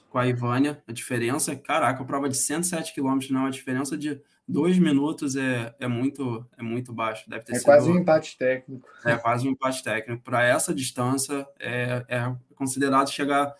com 0.09 0.19
a 0.19 0.27
Ivânia. 0.27 0.83
A 0.87 0.93
diferença, 0.93 1.55
caraca, 1.55 2.03
a 2.03 2.07
prova 2.07 2.29
de 2.29 2.37
107 2.37 2.93
quilômetros, 2.95 3.31
não, 3.31 3.47
a 3.47 3.51
diferença 3.51 3.97
de 3.97 4.21
dois 4.49 4.79
minutos 4.79 5.35
é, 5.37 5.75
é 5.79 5.89
muito 5.89 6.47
é 6.57 6.63
muito 6.63 6.93
baixo. 6.93 7.29
Deve 7.29 7.45
ter 7.45 7.53
é 7.53 7.55
sido, 7.57 7.65
quase 7.65 7.91
um 7.91 7.99
empate 7.99 8.39
técnico. 8.39 8.89
É 9.05 9.17
quase 9.17 9.47
um 9.47 9.51
empate 9.53 9.83
técnico. 9.83 10.23
Para 10.23 10.45
essa 10.45 10.75
distância, 10.75 11.47
é, 11.59 12.05
é 12.09 12.35
considerado 12.55 13.11
chegar 13.11 13.55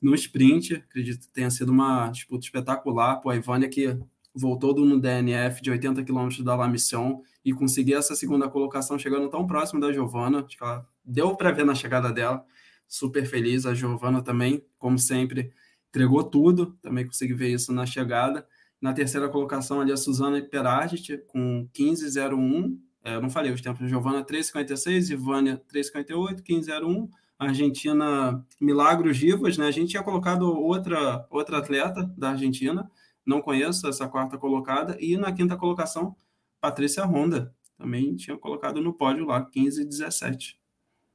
no 0.00 0.14
sprint. 0.14 0.74
Acredito 0.74 1.26
que 1.26 1.32
tenha 1.32 1.50
sido 1.50 1.70
uma 1.70 2.08
disputa 2.08 2.44
espetacular. 2.44 3.16
Pô, 3.16 3.30
a 3.30 3.36
Ivânia 3.36 3.68
que 3.68 3.98
voltou 4.34 4.72
do 4.72 5.00
DNF 5.00 5.60
de 5.60 5.70
80 5.70 6.04
km 6.04 6.28
da 6.42 6.54
La 6.54 6.68
Mission 6.68 7.20
e 7.44 7.52
conseguir 7.52 7.94
essa 7.94 8.14
segunda 8.14 8.48
colocação 8.48 8.98
chegando 8.98 9.28
tão 9.28 9.46
próximo 9.46 9.80
da 9.80 9.92
Giovana. 9.92 10.44
Acho 10.44 10.56
que 10.56 10.62
ela 10.62 10.86
deu 11.04 11.36
para 11.36 11.50
ver 11.50 11.64
na 11.64 11.74
chegada 11.74 12.12
dela. 12.12 12.44
Super 12.86 13.26
feliz. 13.26 13.66
A 13.66 13.74
Giovana 13.74 14.22
também, 14.22 14.64
como 14.78 14.98
sempre, 14.98 15.52
entregou 15.88 16.22
tudo. 16.22 16.78
Também 16.82 17.06
consegui 17.06 17.34
ver 17.34 17.50
isso 17.50 17.72
na 17.72 17.86
chegada. 17.86 18.46
Na 18.80 18.92
terceira 18.92 19.28
colocação 19.28 19.80
ali 19.80 19.92
a 19.92 19.96
Suzana 19.96 20.40
Peragit 20.42 21.18
com 21.26 21.68
15,01. 21.74 22.78
É, 23.02 23.14
eu 23.14 23.22
não 23.22 23.30
falei 23.30 23.52
os 23.52 23.60
tempos. 23.60 23.88
Giovana 23.88 24.24
3,56, 24.24 25.10
Ivânia 25.10 25.62
3,58, 25.72 26.42
15,01. 26.42 27.08
Argentina 27.40 28.44
Milagros 28.60 29.16
Rivas, 29.16 29.56
né? 29.56 29.66
A 29.66 29.70
gente 29.70 29.92
tinha 29.92 30.02
colocado 30.02 30.42
outra, 30.42 31.26
outra 31.30 31.56
atleta 31.56 32.02
da 32.16 32.30
Argentina, 32.32 32.90
não 33.24 33.40
conheço 33.40 33.88
essa 33.88 34.06
quarta 34.06 34.36
colocada, 34.36 34.94
e 35.00 35.16
na 35.16 35.32
quinta 35.32 35.56
colocação, 35.56 36.14
Patrícia 36.60 37.02
Honda, 37.02 37.54
também 37.78 38.14
tinha 38.14 38.36
colocado 38.36 38.82
no 38.82 38.92
pódio 38.92 39.24
lá, 39.24 39.42
15 39.42 39.80
e 39.80 39.84
17. 39.86 40.60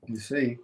Isso 0.09 0.35
aí. 0.35 0.59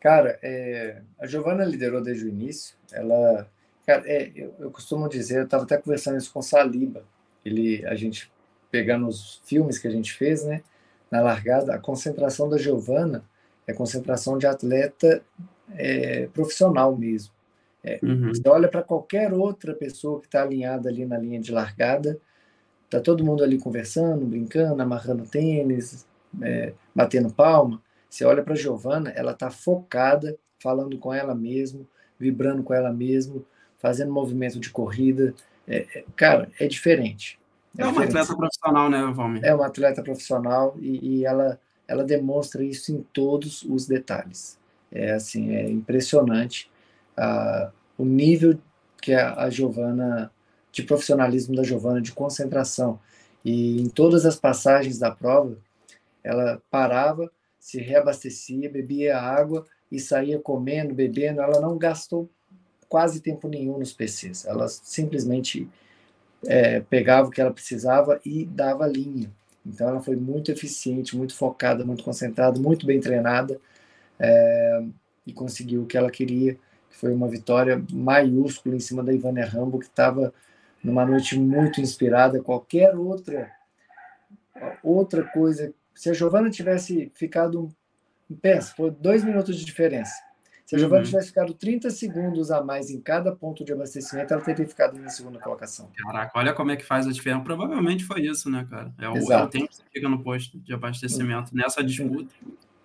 Cara, 0.00 0.38
é, 0.42 1.00
a 1.18 1.26
Giovana 1.26 1.64
liderou 1.64 2.02
desde 2.02 2.26
o 2.26 2.28
início, 2.28 2.76
ela. 2.92 3.50
Cara, 3.86 4.02
é, 4.06 4.30
eu, 4.34 4.54
eu, 4.58 4.70
costumo 4.70 5.08
dizer, 5.08 5.38
eu 5.38 5.44
estava 5.44 5.64
até 5.64 5.78
conversando 5.78 6.18
isso 6.18 6.30
com 6.30 6.40
o 6.40 6.42
Saliba, 6.42 7.04
ele, 7.42 7.86
a 7.86 7.94
gente 7.94 8.30
pegando 8.70 9.06
os 9.06 9.40
filmes 9.46 9.78
que 9.78 9.88
a 9.88 9.90
gente 9.90 10.12
fez, 10.12 10.44
né? 10.44 10.62
Na 11.10 11.22
largada, 11.22 11.74
a 11.74 11.78
concentração 11.78 12.50
da 12.50 12.58
Giovana 12.58 13.24
é 13.66 13.72
concentração 13.72 14.38
de 14.38 14.46
atleta 14.46 15.22
é, 15.74 16.28
profissional 16.32 16.96
mesmo. 16.96 17.32
É, 17.82 17.98
uhum. 18.02 18.28
Você 18.28 18.48
olha 18.48 18.68
para 18.68 18.82
qualquer 18.82 19.32
outra 19.32 19.74
pessoa 19.74 20.20
que 20.20 20.26
está 20.26 20.42
alinhada 20.42 20.88
ali 20.88 21.04
na 21.04 21.18
linha 21.18 21.40
de 21.40 21.52
largada, 21.52 22.18
tá 22.90 23.00
todo 23.00 23.24
mundo 23.24 23.44
ali 23.44 23.58
conversando, 23.58 24.24
brincando, 24.24 24.82
amarrando 24.82 25.24
tênis, 25.24 26.06
é, 26.42 26.72
batendo 26.94 27.32
palma. 27.32 27.80
Você 28.08 28.24
olha 28.24 28.42
para 28.42 28.54
a 28.54 28.56
Giovana, 28.56 29.10
ela 29.10 29.32
está 29.32 29.50
focada, 29.50 30.36
falando 30.58 30.98
com 30.98 31.12
ela 31.12 31.34
mesmo, 31.34 31.86
vibrando 32.18 32.62
com 32.62 32.72
ela 32.72 32.92
mesmo, 32.92 33.44
fazendo 33.78 34.12
movimento 34.12 34.58
de 34.58 34.70
corrida. 34.70 35.34
É, 35.66 35.86
é, 35.94 36.04
cara, 36.14 36.50
é 36.58 36.66
diferente. 36.66 37.38
É, 37.76 37.82
é 37.82 37.86
uma 37.86 38.04
atleta 38.04 38.34
profissional, 38.34 38.90
né, 38.90 39.12
Valmir? 39.14 39.44
É 39.44 39.54
uma 39.54 39.66
atleta 39.66 40.02
profissional 40.02 40.76
e, 40.78 41.18
e, 41.18 41.24
ela, 41.26 41.60
ela 41.88 42.04
demonstra 42.04 42.62
isso 42.62 42.92
em 42.92 43.02
todos 43.12 43.62
os 43.62 43.86
detalhes. 43.86 44.58
É 44.90 45.12
assim, 45.12 45.54
é 45.54 45.68
impressionante 45.68 46.70
uh, 47.18 47.70
o 47.98 48.04
nível 48.04 48.58
que 49.00 49.12
a, 49.12 49.34
a 49.34 49.50
Giovana, 49.50 50.30
de 50.72 50.82
profissionalismo 50.82 51.54
da 51.54 51.62
Giovana, 51.62 52.00
de 52.00 52.12
concentração. 52.12 52.98
E 53.44 53.80
em 53.80 53.88
todas 53.88 54.26
as 54.26 54.36
passagens 54.36 54.98
da 54.98 55.10
prova, 55.10 55.56
ela 56.22 56.60
parava, 56.70 57.30
se 57.58 57.78
reabastecia, 57.78 58.70
bebia 58.70 59.18
água 59.18 59.64
e 59.90 60.00
saía 60.00 60.38
comendo, 60.38 60.94
bebendo. 60.94 61.40
Ela 61.40 61.60
não 61.60 61.78
gastou 61.78 62.28
quase 62.88 63.20
tempo 63.20 63.48
nenhum 63.48 63.78
nos 63.78 63.92
PCs. 63.92 64.44
Ela 64.44 64.68
simplesmente 64.68 65.68
é, 66.44 66.80
pegava 66.80 67.28
o 67.28 67.30
que 67.30 67.40
ela 67.40 67.52
precisava 67.52 68.20
e 68.24 68.44
dava 68.44 68.86
linha. 68.86 69.30
Então 69.66 69.88
ela 69.88 70.00
foi 70.00 70.16
muito 70.16 70.50
eficiente, 70.50 71.16
muito 71.16 71.34
focada, 71.34 71.84
muito 71.84 72.04
concentrada, 72.04 72.58
muito 72.60 72.86
bem 72.86 73.00
treinada 73.00 73.60
é, 74.18 74.84
e 75.26 75.32
conseguiu 75.32 75.82
o 75.82 75.86
que 75.86 75.96
ela 75.96 76.10
queria, 76.10 76.54
que 76.88 76.96
foi 76.96 77.12
uma 77.12 77.28
vitória 77.28 77.82
maiúscula 77.92 78.76
em 78.76 78.80
cima 78.80 79.02
da 79.02 79.12
Ivana 79.12 79.44
Rambo, 79.44 79.78
que 79.78 79.86
estava 79.86 80.32
numa 80.82 81.04
noite 81.04 81.38
muito 81.38 81.80
inspirada. 81.80 82.42
Qualquer 82.42 82.94
outra 82.96 83.50
outra 84.82 85.22
coisa, 85.22 85.74
se 85.94 86.08
a 86.08 86.14
Giovana 86.14 86.48
tivesse 86.48 87.10
ficado, 87.14 87.68
pensa, 88.40 88.72
foi 88.74 88.90
dois 88.90 89.22
minutos 89.22 89.56
de 89.56 89.64
diferença 89.64 90.25
se 90.66 90.74
a 90.74 90.78
Giovanna 90.80 91.02
uhum. 91.02 91.06
tivesse 91.06 91.28
ficado 91.28 91.54
30 91.54 91.90
segundos 91.90 92.50
a 92.50 92.60
mais 92.60 92.90
em 92.90 93.00
cada 93.00 93.30
ponto 93.30 93.64
de 93.64 93.72
abastecimento, 93.72 94.34
ela 94.34 94.42
teria 94.42 94.66
ficado 94.66 94.98
na 94.98 95.08
segunda 95.08 95.38
colocação. 95.38 95.88
Caraca, 95.96 96.36
olha 96.36 96.52
como 96.52 96.72
é 96.72 96.76
que 96.76 96.84
faz 96.84 97.06
a 97.06 97.12
diferença. 97.12 97.44
Provavelmente 97.44 98.02
foi 98.02 98.22
isso, 98.22 98.50
né, 98.50 98.66
cara? 98.68 98.92
É 98.98 99.08
o, 99.08 99.32
é 99.32 99.42
o 99.44 99.46
tempo 99.46 99.68
que 99.68 99.76
você 99.76 99.82
fica 99.92 100.08
no 100.08 100.24
posto 100.24 100.58
de 100.58 100.74
abastecimento 100.74 101.54
nessa 101.54 101.84
disputa. 101.84 102.34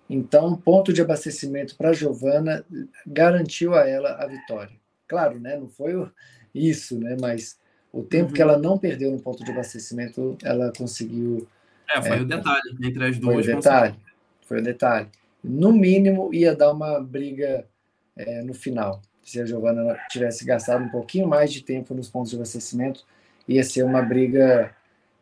Então, 0.08 0.56
ponto 0.56 0.92
de 0.92 1.02
abastecimento 1.02 1.74
para 1.76 1.88
a 1.88 1.92
Giovana 1.92 2.64
garantiu 3.04 3.74
a 3.74 3.88
ela 3.88 4.10
a 4.10 4.26
vitória. 4.28 4.76
Claro, 5.08 5.40
né? 5.40 5.56
Não 5.56 5.68
foi 5.68 6.08
isso, 6.54 6.96
né? 7.00 7.16
Mas 7.20 7.58
o 7.92 8.04
tempo 8.04 8.28
uhum. 8.28 8.32
que 8.32 8.42
ela 8.42 8.56
não 8.56 8.78
perdeu 8.78 9.10
no 9.10 9.20
ponto 9.20 9.42
de 9.42 9.50
abastecimento, 9.50 10.38
ela 10.44 10.72
conseguiu. 10.78 11.48
É, 11.92 12.00
foi 12.00 12.18
é, 12.18 12.20
o 12.20 12.24
detalhe 12.24 12.76
entre 12.80 13.04
as 13.06 13.18
duas. 13.18 13.44
Foi 13.44 13.54
o 13.54 13.56
detalhe. 13.56 13.94
Foi 14.42 14.60
o 14.60 14.62
detalhe. 14.62 15.08
No 15.42 15.72
mínimo, 15.72 16.32
ia 16.32 16.54
dar 16.54 16.70
uma 16.70 17.00
briga 17.00 17.66
é, 18.16 18.42
no 18.42 18.54
final. 18.54 19.00
Se 19.22 19.40
a 19.40 19.44
Giovana 19.44 19.98
tivesse 20.10 20.44
gastado 20.44 20.84
um 20.84 20.88
pouquinho 20.88 21.28
mais 21.28 21.52
de 21.52 21.62
tempo 21.62 21.94
nos 21.94 22.08
pontos 22.08 22.30
de 22.30 22.36
abastecimento, 22.36 23.04
ia 23.46 23.62
ser 23.62 23.84
uma 23.84 24.02
briga 24.02 24.74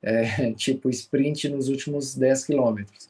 é, 0.03 0.53
tipo 0.55 0.88
sprint 0.91 1.49
nos 1.49 1.68
últimos 1.68 2.14
10 2.14 2.45
quilômetros. 2.45 3.09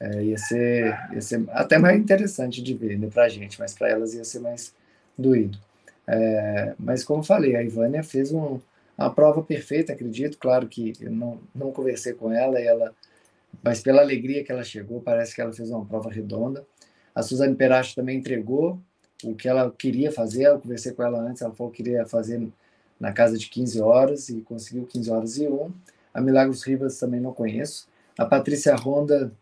É, 0.00 0.22
ia, 0.22 0.38
ser, 0.38 0.98
ia 1.12 1.20
ser 1.20 1.44
até 1.50 1.78
mais 1.78 1.96
interessante 1.98 2.60
de 2.62 2.74
ver 2.74 2.98
né, 2.98 3.08
para 3.12 3.24
a 3.24 3.28
gente, 3.28 3.60
mas 3.60 3.72
para 3.74 3.88
elas 3.88 4.14
ia 4.14 4.24
ser 4.24 4.40
mais 4.40 4.74
doído. 5.16 5.58
É, 6.06 6.74
mas 6.78 7.04
como 7.04 7.22
falei, 7.22 7.54
a 7.54 7.62
Ivânia 7.62 8.02
fez 8.02 8.32
um, 8.32 8.58
uma 8.98 9.10
prova 9.14 9.42
perfeita, 9.42 9.92
acredito. 9.92 10.38
Claro 10.38 10.66
que 10.66 10.92
eu 11.00 11.10
não, 11.10 11.38
não 11.54 11.70
conversei 11.70 12.14
com 12.14 12.32
ela, 12.32 12.58
ela, 12.58 12.92
mas 13.62 13.80
pela 13.80 14.02
alegria 14.02 14.42
que 14.42 14.50
ela 14.50 14.64
chegou, 14.64 15.00
parece 15.00 15.34
que 15.34 15.40
ela 15.40 15.52
fez 15.52 15.70
uma 15.70 15.84
prova 15.84 16.10
redonda. 16.10 16.66
A 17.14 17.22
Suzane 17.22 17.54
Peracho 17.54 17.94
também 17.94 18.18
entregou, 18.18 18.80
o 19.24 19.34
que 19.34 19.48
ela 19.48 19.70
queria 19.70 20.10
fazer. 20.10 20.46
Eu 20.46 20.60
conversei 20.60 20.92
com 20.92 21.02
ela 21.02 21.20
antes, 21.20 21.42
ela 21.42 21.54
falou 21.54 21.70
que 21.70 21.82
queria 21.82 22.06
fazer 22.06 22.48
na 22.98 23.12
casa 23.12 23.36
de 23.36 23.48
15 23.48 23.80
horas 23.80 24.28
e 24.28 24.40
conseguiu 24.42 24.86
15 24.86 25.10
horas 25.10 25.36
e 25.38 25.48
1. 25.48 25.70
A 26.14 26.20
Milagros 26.20 26.62
Rivas 26.62 26.98
também 26.98 27.20
não 27.20 27.32
conheço. 27.32 27.88
A 28.18 28.26
Patrícia 28.26 28.74
Ronda 28.74 29.32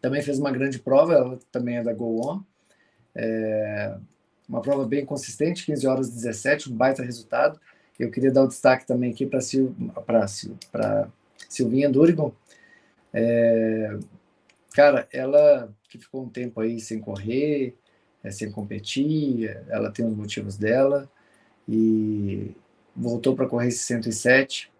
também 0.00 0.22
fez 0.22 0.38
uma 0.38 0.50
grande 0.50 0.78
prova, 0.78 1.14
ela 1.14 1.38
também 1.50 1.78
é 1.78 1.82
da 1.82 1.92
Go 1.92 2.20
On. 2.26 2.40
É 3.14 3.96
uma 4.48 4.60
prova 4.60 4.84
bem 4.84 5.04
consistente, 5.04 5.66
15 5.66 5.86
horas 5.86 6.08
e 6.08 6.12
17, 6.12 6.70
um 6.70 6.76
baita 6.76 7.02
resultado. 7.02 7.58
Eu 7.98 8.10
queria 8.10 8.30
dar 8.30 8.44
o 8.44 8.48
destaque 8.48 8.86
também 8.86 9.10
aqui 9.10 9.26
para 9.26 9.40
Sil, 9.40 9.74
Sil, 10.28 10.54
Silvinha 11.48 11.88
Durigon. 11.88 12.32
É, 13.12 13.98
cara, 14.74 15.08
ela 15.12 15.72
que 15.88 15.98
ficou 15.98 16.22
um 16.22 16.28
tempo 16.28 16.60
aí 16.60 16.78
sem 16.78 17.00
correr, 17.00 17.74
é, 18.26 18.30
sem 18.32 18.50
competir, 18.50 19.56
ela 19.68 19.90
tem 19.90 20.04
os 20.04 20.16
motivos 20.16 20.56
dela 20.56 21.08
e 21.68 22.54
voltou 22.94 23.36
para 23.36 23.46
correr 23.46 23.68
esse 23.68 23.78
107. 23.84 24.70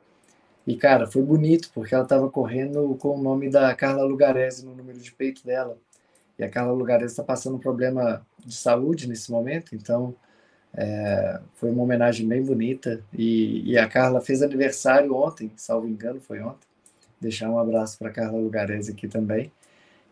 E, 0.67 0.77
cara, 0.77 1.07
foi 1.07 1.23
bonito, 1.23 1.71
porque 1.73 1.95
ela 1.95 2.03
estava 2.03 2.29
correndo 2.29 2.97
com 2.99 3.17
o 3.17 3.23
nome 3.23 3.49
da 3.49 3.73
Carla 3.75 4.03
Lugarese 4.03 4.67
no 4.67 4.75
número 4.75 4.99
de 4.99 5.13
peito 5.13 5.45
dela. 5.45 5.79
E 6.37 6.43
a 6.43 6.51
Carla 6.51 6.73
Lugarese 6.73 7.13
está 7.13 7.23
passando 7.23 7.57
um 7.57 7.61
problema 7.61 8.27
de 8.45 8.55
saúde 8.55 9.09
nesse 9.09 9.31
momento, 9.31 9.75
então 9.77 10.15
é, 10.75 11.41
foi 11.55 11.71
uma 11.71 11.85
homenagem 11.85 12.27
bem 12.27 12.43
bonita. 12.43 13.01
E, 13.13 13.71
e, 13.71 13.79
a 13.79 13.89
Carla 13.89 14.21
fez 14.21 14.43
aniversário 14.43 15.15
ontem, 15.15 15.53
salvo 15.57 15.87
engano, 15.87 16.21
foi 16.21 16.41
ontem. 16.41 16.67
Deixar 17.21 17.49
um 17.49 17.59
abraço 17.59 17.97
para 17.97 18.11
Carla 18.11 18.39
Lugarese 18.39 18.91
aqui 18.91 19.07
também. 19.07 19.53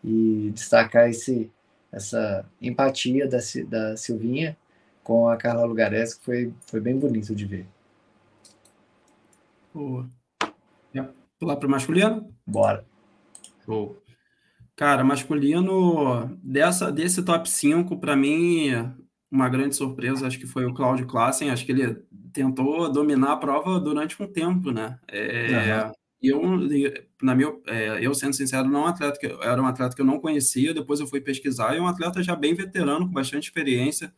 E 0.03 0.51
destacar 0.53 1.09
esse, 1.09 1.51
essa 1.91 2.45
empatia 2.61 3.27
da, 3.27 3.37
da 3.67 3.97
Silvinha 3.97 4.57
com 5.03 5.29
a 5.29 5.37
Carla 5.37 5.65
Lugares, 5.65 6.15
que 6.15 6.25
foi, 6.25 6.53
foi 6.65 6.79
bem 6.79 6.97
bonito 6.97 7.35
de 7.35 7.45
ver. 7.45 7.67
Boa. 9.73 10.09
Quer 10.91 11.11
pular 11.39 11.57
para 11.57 11.67
o 11.67 11.71
masculino? 11.71 12.33
Bora. 12.45 12.85
Show. 13.65 14.01
Cara, 14.75 15.03
masculino, 15.03 16.37
dessa, 16.43 16.91
desse 16.91 17.23
top 17.23 17.49
5, 17.49 17.97
para 17.97 18.15
mim, 18.15 18.71
uma 19.31 19.47
grande 19.47 19.75
surpresa, 19.75 20.27
acho 20.27 20.39
que 20.39 20.47
foi 20.47 20.65
o 20.65 20.73
Claudio 20.73 21.07
Klassen, 21.07 21.49
acho 21.49 21.65
que 21.65 21.71
ele 21.71 22.03
tentou 22.33 22.91
dominar 22.91 23.33
a 23.33 23.37
prova 23.37 23.79
durante 23.79 24.21
um 24.21 24.27
tempo, 24.27 24.71
né? 24.71 24.99
É, 25.07 25.83
uhum 25.83 25.91
eu, 26.27 26.41
na 27.21 27.35
minha, 27.35 27.53
é, 27.67 28.05
eu 28.05 28.13
sendo 28.13 28.33
sincero, 28.33 28.67
não 28.67 28.87
é 28.87 28.89
atleta 28.89 29.19
que 29.19 29.25
era 29.25 29.61
um 29.61 29.65
atleta 29.65 29.95
que 29.95 30.01
eu 30.01 30.05
não 30.05 30.19
conhecia, 30.19 30.73
depois 30.73 30.99
eu 30.99 31.07
fui 31.07 31.21
pesquisar, 31.21 31.73
e 31.73 31.77
é 31.77 31.81
um 31.81 31.87
atleta 31.87 32.23
já 32.23 32.35
bem 32.35 32.53
veterano, 32.53 33.07
com 33.07 33.13
bastante 33.13 33.45
experiência 33.45 34.13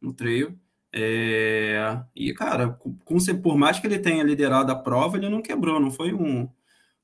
no 0.00 0.12
treino. 0.12 0.58
É, 0.92 2.02
e, 2.14 2.34
cara, 2.34 2.70
com, 3.04 3.18
por 3.42 3.56
mais 3.56 3.78
que 3.78 3.86
ele 3.86 3.98
tenha 3.98 4.22
liderado 4.22 4.70
a 4.72 4.76
prova, 4.76 5.16
ele 5.16 5.28
não 5.28 5.40
quebrou, 5.42 5.80
não 5.80 5.90
foi 5.90 6.12
um, 6.12 6.48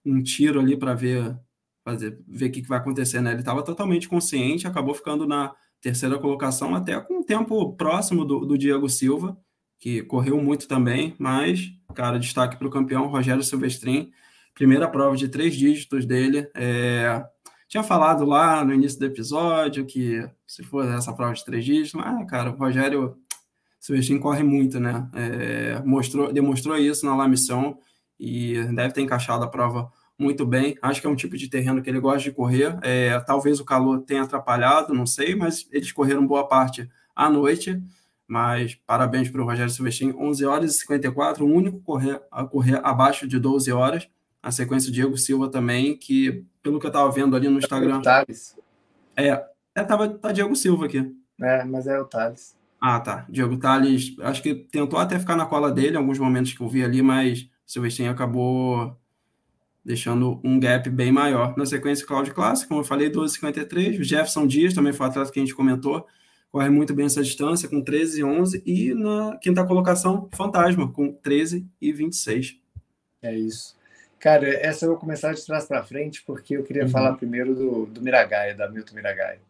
um 0.05 0.23
tiro 0.23 0.61
ali 0.61 0.77
para 0.77 0.95
ver 0.95 1.37
fazer 1.85 2.19
ver 2.29 2.47
o 2.47 2.53
que, 2.53 2.63
que 2.63 2.69
vai 2.69 2.79
acontecer, 2.79 3.21
né? 3.21 3.31
Ele 3.31 3.41
estava 3.41 3.63
totalmente 3.63 4.09
consciente, 4.09 4.67
acabou 4.67 4.95
ficando 4.95 5.27
na 5.27 5.55
terceira 5.81 6.19
colocação, 6.19 6.75
até 6.75 7.01
com 7.01 7.21
um 7.21 7.23
tempo 7.23 7.73
próximo 7.75 8.25
do, 8.25 8.45
do 8.45 8.59
Diego 8.59 8.89
Silva, 8.89 9.39
que 9.79 10.03
correu 10.03 10.43
muito 10.43 10.69
também, 10.69 11.15
mas, 11.19 11.73
cara, 11.95 12.19
destaque 12.19 12.57
para 12.57 12.67
o 12.67 12.71
campeão 12.71 13.07
Rogério 13.07 13.43
Silvestrin, 13.43 14.11
primeira 14.59 14.89
prova 14.89 15.17
de 15.17 15.29
três 15.29 15.55
dígitos 15.55 16.05
dele. 16.05 16.51
É, 16.53 17.25
tinha 17.69 17.85
falado 17.85 18.25
lá 18.25 18.65
no 18.65 18.75
início 18.75 18.99
do 18.99 19.07
episódio 19.07 19.87
que 19.87 20.29
se 20.45 20.65
for 20.65 20.85
essa 20.85 21.13
prova 21.13 21.33
de 21.33 21.45
três 21.45 21.65
dígitos, 21.65 22.01
ah, 22.05 22.25
cara, 22.25 22.51
o 22.51 22.57
Rogério 22.57 23.17
Silvestrin 23.79 24.19
corre 24.19 24.43
muito, 24.43 24.81
né? 24.81 25.09
É, 25.15 25.81
mostrou, 25.85 26.33
demonstrou 26.33 26.77
isso 26.77 27.07
na 27.07 27.15
La 27.15 27.29
Mission 27.29 27.77
e 28.19 28.55
deve 28.75 28.93
ter 28.93 29.01
encaixado 29.01 29.45
a 29.45 29.49
prova 29.49 29.93
muito 30.19 30.45
bem. 30.45 30.77
Acho 30.83 31.01
que 31.01 31.07
é 31.07 31.11
um 31.11 31.15
tipo 31.15 31.37
de 31.37 31.49
terreno 31.49 31.81
que 31.81 31.89
ele 31.89 32.01
gosta 32.01 32.25
de 32.25 32.33
correr. 32.33 32.77
É, 32.83 33.21
talvez 33.21 33.61
o 33.61 33.65
calor 33.65 34.01
tenha 34.01 34.25
atrapalhado, 34.25 34.93
não 34.93 35.07
sei, 35.07 35.37
mas 35.37 35.69
eles 35.71 35.93
correram 35.93 36.27
boa 36.27 36.49
parte 36.49 36.91
à 37.15 37.31
noite. 37.31 37.81
Mas 38.27 38.75
parabéns 38.75 39.31
para 39.31 39.41
o 39.41 39.45
Rogério 39.45 39.71
Silvestrin, 39.71 40.13
11 40.19 40.45
horas 40.45 40.75
e 40.75 40.79
54, 40.81 41.47
o 41.47 41.49
único 41.49 41.81
correr, 41.81 42.21
a 42.29 42.45
correr 42.45 42.81
abaixo 42.85 43.29
de 43.29 43.39
12 43.39 43.71
horas 43.71 44.09
a 44.43 44.51
sequência 44.51 44.93
Diego 44.93 45.17
Silva 45.17 45.51
também, 45.51 45.97
que 45.97 46.45
pelo 46.63 46.79
que 46.79 46.87
eu 46.87 46.91
estava 46.91 47.11
vendo 47.11 47.37
ali 47.37 47.49
no 47.49 47.59
Instagram. 47.59 48.01
Thales. 48.03 48.57
É, 49.17 49.45
é 49.75 49.85
tava, 49.85 50.09
tá 50.09 50.33
Diego 50.33 50.55
Silva 50.55 50.87
aqui. 50.87 51.15
É, 51.41 51.65
mas 51.65 51.87
é 51.87 52.01
o 52.01 52.05
Thales. 52.05 52.57
Ah, 52.81 53.01
tá. 53.01 53.27
Diego 53.29 53.57
Thales, 53.57 54.15
acho 54.21 54.43
que 54.43 54.55
tentou 54.55 54.99
até 54.99 55.19
ficar 55.19 55.37
na 55.37 55.47
cola 55.47 55.71
dele 55.71 55.97
alguns 55.97 56.19
momentos 56.19 56.53
que 56.53 56.61
eu 56.61 56.69
vi 56.69 56.85
ali, 56.85 57.03
mas 57.03 57.43
o 57.43 57.49
Silvestrinho 57.67 58.11
acabou 58.11 58.97
deixando 59.85 60.41
um 60.45 60.61
gap 60.61 60.89
bem 60.91 61.11
maior. 61.11 61.57
Na 61.57 61.67
sequência, 61.67 62.07
Cláudio 62.07 62.35
Classe, 62.35 62.67
como 62.67 62.81
eu 62.81 62.85
falei, 62.85 63.11
12,53. 63.11 63.99
O 63.99 64.05
Jefferson 64.05 64.47
Dias 64.47 64.75
também 64.75 64.93
foi 64.93 65.07
o 65.07 65.09
atleta 65.09 65.33
que 65.33 65.41
a 65.41 65.43
gente 65.43 65.55
comentou, 65.55 66.07
corre 66.51 66.69
muito 66.69 66.95
bem 66.95 67.07
essa 67.07 67.23
distância, 67.23 67.69
com 67.69 67.83
13 67.83 68.21
e 68.21 68.25
11. 68.25 68.63
E 68.67 68.95
na 68.95 69.39
quinta 69.39 69.65
colocação, 69.65 70.29
Fantasma, 70.33 70.93
com 70.93 71.13
13 71.13 71.67
e 71.81 71.93
26. 71.93 72.61
É 73.23 73.35
isso. 73.37 73.78
Cara, 74.19 74.49
essa 74.49 74.85
eu 74.85 74.91
vou 74.91 74.99
começar 74.99 75.33
de 75.33 75.45
trás 75.45 75.67
para 75.67 75.83
frente, 75.83 76.23
porque 76.25 76.57
eu 76.57 76.65
queria 76.65 76.85
uhum. 76.85 76.89
falar 76.89 77.15
primeiro 77.15 77.55
do, 77.55 77.87
do 77.87 78.03
Miragaia, 78.03 78.55
da 78.55 78.69
Milton 78.69 78.95
Miragaia. 78.95 79.41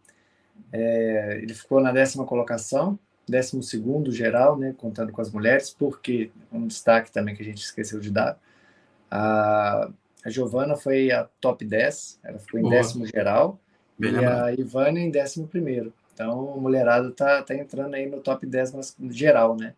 É, 0.73 1.39
ele 1.43 1.55
ficou 1.55 1.81
na 1.81 1.91
décima 1.91 2.27
colocação, 2.27 2.99
décimo 3.27 3.63
segundo 3.63 4.13
geral, 4.13 4.59
né, 4.59 4.75
contando 4.77 5.13
com 5.13 5.21
as 5.21 5.31
mulheres, 5.31 5.71
porque 5.71 6.31
um 6.53 6.67
destaque 6.67 7.11
também 7.11 7.35
que 7.35 7.43
a 7.43 7.45
gente 7.45 7.63
esqueceu 7.63 7.99
de 8.01 8.11
dar. 8.11 8.39
A, 9.11 9.91
a 10.25 10.31
Giovana 10.31 10.77
foi 10.77 11.11
a 11.11 11.25
top 11.41 11.65
10, 11.65 12.21
ela 12.23 12.39
ficou 12.39 12.61
em 12.61 12.65
Boa. 12.65 12.75
décimo 12.75 13.07
geral, 13.07 13.59
Bem 13.99 14.11
e 14.11 14.15
lembrado. 14.15 14.45
a 14.45 14.53
Ivana 14.53 15.01
em 15.01 15.11
décimo 15.11 15.49
primeiro. 15.49 15.93
Então, 16.13 16.55
a 16.55 16.57
mulherada 16.57 17.11
tá, 17.13 17.43
tá 17.43 17.55
entrando 17.55 17.95
aí 17.95 18.09
no 18.09 18.21
top 18.21 18.45
10 18.45 18.97
no 18.99 19.13
geral, 19.13 19.57
né? 19.57 19.75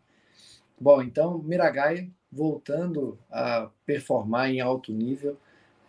Bom, 0.80 1.02
então, 1.02 1.38
Miragai 1.38 2.10
voltando 2.30 3.18
a 3.30 3.68
performar 3.84 4.50
em 4.50 4.60
alto 4.60 4.92
nível, 4.92 5.36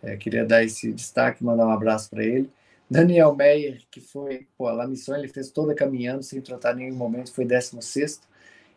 é, 0.02 0.16
queria 0.16 0.44
dar 0.44 0.64
esse 0.64 0.92
destaque, 0.92 1.44
mandar 1.44 1.66
um 1.66 1.70
abraço 1.70 2.10
para 2.10 2.24
ele. 2.24 2.50
Daniel 2.90 3.34
Meyer, 3.34 3.80
que 3.90 4.00
foi, 4.00 4.46
pô, 4.58 4.68
a 4.68 4.86
missão 4.86 5.16
ele 5.16 5.28
fez 5.28 5.50
toda 5.50 5.74
caminhando, 5.74 6.22
sem 6.22 6.40
trotar 6.40 6.74
nenhum 6.74 6.94
momento, 6.94 7.32
foi 7.32 7.44
16 7.44 8.20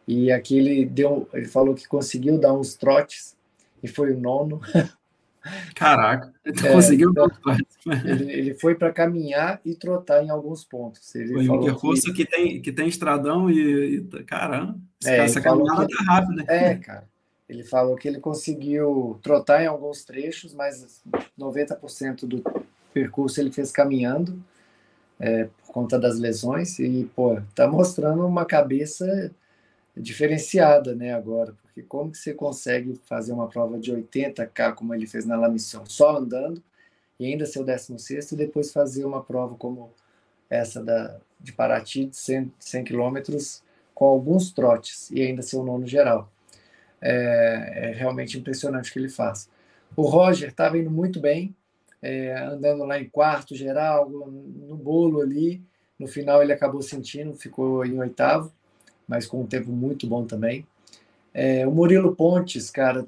e 0.07 0.32
aqui 0.32 0.57
ele 0.57 0.86
deu, 0.86 1.28
ele 1.34 1.47
falou 1.47 1.74
que 1.74 1.88
conseguiu 1.88 2.38
dar 2.38 2.53
uns 2.53 2.76
trotes 2.76 3.36
e 3.82 3.88
foi 3.88 4.13
o 4.13 4.20
nono. 4.20 4.61
Caraca, 5.76 6.34
então 6.43 6.70
é, 6.70 6.74
conseguiu 6.74 7.11
então, 7.11 7.28
ele, 8.03 8.32
ele, 8.32 8.53
foi 8.55 8.74
para 8.74 8.91
caminhar 8.91 9.61
e 9.63 9.76
trotar 9.76 10.24
em 10.24 10.30
alguns 10.32 10.63
pontos. 10.63 11.13
Ele 11.13 11.34
foi 11.34 11.49
um 11.49 11.63
percurso 11.63 12.11
que... 12.13 12.26
que, 12.26 12.26
tem, 12.26 12.61
que 12.61 12.72
tem 12.72 12.88
estradão 12.88 13.49
e, 13.49 13.97
e 13.97 14.24
caramba, 14.24 14.80
é, 15.03 15.18
essa 15.18 15.39
caminhada 15.39 15.86
que, 15.86 15.95
tá 15.95 16.03
rápida. 16.03 16.45
É, 16.47 16.76
cara. 16.76 17.07
Ele 17.47 17.63
falou 17.63 17.95
que 17.95 18.07
ele 18.07 18.19
conseguiu 18.19 19.19
trotar 19.21 19.61
em 19.61 19.67
alguns 19.67 20.03
trechos, 20.03 20.53
mas 20.53 21.01
90% 21.37 22.25
do 22.25 22.43
percurso 22.93 23.39
ele 23.39 23.51
fez 23.51 23.71
caminhando 23.71 24.41
é, 25.19 25.45
por 25.45 25.73
conta 25.73 25.99
das 25.99 26.17
lesões. 26.17 26.79
E, 26.79 27.09
pô, 27.15 27.39
tá 27.53 27.67
mostrando 27.67 28.25
uma 28.25 28.45
cabeça 28.45 29.31
diferenciada, 29.95 30.93
né, 30.93 31.13
agora, 31.13 31.55
porque 31.61 31.81
como 31.81 32.11
que 32.11 32.17
você 32.17 32.33
consegue 32.33 32.99
fazer 33.05 33.31
uma 33.31 33.47
prova 33.47 33.79
de 33.79 33.93
80k 33.93 34.73
como 34.73 34.93
ele 34.93 35.07
fez 35.07 35.25
na 35.25 35.37
La 35.37 35.47
Mission, 35.47 35.85
só 35.85 36.17
andando 36.17 36.61
e 37.19 37.25
ainda 37.25 37.45
ser 37.45 37.59
o 37.59 37.63
16 37.63 38.33
e 38.33 38.35
depois 38.35 38.73
fazer 38.73 39.05
uma 39.05 39.23
prova 39.23 39.55
como 39.55 39.93
essa 40.49 40.83
da 40.83 41.17
de 41.39 41.53
Paraty 41.53 42.05
de 42.05 42.17
100, 42.17 42.53
100 42.59 42.83
quilômetros 42.85 43.63
com 43.93 44.05
alguns 44.05 44.51
trotes 44.51 45.11
e 45.11 45.21
ainda 45.21 45.41
ser 45.41 45.57
o 45.57 45.63
nono 45.63 45.85
geral. 45.85 46.29
É, 47.07 47.89
é, 47.89 47.91
realmente 47.91 48.37
impressionante 48.37 48.89
o 48.89 48.93
que 48.93 48.99
ele 48.99 49.09
faz. 49.09 49.49
O 49.95 50.03
Roger 50.03 50.49
estava 50.49 50.77
indo 50.77 50.89
muito 50.89 51.19
bem, 51.19 51.55
é, 52.01 52.35
andando 52.37 52.83
lá 52.83 52.99
em 52.99 53.07
quarto 53.07 53.55
geral, 53.55 54.09
no 54.09 54.75
bolo 54.75 55.21
ali. 55.21 55.61
No 55.99 56.07
final 56.07 56.41
ele 56.41 56.51
acabou 56.51 56.81
sentindo, 56.81 57.33
ficou 57.33 57.85
em 57.85 57.99
oitavo 57.99 58.51
mas 59.07 59.25
com 59.25 59.41
um 59.41 59.47
tempo 59.47 59.71
muito 59.71 60.07
bom 60.07 60.25
também. 60.25 60.65
É, 61.33 61.67
o 61.67 61.71
Murilo 61.71 62.15
Pontes, 62.15 62.69
cara, 62.69 63.05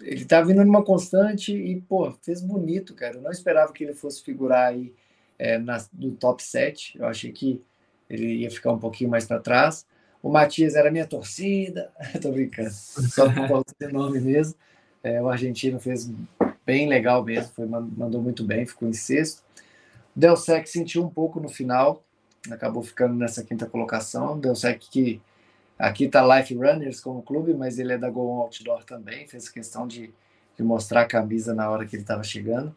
ele 0.00 0.24
tá 0.24 0.40
vindo 0.40 0.64
numa 0.64 0.84
constante 0.84 1.54
e, 1.54 1.80
pô, 1.82 2.12
fez 2.22 2.40
bonito, 2.40 2.94
cara. 2.94 3.16
Eu 3.16 3.22
não 3.22 3.30
esperava 3.30 3.72
que 3.72 3.84
ele 3.84 3.94
fosse 3.94 4.22
figurar 4.22 4.68
aí 4.68 4.92
é, 5.38 5.58
na, 5.58 5.84
no 5.92 6.12
top 6.12 6.42
7. 6.42 6.98
Eu 6.98 7.06
achei 7.06 7.32
que 7.32 7.62
ele 8.08 8.38
ia 8.38 8.50
ficar 8.50 8.72
um 8.72 8.78
pouquinho 8.78 9.10
mais 9.10 9.26
para 9.26 9.40
trás. 9.40 9.86
O 10.24 10.30
Matias 10.30 10.74
era 10.74 10.90
minha 10.90 11.06
torcida, 11.06 11.92
tô 12.22 12.32
brincando, 12.32 12.70
só 12.70 13.30
por 13.30 13.46
causa 13.46 13.64
do 13.78 13.92
nome 13.92 14.20
mesmo. 14.20 14.54
É, 15.02 15.20
o 15.20 15.28
argentino 15.28 15.78
fez 15.78 16.10
bem 16.64 16.88
legal 16.88 17.22
mesmo, 17.22 17.52
foi, 17.54 17.66
mandou 17.66 18.22
muito 18.22 18.42
bem, 18.42 18.64
ficou 18.64 18.88
em 18.88 18.94
sexto. 18.94 19.42
O 20.16 20.18
Delsec 20.18 20.66
sentiu 20.66 21.04
um 21.04 21.10
pouco 21.10 21.38
no 21.40 21.50
final, 21.50 22.02
acabou 22.50 22.82
ficando 22.82 23.14
nessa 23.14 23.44
quinta 23.44 23.66
colocação. 23.66 24.40
Delsec 24.40 24.88
que 24.90 25.20
Aqui 25.78 26.04
está 26.04 26.24
Life 26.38 26.54
Runners 26.54 27.00
como 27.00 27.22
clube, 27.22 27.52
mas 27.52 27.78
ele 27.78 27.92
é 27.92 27.98
da 27.98 28.08
Go 28.08 28.40
Outdoor 28.40 28.84
também, 28.84 29.26
fez 29.26 29.48
questão 29.48 29.86
de, 29.86 30.14
de 30.56 30.62
mostrar 30.62 31.02
a 31.02 31.06
camisa 31.06 31.52
na 31.52 31.68
hora 31.68 31.84
que 31.84 31.96
ele 31.96 32.02
estava 32.02 32.22
chegando. 32.22 32.74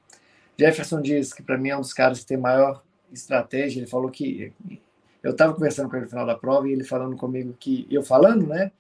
Jefferson 0.60 1.00
diz 1.02 1.32
que 1.32 1.44
para 1.44 1.58
mim 1.58 1.70
é 1.70 1.78
um 1.78 1.82
dos 1.82 1.94
caras 1.94 2.20
que 2.20 2.26
tem 2.26 2.38
maior 2.38 2.84
estratégia. 3.14 3.80
Ele 3.80 3.88
falou 3.88 4.10
que 4.10 4.52
eu 5.24 5.32
estava 5.32 5.54
conversando 5.54 5.90
com 5.90 5.96
ele 5.96 6.06
no 6.06 6.10
final 6.10 6.26
da 6.26 6.36
prova 6.36 6.68
e 6.68 6.74
ele 6.74 6.84
falando 6.84 7.16
comigo 7.16 7.56
que 7.60 7.88
eu 7.90 8.04
falando, 8.04 8.48
né, 8.48 8.72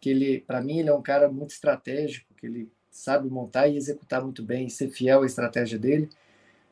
que 0.00 0.10
ele, 0.10 0.40
para 0.40 0.60
mim, 0.60 0.78
ele 0.78 0.88
é 0.88 0.94
um 0.94 1.02
cara 1.02 1.28
muito 1.28 1.50
estratégico, 1.50 2.32
que 2.34 2.46
ele 2.46 2.70
sabe 2.90 3.28
montar 3.28 3.68
e 3.68 3.76
executar 3.76 4.22
muito 4.22 4.42
bem, 4.42 4.68
ser 4.68 4.88
fiel 4.88 5.22
à 5.22 5.26
estratégia 5.26 5.78
dele. 5.78 6.08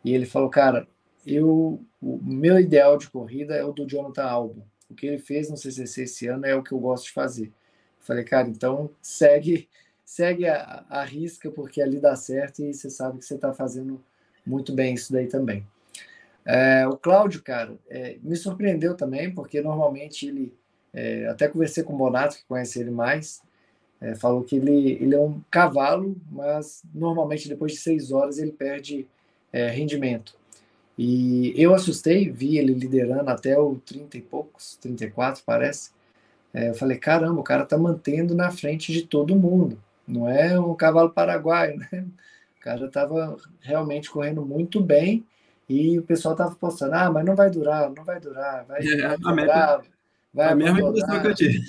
E 0.04 0.14
ele 0.14 0.26
falou, 0.26 0.48
cara, 0.48 0.86
eu, 1.26 1.80
o 2.00 2.20
meu 2.22 2.58
ideal 2.60 2.96
de 2.96 3.10
corrida 3.10 3.54
é 3.54 3.64
o 3.64 3.72
do 3.72 3.86
Jonathan 3.86 4.24
Albon 4.24 4.62
o 4.88 4.94
que 4.94 5.06
ele 5.06 5.18
fez 5.18 5.50
no 5.50 5.56
CCC 5.56 6.02
esse 6.02 6.26
ano 6.26 6.46
é 6.46 6.54
o 6.54 6.62
que 6.62 6.72
eu 6.72 6.78
gosto 6.78 7.06
de 7.06 7.12
fazer. 7.12 7.52
falei, 8.00 8.24
cara, 8.24 8.48
então 8.48 8.90
segue 9.02 9.68
segue 10.04 10.46
a, 10.46 10.84
a 10.88 11.04
risca, 11.04 11.50
porque 11.50 11.82
ali 11.82 11.98
dá 11.98 12.14
certo 12.14 12.62
e 12.62 12.72
você 12.72 12.88
sabe 12.88 13.18
que 13.18 13.24
você 13.24 13.34
está 13.34 13.52
fazendo 13.52 14.00
muito 14.46 14.72
bem 14.72 14.94
isso 14.94 15.12
daí 15.12 15.26
também. 15.26 15.66
É, 16.46 16.86
o 16.86 16.96
Cláudio, 16.96 17.42
cara, 17.42 17.76
é, 17.90 18.18
me 18.22 18.36
surpreendeu 18.36 18.94
também, 18.94 19.34
porque 19.34 19.60
normalmente 19.60 20.28
ele, 20.28 20.54
é, 20.94 21.26
até 21.26 21.48
conversei 21.48 21.82
com 21.82 21.92
o 21.92 21.96
Bonato, 21.96 22.36
que 22.36 22.44
conhece 22.44 22.78
ele 22.78 22.92
mais, 22.92 23.42
é, 24.00 24.14
falou 24.14 24.44
que 24.44 24.54
ele, 24.54 24.92
ele 24.92 25.16
é 25.16 25.18
um 25.18 25.40
cavalo, 25.50 26.16
mas 26.30 26.82
normalmente 26.94 27.48
depois 27.48 27.72
de 27.72 27.78
seis 27.78 28.12
horas 28.12 28.38
ele 28.38 28.52
perde 28.52 29.08
é, 29.52 29.68
rendimento. 29.68 30.36
E 30.96 31.52
eu 31.56 31.74
assustei, 31.74 32.30
vi 32.30 32.58
ele 32.58 32.72
liderando 32.72 33.28
até 33.28 33.58
o 33.58 33.76
30 33.84 34.16
e 34.16 34.22
poucos, 34.22 34.76
34 34.76 35.42
parece. 35.44 35.90
É, 36.54 36.70
eu 36.70 36.74
falei, 36.74 36.96
caramba, 36.96 37.40
o 37.40 37.44
cara 37.44 37.66
tá 37.66 37.76
mantendo 37.76 38.34
na 38.34 38.52
frente 38.52 38.92
de 38.92 39.02
todo 39.02 39.34
mundo. 39.34 39.82
Não 40.06 40.28
é 40.28 40.58
um 40.58 40.74
cavalo 40.76 41.10
paraguaio, 41.10 41.76
né? 41.92 42.06
O 42.56 42.60
cara 42.60 42.88
tava 42.88 43.36
realmente 43.60 44.10
correndo 44.10 44.44
muito 44.46 44.80
bem 44.80 45.24
e 45.68 45.98
o 45.98 46.02
pessoal 46.02 46.36
tava 46.36 46.54
postando, 46.54 46.94
ah, 46.94 47.10
mas 47.10 47.24
não 47.24 47.34
vai 47.34 47.50
durar, 47.50 47.90
não 47.90 48.04
vai 48.04 48.20
durar, 48.20 48.64
vai, 48.66 48.86
é, 48.86 49.16
vai 49.16 49.18
durar, 49.18 49.82
vai 50.32 50.52
a 50.52 50.54
mesma 50.54 50.80
impressão 50.80 51.20
que 51.20 51.26
eu 51.26 51.34
tive. 51.34 51.60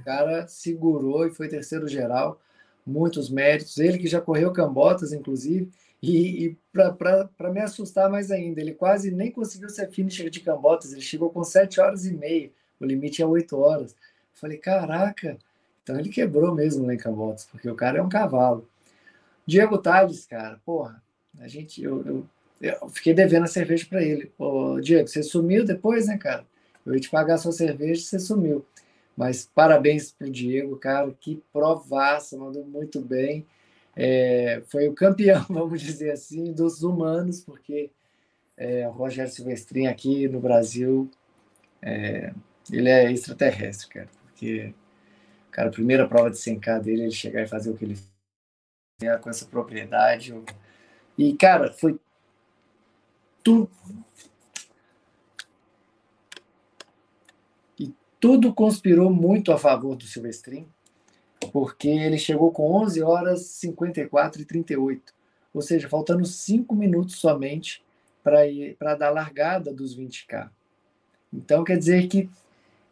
O 0.00 0.04
cara 0.04 0.46
segurou 0.48 1.26
e 1.26 1.30
foi 1.30 1.48
terceiro 1.48 1.86
geral, 1.86 2.40
muitos 2.84 3.28
méritos. 3.30 3.78
Ele 3.78 3.98
que 3.98 4.08
já 4.08 4.20
correu 4.20 4.52
Cambotas, 4.52 5.12
inclusive, 5.12 5.70
e, 6.02 6.46
e 6.46 6.56
para 6.72 7.52
me 7.52 7.60
assustar 7.60 8.10
mais 8.10 8.30
ainda, 8.30 8.60
ele 8.60 8.74
quase 8.74 9.10
nem 9.10 9.30
conseguiu 9.30 9.68
ser 9.68 9.90
finisher 9.90 10.30
de 10.30 10.40
Cambotas, 10.40 10.92
ele 10.92 11.00
chegou 11.00 11.30
com 11.30 11.42
7 11.42 11.80
horas 11.80 12.06
e 12.06 12.12
meia, 12.12 12.50
o 12.80 12.84
limite 12.84 13.22
é 13.22 13.26
8 13.26 13.58
horas. 13.58 13.92
Eu 13.92 13.96
falei, 14.40 14.58
caraca, 14.58 15.38
então 15.82 15.98
ele 15.98 16.08
quebrou 16.08 16.54
mesmo 16.54 16.86
lá 16.86 16.94
em 16.94 16.98
Cambotas, 16.98 17.46
porque 17.46 17.68
o 17.68 17.74
cara 17.74 17.98
é 17.98 18.02
um 18.02 18.08
cavalo. 18.08 18.68
Diego 19.46 19.78
Tales, 19.78 20.26
cara, 20.26 20.60
porra, 20.64 21.00
a 21.38 21.48
gente, 21.48 21.82
eu, 21.82 22.04
eu, 22.04 22.26
eu 22.60 22.88
fiquei 22.88 23.14
devendo 23.14 23.44
a 23.44 23.48
cerveja 23.48 23.86
para 23.88 24.02
ele. 24.02 24.30
Diego, 24.82 25.08
você 25.08 25.22
sumiu 25.22 25.64
depois, 25.64 26.06
né, 26.06 26.16
cara? 26.18 26.46
Eu 26.84 26.94
ia 26.94 27.00
te 27.00 27.10
pagar 27.10 27.34
a 27.34 27.38
sua 27.38 27.52
cerveja, 27.52 28.02
você 28.02 28.18
sumiu. 28.18 28.64
Mas 29.16 29.50
parabéns 29.54 30.12
pro 30.12 30.30
Diego, 30.30 30.76
cara, 30.76 31.10
que 31.20 31.42
provaça, 31.52 32.36
mandou 32.36 32.64
muito 32.64 33.00
bem 33.00 33.46
é, 33.96 34.62
foi 34.66 34.86
o 34.88 34.94
campeão, 34.94 35.42
vamos 35.48 35.80
dizer 35.80 36.10
assim, 36.10 36.52
dos 36.52 36.82
humanos, 36.82 37.40
porque 37.40 37.90
é, 38.56 38.86
o 38.86 38.92
Rogério 38.92 39.32
Silvestrin 39.32 39.86
aqui 39.86 40.28
no 40.28 40.38
Brasil, 40.38 41.10
é, 41.80 42.32
ele 42.70 42.90
é 42.90 43.10
extraterrestre, 43.10 43.88
cara, 43.88 44.08
porque, 44.22 44.74
cara, 45.50 45.68
a 45.70 45.72
primeira 45.72 46.06
prova 46.06 46.30
de 46.30 46.36
100K 46.36 46.80
dele, 46.82 47.02
ele 47.04 47.10
chegar 47.10 47.42
e 47.42 47.48
fazer 47.48 47.70
o 47.70 47.76
que 47.76 47.86
ele 47.86 47.96
fez 49.00 49.20
com 49.22 49.30
essa 49.30 49.46
propriedade, 49.46 50.34
e, 51.16 51.34
cara, 51.34 51.72
foi 51.72 51.98
tudo... 53.46 53.70
E 57.78 57.94
tudo 58.18 58.52
conspirou 58.52 59.08
muito 59.08 59.52
a 59.52 59.58
favor 59.58 59.94
do 59.94 60.04
Silvestrin, 60.04 60.66
porque 61.52 61.86
ele 61.86 62.18
chegou 62.18 62.50
com 62.50 62.72
11 62.82 63.02
horas 63.04 63.42
54 63.42 64.42
e 64.42 64.44
38, 64.44 65.14
ou 65.54 65.62
seja, 65.62 65.88
faltando 65.88 66.26
5 66.26 66.74
minutos 66.74 67.16
somente 67.20 67.84
para 68.24 68.96
dar 68.96 69.10
largada 69.10 69.72
dos 69.72 69.96
20K. 69.96 70.50
Então 71.32 71.62
quer 71.62 71.78
dizer 71.78 72.08
que 72.08 72.28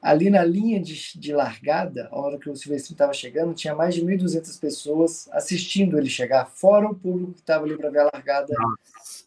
ali 0.00 0.30
na 0.30 0.44
linha 0.44 0.80
de, 0.80 1.18
de 1.18 1.32
largada, 1.32 2.08
a 2.12 2.16
hora 2.16 2.38
que 2.38 2.48
o 2.48 2.54
Silvestre 2.54 2.92
estava 2.92 3.12
chegando, 3.12 3.54
tinha 3.54 3.74
mais 3.74 3.96
de 3.96 4.04
1.200 4.04 4.60
pessoas 4.60 5.28
assistindo 5.32 5.98
ele 5.98 6.08
chegar, 6.08 6.46
fora 6.46 6.88
o 6.88 6.94
público 6.94 7.32
que 7.32 7.40
estava 7.40 7.64
ali 7.64 7.76
para 7.76 7.90
ver 7.90 8.00
a 8.00 8.10
largada. 8.12 8.54
Nossa. 8.56 9.23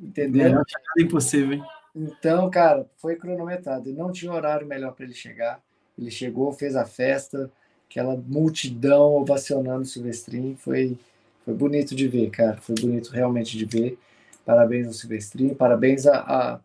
Entendeu? 0.00 0.62
É 0.98 1.02
impossível, 1.02 1.54
hein? 1.54 1.64
Então, 1.94 2.50
cara, 2.50 2.86
foi 2.96 3.16
cronometrado. 3.16 3.92
Não 3.92 4.12
tinha 4.12 4.32
horário 4.32 4.66
melhor 4.66 4.92
para 4.92 5.04
ele 5.04 5.14
chegar. 5.14 5.60
Ele 5.98 6.10
chegou, 6.10 6.52
fez 6.52 6.76
a 6.76 6.84
festa, 6.84 7.50
aquela 7.88 8.16
multidão 8.16 9.14
ovacionando 9.14 9.82
o 9.82 9.86
Silvestrinho. 9.86 10.56
Foi, 10.56 10.98
foi 11.44 11.54
bonito 11.54 11.94
de 11.94 12.06
ver, 12.06 12.30
cara. 12.30 12.58
Foi 12.58 12.74
bonito 12.74 13.10
realmente 13.10 13.56
de 13.56 13.64
ver. 13.64 13.98
Parabéns 14.44 14.86
ao 14.86 14.92
Silvestrinho, 14.92 15.56
parabéns 15.56 16.06
a, 16.06 16.18
a, 16.18 16.60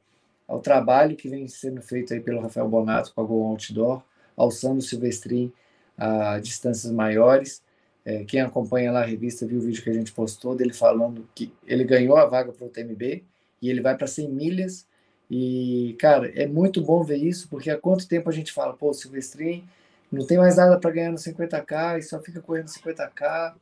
ao 0.47 0.59
trabalho 0.59 1.15
que 1.15 1.27
vem 1.27 1.47
sendo 1.47 1.81
feito 1.81 2.13
aí 2.13 2.19
pelo 2.19 2.39
Rafael 2.39 2.69
Bonato 2.69 3.11
com 3.11 3.21
a 3.21 3.23
Go 3.23 3.43
Outdoor, 3.45 4.03
alçando 4.37 4.77
o 4.77 4.83
Silvestrinho 4.83 5.51
a 5.97 6.39
distâncias 6.39 6.91
maiores. 6.91 7.63
É, 8.03 8.23
quem 8.23 8.41
acompanha 8.41 8.91
lá 8.91 9.01
a 9.01 9.05
revista 9.05 9.45
viu 9.45 9.59
o 9.59 9.61
vídeo 9.61 9.83
que 9.83 9.89
a 9.89 9.93
gente 9.93 10.11
postou 10.11 10.55
dele 10.55 10.73
falando 10.73 11.27
que 11.35 11.53
ele 11.65 11.83
ganhou 11.83 12.17
a 12.17 12.25
vaga 12.25 12.51
para 12.51 12.65
o 12.65 12.69
TMB 12.69 13.23
e 13.61 13.69
ele 13.69 13.81
vai 13.81 13.95
para 13.95 14.07
100 14.07 14.29
milhas. 14.29 14.87
E, 15.29 15.95
cara, 15.99 16.29
é 16.29 16.47
muito 16.47 16.81
bom 16.81 17.03
ver 17.03 17.17
isso, 17.17 17.47
porque 17.47 17.69
há 17.69 17.77
quanto 17.77 18.07
tempo 18.07 18.29
a 18.29 18.33
gente 18.33 18.51
fala, 18.51 18.73
pô, 18.73 18.93
Silvestrin 18.93 19.63
não 20.11 20.25
tem 20.25 20.37
mais 20.37 20.57
nada 20.57 20.77
para 20.77 20.91
ganhar 20.91 21.11
no 21.11 21.17
50K 21.17 21.99
e 21.99 22.01
só 22.01 22.19
fica 22.19 22.41
correndo 22.41 22.67
50K. 22.67 23.55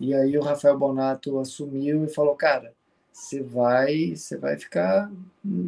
E 0.00 0.14
aí 0.14 0.36
o 0.36 0.42
Rafael 0.42 0.78
Bonato 0.78 1.38
assumiu 1.38 2.04
e 2.04 2.08
falou, 2.08 2.34
cara, 2.34 2.74
você 3.12 3.42
vai, 3.42 4.14
você 4.14 4.36
vai 4.36 4.58
ficar 4.58 5.10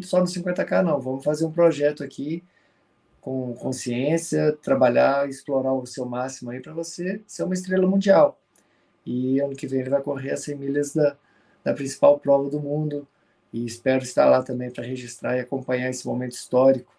só 0.02 0.20
no 0.20 0.26
50K 0.26 0.82
não, 0.82 1.00
vamos 1.00 1.24
fazer 1.24 1.44
um 1.44 1.52
projeto 1.52 2.04
aqui 2.04 2.44
com 3.20 3.54
consciência, 3.54 4.56
trabalhar, 4.62 5.28
explorar 5.28 5.72
o 5.72 5.86
seu 5.86 6.06
máximo 6.06 6.50
aí 6.50 6.60
para 6.60 6.72
você 6.72 7.20
ser 7.26 7.42
uma 7.42 7.54
estrela 7.54 7.86
mundial. 7.86 8.40
E 9.04 9.40
ano 9.40 9.54
que 9.54 9.66
vem 9.66 9.80
ele 9.80 9.90
vai 9.90 10.02
correr 10.02 10.30
as 10.30 10.42
100 10.42 10.56
milhas 10.56 10.94
da, 10.94 11.16
da 11.62 11.74
principal 11.74 12.18
prova 12.18 12.48
do 12.48 12.60
mundo 12.60 13.06
e 13.52 13.66
espero 13.66 14.02
estar 14.02 14.26
lá 14.26 14.42
também 14.42 14.70
para 14.70 14.84
registrar 14.84 15.36
e 15.36 15.40
acompanhar 15.40 15.90
esse 15.90 16.06
momento 16.06 16.32
histórico 16.32 16.92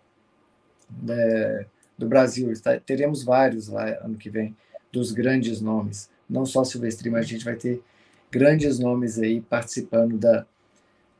né, 1.01 1.65
do 1.97 2.07
Brasil. 2.07 2.51
Está, 2.51 2.79
teremos 2.79 3.23
vários 3.23 3.67
lá 3.67 3.85
ano 4.03 4.17
que 4.17 4.29
vem 4.29 4.55
dos 4.91 5.11
grandes 5.11 5.61
nomes, 5.61 6.09
não 6.29 6.45
só 6.45 6.63
Silvestre, 6.63 7.09
mas 7.09 7.25
a 7.25 7.29
gente 7.29 7.45
vai 7.45 7.55
ter 7.55 7.81
grandes 8.29 8.77
nomes 8.77 9.17
aí 9.17 9.41
participando 9.41 10.17
da, 10.17 10.45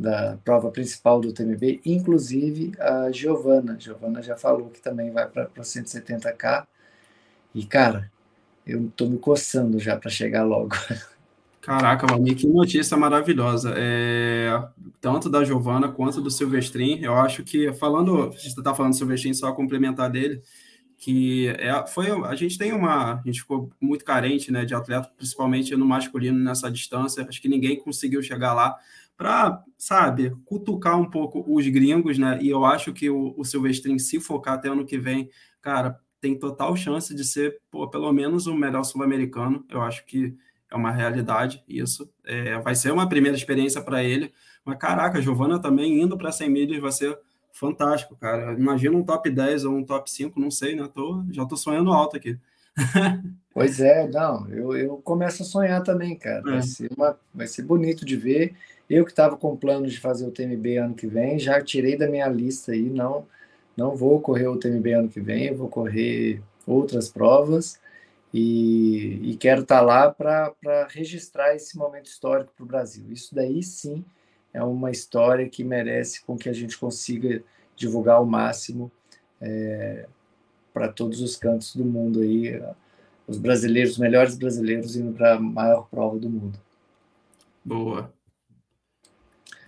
da 0.01 0.37
prova 0.43 0.71
principal 0.71 1.21
do 1.21 1.31
TMB, 1.31 1.81
inclusive 1.85 2.71
a 2.79 3.11
Giovana. 3.11 3.77
Giovana 3.79 4.21
já 4.21 4.35
falou 4.35 4.69
que 4.69 4.81
também 4.81 5.11
vai 5.11 5.27
para 5.27 5.49
o 5.55 5.61
170K. 5.61 6.65
E, 7.53 7.63
cara, 7.65 8.11
eu 8.65 8.87
estou 8.87 9.07
me 9.07 9.19
coçando 9.19 9.79
já 9.79 9.95
para 9.95 10.09
chegar 10.09 10.43
logo. 10.43 10.75
Caraca, 11.61 12.07
Valmir, 12.07 12.35
que 12.35 12.47
notícia 12.47 12.97
maravilhosa. 12.97 13.75
É, 13.77 14.67
tanto 14.99 15.29
da 15.29 15.43
Giovana 15.43 15.89
quanto 15.89 16.19
do 16.19 16.31
Silvestrin. 16.31 16.99
Eu 17.03 17.15
acho 17.15 17.43
que, 17.43 17.71
falando, 17.73 18.29
a 18.29 18.31
gente 18.31 18.47
está 18.47 18.73
falando 18.73 18.93
do 18.93 18.97
Silvestrin, 18.97 19.35
só 19.35 19.51
complementar 19.51 20.09
dele, 20.09 20.41
que 20.97 21.49
é, 21.59 21.85
foi, 21.85 22.09
a 22.09 22.33
gente 22.33 22.57
tem 22.57 22.71
uma, 22.71 23.19
a 23.19 23.21
gente 23.23 23.41
ficou 23.41 23.69
muito 23.79 24.03
carente 24.03 24.51
né, 24.51 24.65
de 24.65 24.73
atleta, 24.73 25.11
principalmente 25.15 25.75
no 25.75 25.85
masculino 25.85 26.39
nessa 26.39 26.71
distância. 26.71 27.23
Acho 27.29 27.39
que 27.39 27.47
ninguém 27.47 27.79
conseguiu 27.79 28.23
chegar 28.23 28.55
lá 28.55 28.75
para, 29.21 29.63
sabe, 29.77 30.35
cutucar 30.45 30.99
um 30.99 31.07
pouco 31.07 31.45
os 31.47 31.67
gringos, 31.67 32.17
né? 32.17 32.39
E 32.41 32.49
eu 32.49 32.65
acho 32.65 32.91
que 32.91 33.07
o, 33.07 33.35
o 33.37 33.45
Silvestrin, 33.45 33.99
se 33.99 34.19
focar 34.19 34.55
até 34.55 34.67
ano 34.67 34.83
que 34.83 34.97
vem, 34.97 35.29
cara, 35.61 35.99
tem 36.19 36.35
total 36.35 36.75
chance 36.75 37.13
de 37.13 37.23
ser, 37.23 37.59
pô, 37.69 37.87
pelo 37.87 38.11
menos 38.11 38.47
o 38.47 38.55
melhor 38.55 38.83
sul-americano. 38.83 39.63
Eu 39.69 39.83
acho 39.83 40.03
que 40.07 40.35
é 40.71 40.75
uma 40.75 40.89
realidade 40.89 41.63
isso. 41.67 42.11
É, 42.25 42.57
vai 42.61 42.73
ser 42.73 42.91
uma 42.91 43.07
primeira 43.07 43.37
experiência 43.37 43.79
para 43.79 44.03
ele. 44.03 44.33
Mas, 44.65 44.79
caraca, 44.79 45.21
Giovana 45.21 45.61
também 45.61 46.01
indo 46.01 46.17
para 46.17 46.31
100 46.31 46.49
milhas 46.49 46.81
vai 46.81 46.91
ser 46.91 47.15
fantástico, 47.53 48.15
cara. 48.15 48.53
Imagina 48.53 48.97
um 48.97 49.03
top 49.03 49.29
10 49.29 49.65
ou 49.65 49.75
um 49.75 49.85
top 49.85 50.09
5, 50.09 50.39
não 50.39 50.49
sei, 50.49 50.75
né? 50.75 50.89
Tô, 50.91 51.23
já 51.29 51.45
tô 51.45 51.55
sonhando 51.55 51.93
alto 51.93 52.17
aqui. 52.17 52.39
pois 53.53 53.79
é, 53.79 54.07
não, 54.07 54.49
eu, 54.49 54.75
eu 54.75 54.97
começo 54.97 55.43
a 55.43 55.45
sonhar 55.45 55.83
também, 55.83 56.17
cara. 56.17 56.41
Vai, 56.41 56.57
é. 56.57 56.61
ser 56.63 56.89
uma, 56.97 57.19
vai 57.31 57.45
ser 57.45 57.61
bonito 57.61 58.03
de 58.03 58.15
ver. 58.15 58.55
Eu 58.91 59.05
que 59.05 59.11
estava 59.11 59.37
com 59.37 59.55
planos 59.55 59.93
de 59.93 60.01
fazer 60.01 60.27
o 60.27 60.31
TMB 60.31 60.75
ano 60.75 60.93
que 60.93 61.07
vem, 61.07 61.39
já 61.39 61.61
tirei 61.61 61.97
da 61.97 62.09
minha 62.09 62.27
lista 62.27 62.73
aí, 62.73 62.89
não, 62.89 63.25
não 63.77 63.95
vou 63.95 64.19
correr 64.19 64.47
o 64.47 64.57
TMB 64.57 64.91
ano 64.91 65.07
que 65.07 65.21
vem, 65.21 65.55
vou 65.55 65.69
correr 65.69 66.43
outras 66.67 67.07
provas 67.07 67.79
e, 68.33 69.31
e 69.31 69.37
quero 69.37 69.61
estar 69.61 69.79
tá 69.79 69.81
lá 69.81 70.11
para 70.11 70.87
registrar 70.89 71.55
esse 71.55 71.77
momento 71.77 72.07
histórico 72.07 72.51
para 72.53 72.65
o 72.65 72.67
Brasil. 72.67 73.05
Isso 73.09 73.33
daí 73.33 73.63
sim 73.63 74.03
é 74.53 74.61
uma 74.61 74.91
história 74.91 75.47
que 75.47 75.63
merece 75.63 76.21
com 76.25 76.37
que 76.37 76.49
a 76.49 76.53
gente 76.53 76.77
consiga 76.77 77.41
divulgar 77.77 78.17
ao 78.17 78.25
máximo 78.25 78.91
é, 79.39 80.05
para 80.73 80.89
todos 80.89 81.21
os 81.21 81.37
cantos 81.37 81.73
do 81.77 81.85
mundo 81.85 82.19
aí, 82.19 82.61
os 83.25 83.37
brasileiros, 83.37 83.93
os 83.93 83.99
melhores 83.99 84.35
brasileiros 84.35 84.97
indo 84.97 85.13
para 85.13 85.35
a 85.35 85.39
maior 85.39 85.87
prova 85.89 86.19
do 86.19 86.29
mundo. 86.29 86.59
Boa. 87.63 88.11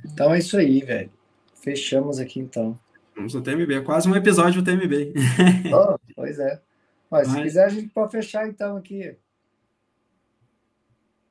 Então 0.06 0.34
é 0.34 0.40
isso 0.40 0.58
aí, 0.58 0.82
velho. 0.82 1.12
Fechamos 1.56 2.20
aqui 2.20 2.40
então. 2.40 2.78
Vamos 3.16 3.34
no 3.34 3.42
TMB, 3.42 3.74
é 3.74 3.82
quase 3.82 4.10
um 4.10 4.16
episódio 4.16 4.62
do 4.62 4.66
TMB. 4.66 5.14
oh, 5.74 5.98
pois 6.16 6.40
é. 6.40 6.62
Mas, 7.10 7.28
Mas, 7.28 7.38
se 7.38 7.44
quiser, 7.44 7.66
a 7.66 7.70
gente 7.70 7.90
pode 7.90 8.12
fechar 8.12 8.48
então 8.48 8.76
aqui. 8.76 9.16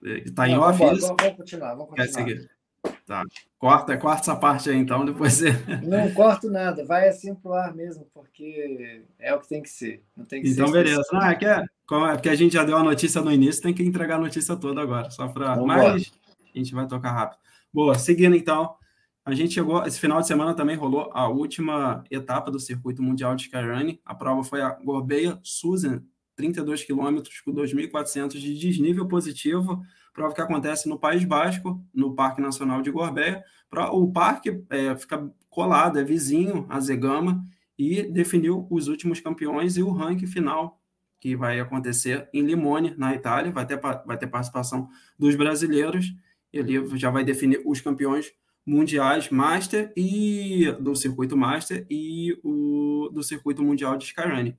Está 0.02 0.48
em 0.48 0.54
Não, 0.54 0.62
off 0.62 0.78
vamos, 0.78 1.00
vamos, 1.00 1.16
vamos, 1.18 1.36
continuar, 1.36 1.74
vamos 1.74 1.94
continuar. 1.94 2.48
Tá. 3.06 3.24
Corta, 3.58 3.96
corta 3.96 4.20
essa 4.22 4.36
parte 4.36 4.70
aí 4.70 4.76
então, 4.76 5.04
depois 5.04 5.34
você. 5.34 5.50
Não 5.82 6.12
corto 6.12 6.50
nada, 6.50 6.84
vai 6.84 7.08
assim 7.08 7.34
pro 7.34 7.52
ar 7.52 7.74
mesmo, 7.74 8.06
porque 8.14 9.02
é 9.18 9.34
o 9.34 9.40
que 9.40 9.48
tem 9.48 9.62
que 9.62 9.68
ser. 9.68 10.02
Não 10.16 10.24
tem 10.24 10.42
que 10.42 10.50
então, 10.50 10.66
ser 10.68 10.72
beleza. 10.72 11.02
Não, 11.12 11.22
é, 11.22 11.34
que 11.34 11.44
é, 11.44 11.58
é 11.58 11.64
porque 12.14 12.28
a 12.28 12.34
gente 12.34 12.54
já 12.54 12.64
deu 12.64 12.76
a 12.76 12.82
notícia 12.82 13.20
no 13.20 13.30
início, 13.30 13.62
tem 13.62 13.74
que 13.74 13.82
entregar 13.82 14.16
a 14.16 14.20
notícia 14.20 14.56
toda 14.56 14.80
agora, 14.80 15.10
só 15.10 15.28
para. 15.28 15.56
Mas 15.56 16.12
a 16.54 16.58
gente 16.58 16.74
vai 16.74 16.86
tocar 16.86 17.12
rápido. 17.12 17.41
Boa, 17.72 17.98
seguindo 17.98 18.36
então, 18.36 18.76
a 19.24 19.34
gente 19.34 19.54
chegou, 19.54 19.82
esse 19.86 19.98
final 19.98 20.20
de 20.20 20.26
semana 20.26 20.52
também 20.52 20.76
rolou 20.76 21.10
a 21.14 21.26
última 21.28 22.04
etapa 22.10 22.50
do 22.50 22.60
Circuito 22.60 23.02
Mundial 23.02 23.34
de 23.34 23.44
Skyrunning. 23.44 23.98
A 24.04 24.14
prova 24.14 24.44
foi 24.44 24.60
a 24.60 24.70
Gorbeia 24.70 25.40
Susan, 25.42 26.02
32 26.36 26.84
quilômetros 26.84 27.40
com 27.40 27.50
2.400 27.50 28.32
de 28.32 28.58
desnível 28.58 29.08
positivo, 29.08 29.82
prova 30.12 30.34
que 30.34 30.40
acontece 30.42 30.86
no 30.86 30.98
País 30.98 31.24
Basco, 31.24 31.82
no 31.94 32.14
Parque 32.14 32.42
Nacional 32.42 32.82
de 32.82 32.90
Gorbeia. 32.90 33.42
O 33.92 34.12
parque 34.12 34.62
é, 34.68 34.94
fica 34.96 35.32
colado, 35.48 35.98
é 35.98 36.04
vizinho 36.04 36.66
a 36.68 36.78
Zegama, 36.78 37.42
e 37.78 38.02
definiu 38.02 38.66
os 38.70 38.86
últimos 38.86 39.18
campeões 39.18 39.78
e 39.78 39.82
o 39.82 39.90
ranking 39.90 40.26
final, 40.26 40.78
que 41.18 41.34
vai 41.34 41.58
acontecer 41.58 42.28
em 42.34 42.42
Limone, 42.42 42.94
na 42.98 43.14
Itália. 43.14 43.50
Vai 43.50 43.64
ter, 43.64 43.80
vai 43.80 44.18
ter 44.18 44.26
participação 44.26 44.88
dos 45.18 45.34
brasileiros 45.34 46.12
ele 46.52 46.98
já 46.98 47.10
vai 47.10 47.24
definir 47.24 47.62
os 47.64 47.80
campeões 47.80 48.32
mundiais 48.64 49.28
Master 49.30 49.92
e 49.96 50.72
do 50.80 50.94
circuito 50.94 51.36
Master 51.36 51.86
e 51.90 52.38
o 52.44 53.10
do 53.12 53.22
circuito 53.22 53.62
mundial 53.62 53.96
de 53.96 54.04
Skyrunning. 54.04 54.56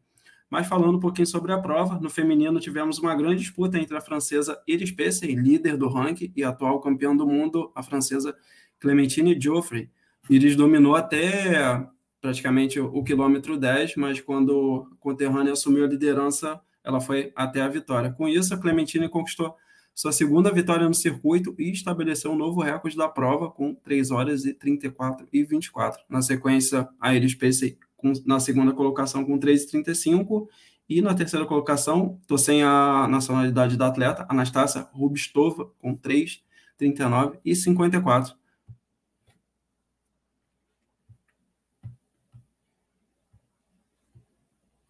Mas 0.50 0.68
falando 0.68 0.98
um 0.98 1.00
pouquinho 1.00 1.26
sobre 1.26 1.52
a 1.52 1.58
prova, 1.58 2.00
no 2.00 2.10
feminino 2.10 2.60
tivemos 2.60 3.00
uma 3.00 3.16
grande 3.16 3.38
disputa 3.38 3.80
entre 3.80 3.98
a 3.98 4.02
francesa 4.02 4.62
Iris 4.68 4.92
Pesce, 4.92 5.26
líder 5.26 5.78
do 5.78 5.88
ranking 5.88 6.32
e 6.36 6.44
atual 6.44 6.80
campeã 6.80 7.16
do 7.16 7.26
mundo, 7.26 7.72
a 7.74 7.82
francesa 7.82 8.36
Clementine 8.80 9.40
Geoffrey. 9.40 9.90
Iris 10.30 10.56
dominou 10.56 10.96
até 10.96 11.84
praticamente 12.22 12.80
o 12.80 13.04
quilômetro 13.04 13.58
10, 13.58 13.96
mas 13.96 14.22
quando 14.22 14.88
o 14.92 14.96
conterrâneo 14.98 15.54
assumiu 15.54 15.86
a 15.86 15.88
liderança, 15.88 16.62
ela 16.84 17.02
foi 17.02 17.34
até 17.36 17.62
a 17.62 17.68
vitória. 17.68 18.12
Com 18.12 18.30
isso, 18.30 18.54
a 18.54 18.58
Clementine 18.58 19.10
conquistou 19.10 19.56
sua 19.94 20.12
segunda 20.12 20.52
vitória 20.52 20.88
no 20.88 20.94
circuito 20.94 21.56
e 21.58 21.72
estabeleceu 21.72 22.32
um 22.32 22.36
novo 22.36 22.62
recorde 22.62 22.98
da 22.98 23.08
prova 23.08 23.50
com 23.50 23.76
3 23.76 24.12
horas 24.12 24.46
e 24.46 24.54
34 24.54 25.28
e 25.32 25.44
24. 25.44 26.04
Na 26.10 26.22
sequência, 26.22 26.90
a 27.00 27.14
Iris 27.14 27.36
Pace 27.36 27.78
na 28.26 28.40
segunda 28.40 28.74
colocação 28.74 29.24
com 29.24 29.40
3,35 29.40 30.48
e 30.90 31.02
na 31.02 31.14
terceira 31.14 31.46
colocação, 31.46 32.20
estou 32.22 32.38
sem 32.38 32.64
a 32.64 33.08
nacionalidade 33.08 33.78
da 33.78 33.88
atleta, 33.88 34.26
Anastácia 34.28 34.88
Rubistova, 34.92 35.72
com 35.80 35.96
3,39 35.96 37.40
e 37.46 37.56
54. 37.56 38.36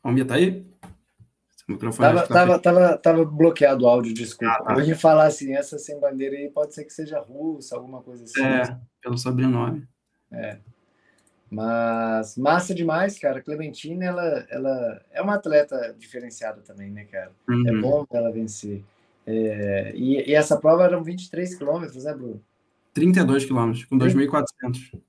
Vamos 0.01 0.19
ver, 0.19 0.25
tá 0.25 0.35
aí? 0.35 0.72
Tava, 1.97 2.27
tava, 2.27 2.59
tava, 2.59 2.97
tava, 2.97 3.25
bloqueado 3.25 3.85
o 3.85 3.87
áudio, 3.87 4.13
desculpa. 4.13 4.53
Ah, 4.53 4.63
tá. 4.63 4.73
Eu 4.73 4.81
ia 4.81 4.97
falar 4.97 5.27
assim, 5.27 5.53
essa 5.53 5.79
sem 5.79 5.97
bandeira 5.97 6.35
aí 6.35 6.49
pode 6.49 6.73
ser 6.73 6.83
que 6.83 6.91
seja 6.91 7.19
russa, 7.19 7.75
alguma 7.75 8.01
coisa 8.01 8.25
assim. 8.25 8.43
É, 8.43 8.77
pelo 9.01 9.17
sobrenome. 9.17 9.87
É. 10.29 10.57
Mas 11.49 12.35
massa 12.35 12.73
demais, 12.73 13.17
cara. 13.17 13.41
Clementina, 13.41 14.03
ela, 14.03 14.45
ela 14.49 15.01
é 15.11 15.21
uma 15.21 15.35
atleta 15.35 15.95
diferenciada 15.97 16.61
também, 16.61 16.91
né, 16.91 17.05
cara? 17.05 17.31
É 17.47 17.51
uhum. 17.51 17.67
É 17.67 17.81
bom 17.81 18.05
ela 18.11 18.31
vencer. 18.31 18.83
É, 19.25 19.93
e, 19.95 20.29
e, 20.29 20.33
essa 20.33 20.59
prova 20.59 20.83
eram 20.83 21.03
23 21.03 21.55
quilômetros, 21.55 22.03
né, 22.03 22.13
Bruno? 22.13 22.41
32 22.93 23.45
quilômetros, 23.45 23.85
com 23.85 23.97
2.400. 23.97 24.99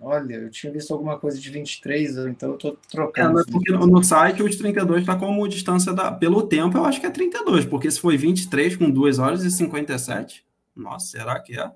Olha, 0.00 0.34
eu 0.34 0.50
tinha 0.50 0.70
visto 0.70 0.92
alguma 0.92 1.18
coisa 1.18 1.38
de 1.38 1.50
23, 1.50 2.18
então 2.18 2.50
eu 2.50 2.58
tô 2.58 2.76
trocando. 2.90 3.40
É, 3.40 3.44
porque 3.44 3.72
no, 3.72 3.86
no 3.86 4.04
site 4.04 4.42
os 4.42 4.56
32 4.56 5.00
está 5.00 5.16
como 5.16 5.48
distância 5.48 5.92
da. 5.92 6.12
Pelo 6.12 6.42
tempo, 6.46 6.76
eu 6.76 6.84
acho 6.84 7.00
que 7.00 7.06
é 7.06 7.10
32, 7.10 7.64
porque 7.64 7.90
se 7.90 7.98
foi 7.98 8.16
23 8.16 8.76
com 8.76 8.90
2 8.90 9.18
horas 9.18 9.42
e 9.42 9.50
57, 9.50 10.44
nossa, 10.74 11.06
será 11.06 11.40
que 11.40 11.58
é? 11.58 11.70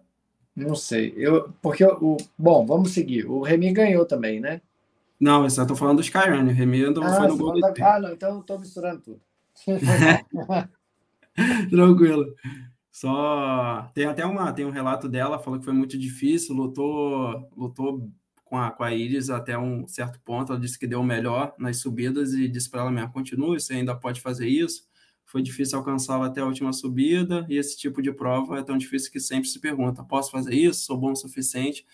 Não 0.55 0.75
sei. 0.75 1.15
Eu, 1.17 1.51
porque 1.63 1.83
o. 1.85 2.19
Bom, 2.37 2.67
vamos 2.67 2.93
seguir. 2.93 3.25
O 3.25 3.41
Remy 3.41 3.73
ganhou 3.73 4.05
também, 4.05 4.39
né? 4.39 4.61
Não, 5.19 5.47
eu 5.47 5.67
tô 5.67 5.75
falando 5.75 5.97
do 5.97 6.03
Skyrun. 6.03 6.47
O 6.47 6.53
Remy 6.53 6.85
ah, 7.03 7.13
foi 7.15 7.29
no 7.29 7.37
gol. 7.37 7.61
Da... 7.61 7.73
Ah, 7.81 8.01
não, 8.01 8.13
então 8.13 8.37
eu 8.37 8.43
tô 8.43 8.59
misturando 8.59 9.01
tudo. 9.01 9.21
Tranquilo. 11.71 12.35
Só 12.93 13.91
tem 13.95 14.07
até 14.07 14.27
uma 14.27 14.53
tem 14.53 14.65
um 14.65 14.71
relato 14.71 15.09
dela, 15.09 15.39
falou 15.39 15.59
que 15.59 15.65
foi 15.65 15.75
muito 15.75 15.97
difícil, 15.97 16.55
lutou 16.55 17.49
lutou 17.57 18.11
com 18.45 18.59
a, 18.59 18.71
com 18.71 18.83
a 18.83 18.93
Iris 18.93 19.31
até 19.31 19.57
um 19.57 19.87
certo 19.87 20.21
ponto. 20.25 20.53
Ela 20.53 20.61
disse 20.61 20.79
que 20.79 20.87
deu 20.87 21.01
o 21.01 21.05
melhor 21.05 21.55
nas 21.59 21.79
subidas 21.79 22.35
e 22.35 22.49
disse 22.49 22.69
para 22.69 22.83
ela 22.83 22.91
mesmo: 22.91 23.13
continue, 23.13 23.61
você 23.61 23.75
ainda 23.75 23.95
pode 23.95 24.21
fazer 24.21 24.49
isso. 24.49 24.89
Foi 25.25 25.41
difícil 25.43 25.79
alcançá-la 25.79 26.27
até 26.27 26.41
a 26.41 26.45
última 26.45 26.73
subida, 26.73 27.47
e 27.49 27.57
esse 27.57 27.79
tipo 27.79 28.03
de 28.03 28.13
prova 28.13 28.59
é 28.59 28.63
tão 28.65 28.77
difícil 28.77 29.13
que 29.13 29.21
sempre 29.21 29.49
se 29.49 29.61
pergunta: 29.61 30.03
posso 30.05 30.31
fazer 30.33 30.55
isso? 30.55 30.85
Sou 30.85 30.99
bom 30.99 31.13
o 31.13 31.17
suficiente? 31.17 31.87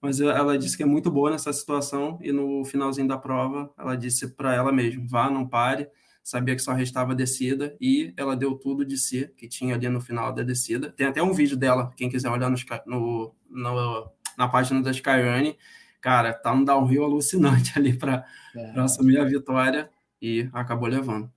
Mas 0.00 0.20
ela 0.20 0.56
disse 0.56 0.76
que 0.76 0.82
é 0.84 0.86
muito 0.86 1.10
boa 1.10 1.30
nessa 1.30 1.52
situação, 1.52 2.18
e 2.22 2.30
no 2.30 2.64
finalzinho 2.64 3.08
da 3.08 3.18
prova, 3.18 3.72
ela 3.76 3.96
disse 3.96 4.28
para 4.36 4.54
ela 4.54 4.70
mesma: 4.70 5.04
vá, 5.08 5.28
não 5.30 5.48
pare 5.48 5.88
sabia 6.24 6.56
que 6.56 6.62
só 6.62 6.72
restava 6.72 7.14
descida 7.14 7.76
e 7.78 8.14
ela 8.16 8.34
deu 8.34 8.54
tudo 8.54 8.82
de 8.82 8.96
si 8.96 9.30
que 9.36 9.46
tinha 9.46 9.74
ali 9.74 9.88
no 9.90 10.00
final 10.00 10.32
da 10.32 10.42
descida. 10.42 10.90
Tem 10.90 11.06
até 11.06 11.22
um 11.22 11.34
vídeo 11.34 11.56
dela, 11.56 11.92
quem 11.94 12.08
quiser 12.08 12.30
olhar 12.30 12.50
no, 12.50 12.56
no, 12.86 13.34
no 13.50 14.10
na 14.36 14.48
página 14.48 14.82
da 14.82 14.90
Skyrunning. 14.90 15.54
Cara, 16.00 16.32
tá 16.32 16.50
um 16.52 16.64
downhill 16.64 17.04
alucinante 17.04 17.72
ali 17.78 17.92
para 17.92 18.24
é. 18.56 18.80
assumir 18.80 19.18
a 19.18 19.24
vitória 19.24 19.90
e 20.20 20.48
acabou 20.52 20.88
levando. 20.88 21.30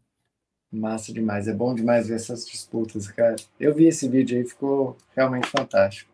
Massa 0.71 1.13
demais, 1.13 1.47
é 1.47 1.53
bom 1.53 1.75
demais 1.75 2.07
ver 2.07 2.15
essas 2.15 2.45
disputas, 2.45 3.07
cara. 3.09 3.35
Eu 3.59 3.75
vi 3.75 3.85
esse 3.85 4.07
vídeo 4.07 4.37
aí, 4.37 4.45
ficou 4.45 4.97
realmente 5.15 5.47
fantástico. 5.47 6.09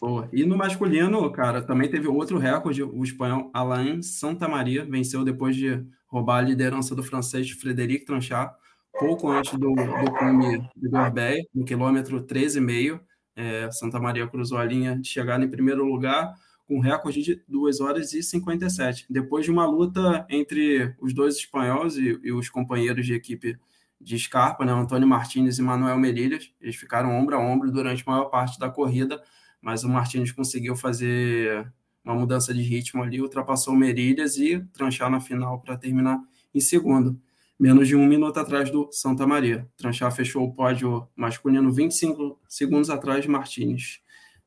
Boa. 0.00 0.28
E 0.32 0.44
no 0.44 0.56
masculino, 0.56 1.30
cara, 1.30 1.60
também 1.60 1.90
teve 1.90 2.08
outro 2.08 2.38
recorde, 2.38 2.82
o 2.82 3.02
espanhol 3.04 3.50
Alain 3.52 4.02
Santamaria 4.02 4.84
venceu 4.84 5.24
depois 5.24 5.54
de 5.54 5.84
roubar 6.10 6.38
a 6.38 6.42
liderança 6.42 6.94
do 6.94 7.02
francês 7.02 7.50
Frederic 7.50 8.04
Tranchard, 8.04 8.52
pouco 8.98 9.30
antes 9.30 9.52
do, 9.52 9.72
do 9.72 10.12
cume 10.18 10.68
de 10.76 10.88
Gorbeia, 10.88 11.42
no 11.54 11.64
quilômetro 11.64 12.22
13,5. 12.22 13.00
É, 13.36 13.70
Santa 13.70 13.98
Maria 14.00 14.26
cruzou 14.26 14.58
a 14.58 14.64
linha 14.64 14.98
de 14.98 15.08
chegada 15.08 15.44
em 15.44 15.48
primeiro 15.48 15.84
lugar, 15.84 16.34
com 16.66 16.80
recorde 16.80 17.22
de 17.22 17.42
2 17.48 17.80
horas 17.80 18.12
e 18.12 18.22
57. 18.22 19.06
Depois 19.08 19.44
de 19.44 19.50
uma 19.50 19.64
luta 19.64 20.26
entre 20.28 20.94
os 21.00 21.14
dois 21.14 21.36
espanhóis 21.36 21.96
e, 21.96 22.20
e 22.22 22.32
os 22.32 22.48
companheiros 22.50 23.06
de 23.06 23.14
equipe 23.14 23.56
de 24.00 24.18
Scarpa, 24.18 24.64
né, 24.64 24.72
Antônio 24.72 25.06
Martins 25.06 25.58
e 25.58 25.62
Manuel 25.62 25.98
Merilhas, 25.98 26.52
eles 26.60 26.76
ficaram 26.76 27.10
ombro 27.10 27.36
a 27.36 27.38
ombro 27.38 27.70
durante 27.70 28.02
a 28.06 28.10
maior 28.10 28.26
parte 28.26 28.58
da 28.58 28.70
corrida, 28.70 29.22
mas 29.60 29.84
o 29.84 29.88
Martins 29.88 30.32
conseguiu 30.32 30.74
fazer 30.74 31.70
uma 32.04 32.14
mudança 32.14 32.52
de 32.52 32.62
ritmo 32.62 33.02
ali, 33.02 33.20
ultrapassou 33.20 33.74
Merilhas 33.74 34.36
e 34.36 34.60
tranchar 34.72 35.10
na 35.10 35.20
final 35.20 35.60
para 35.60 35.76
terminar 35.76 36.20
em 36.54 36.60
segundo, 36.60 37.20
menos 37.58 37.86
de 37.86 37.94
um 37.94 38.06
minuto 38.06 38.38
atrás 38.38 38.70
do 38.70 38.88
Santa 38.90 39.26
Maria. 39.26 39.68
Tranchar 39.76 40.10
fechou 40.12 40.44
o 40.44 40.52
pódio 40.52 41.06
masculino 41.14 41.70
25 41.72 42.40
segundos 42.48 42.90
atrás 42.90 43.22
de 43.22 43.28
Martins. 43.28 44.00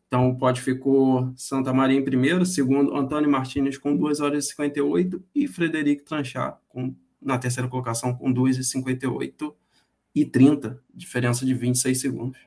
Então 0.07 0.29
o 0.29 0.37
pódio 0.37 0.63
ficou 0.63 1.33
Santa 1.35 1.73
Maria 1.73 1.97
em 1.97 2.03
primeiro, 2.03 2.45
segundo 2.45 2.95
Antônio 2.95 3.29
Martins 3.29 3.77
com 3.77 3.95
2 3.95 4.19
horas 4.19 4.45
e 4.45 4.47
58 4.49 5.23
e 5.33 5.47
Frederico 5.47 6.03
Tranchar 6.03 6.59
com, 6.69 6.95
na 7.21 7.37
terceira 7.37 7.69
colocação 7.69 8.13
com 8.13 8.31
2 8.31 8.57
e 8.57 8.63
58 8.63 9.55
e 10.15 10.25
30, 10.25 10.79
diferença 10.93 11.45
de 11.45 11.53
26 11.53 11.99
segundos. 11.99 12.39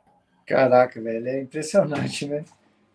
Caraca, 0.47 1.03
velho, 1.03 1.27
é 1.27 1.43
impressionante, 1.43 2.27
né? 2.27 2.45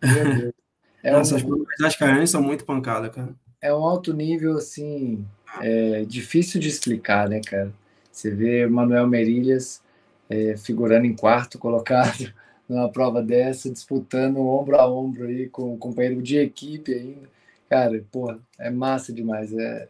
Meu 0.01 0.35
Deus. 0.37 0.60
É 1.03 1.11
Essas 1.11 1.43
um, 1.43 1.65
das 1.79 1.95
Caianes 1.95 2.29
são 2.29 2.41
muito 2.41 2.65
pancada, 2.65 3.09
cara. 3.09 3.33
É 3.61 3.73
um 3.73 3.83
alto 3.83 4.13
nível, 4.13 4.57
assim, 4.57 5.25
é, 5.61 6.03
difícil 6.03 6.59
de 6.59 6.67
explicar, 6.67 7.29
né, 7.29 7.41
cara? 7.45 7.71
Você 8.11 8.29
vê 8.31 8.67
Manuel 8.67 9.07
Merilhas 9.07 9.81
é, 10.29 10.55
figurando 10.57 11.05
em 11.05 11.15
quarto 11.15 11.57
colocado 11.57 12.33
numa 12.67 12.89
prova 12.89 13.21
dessa, 13.21 13.69
disputando 13.69 14.39
ombro 14.39 14.75
a 14.77 14.89
ombro 14.89 15.25
aí 15.25 15.49
com 15.49 15.73
um 15.73 15.77
companheiro 15.77 16.21
de 16.21 16.37
equipe 16.37 16.93
ainda. 16.93 17.29
Cara, 17.69 18.03
porra, 18.11 18.39
é 18.59 18.69
massa 18.69 19.13
demais. 19.13 19.53
É, 19.53 19.87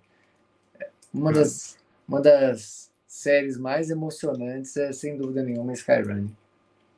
é 0.80 0.89
uma 1.14 1.32
das, 1.32 1.78
uma 2.07 2.22
das 2.22 2.91
séries 3.07 3.57
mais 3.57 3.89
emocionantes 3.89 4.76
é, 4.78 4.91
sem 4.93 5.18
dúvida 5.18 5.43
nenhuma, 5.43 5.74
Skyrunning. 5.74 6.36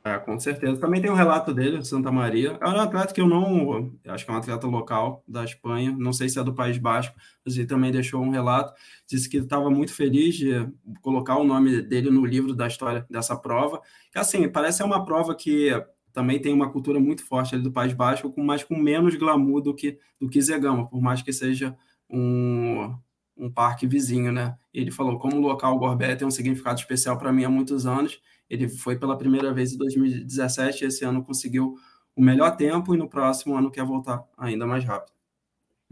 É, 0.06 0.18
com 0.18 0.38
certeza. 0.38 0.78
Também 0.78 1.00
tem 1.00 1.10
um 1.10 1.14
relato 1.14 1.54
dele, 1.54 1.82
Santa 1.82 2.12
Maria. 2.12 2.58
É 2.60 2.68
um 2.68 2.78
atleta 2.78 3.14
que 3.14 3.22
eu 3.22 3.26
não. 3.26 3.90
Acho 4.06 4.26
que 4.26 4.30
é 4.30 4.34
um 4.34 4.36
atleta 4.36 4.66
local 4.66 5.24
da 5.26 5.42
Espanha. 5.42 5.96
Não 5.98 6.12
sei 6.12 6.28
se 6.28 6.38
é 6.38 6.44
do 6.44 6.54
País 6.54 6.76
Basco, 6.76 7.16
mas 7.42 7.56
ele 7.56 7.66
também 7.66 7.90
deixou 7.90 8.20
um 8.22 8.28
relato. 8.28 8.74
Disse 9.08 9.30
que 9.30 9.38
estava 9.38 9.70
muito 9.70 9.94
feliz 9.94 10.34
de 10.34 10.68
colocar 11.00 11.38
o 11.38 11.44
nome 11.44 11.80
dele 11.80 12.10
no 12.10 12.26
livro 12.26 12.54
da 12.54 12.66
história 12.66 13.06
dessa 13.08 13.34
prova. 13.34 13.80
Que, 14.12 14.18
assim, 14.18 14.46
parece 14.46 14.78
ser 14.78 14.84
uma 14.84 15.02
prova 15.06 15.34
que 15.34 15.70
também 16.12 16.38
tem 16.38 16.52
uma 16.52 16.70
cultura 16.70 17.00
muito 17.00 17.24
forte 17.26 17.54
ali 17.54 17.64
do 17.64 17.72
País 17.72 17.94
Basco, 17.94 18.32
mas 18.36 18.62
com 18.62 18.76
menos 18.76 19.14
glamour 19.14 19.62
do 19.62 19.74
que, 19.74 19.98
do 20.20 20.28
que 20.28 20.40
Zegama, 20.40 20.86
por 20.86 21.00
mais 21.00 21.22
que 21.22 21.32
seja 21.32 21.74
um, 22.10 22.94
um 23.38 23.50
parque 23.50 23.86
vizinho, 23.86 24.30
né? 24.30 24.54
Ele 24.72 24.90
falou: 24.90 25.18
como 25.18 25.36
o 25.36 25.40
local 25.40 25.78
Gorbet 25.78 26.18
tem 26.18 26.28
um 26.28 26.30
significado 26.30 26.78
especial 26.78 27.16
para 27.16 27.32
mim 27.32 27.44
há 27.44 27.48
muitos 27.48 27.86
anos 27.86 28.20
ele 28.48 28.68
foi 28.68 28.96
pela 28.96 29.16
primeira 29.16 29.52
vez 29.52 29.72
em 29.72 29.78
2017, 29.78 30.84
esse 30.84 31.04
ano 31.04 31.24
conseguiu 31.24 31.76
o 32.14 32.22
melhor 32.22 32.56
tempo 32.56 32.94
e 32.94 32.98
no 32.98 33.08
próximo 33.08 33.56
ano 33.56 33.70
quer 33.70 33.84
voltar 33.84 34.22
ainda 34.36 34.66
mais 34.66 34.84
rápido. 34.84 35.12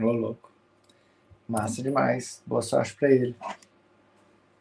Ô, 0.00 0.12
louco. 0.12 0.50
Massa 1.48 1.82
demais. 1.82 2.42
Boa 2.46 2.62
sorte 2.62 2.94
para 2.94 3.10
ele. 3.10 3.34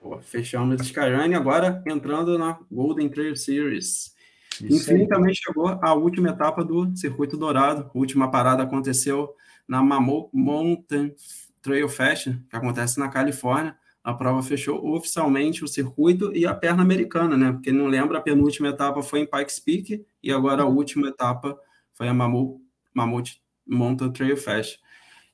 Pô, 0.02 0.20
fechamos 0.20 0.80
o 0.80 0.84
Skyline, 0.84 1.36
agora 1.36 1.84
entrando 1.86 2.38
na 2.38 2.60
Golden 2.72 3.08
Trail 3.08 3.36
Series. 3.36 4.16
Enfim, 4.62 5.08
também 5.08 5.34
chegou 5.34 5.68
a 5.82 5.94
última 5.94 6.30
etapa 6.30 6.64
do 6.64 6.96
Circuito 6.96 7.38
Dourado. 7.38 7.90
A 7.94 7.98
última 7.98 8.30
parada 8.30 8.64
aconteceu 8.64 9.34
na 9.68 9.82
Mammoth 9.82 10.30
Mountain 10.34 11.16
Trail 11.62 11.88
Fest, 11.88 12.30
que 12.50 12.56
acontece 12.56 13.00
na 13.00 13.10
Califórnia 13.10 13.76
a 14.04 14.14
prova 14.14 14.42
fechou 14.42 14.96
oficialmente 14.96 15.64
o 15.64 15.68
circuito 15.68 16.36
e 16.36 16.46
a 16.46 16.54
perna 16.54 16.82
americana, 16.82 17.38
né? 17.38 17.52
Porque 17.52 17.72
não 17.72 17.88
lembra, 17.88 18.18
a 18.18 18.22
penúltima 18.22 18.70
etapa 18.70 19.02
foi 19.04 19.20
em 19.20 19.26
Pikes 19.28 19.60
Peak 19.60 20.04
e 20.24 20.32
agora 20.32 20.64
a 20.64 20.68
última 20.68 21.08
etapa 21.08 21.58
foi 21.94 22.08
a 22.08 22.14
Mammoth, 22.14 22.60
Mammoth 22.94 23.30
Mountain 23.66 24.12
Trail 24.12 24.38
Fest. 24.38 24.80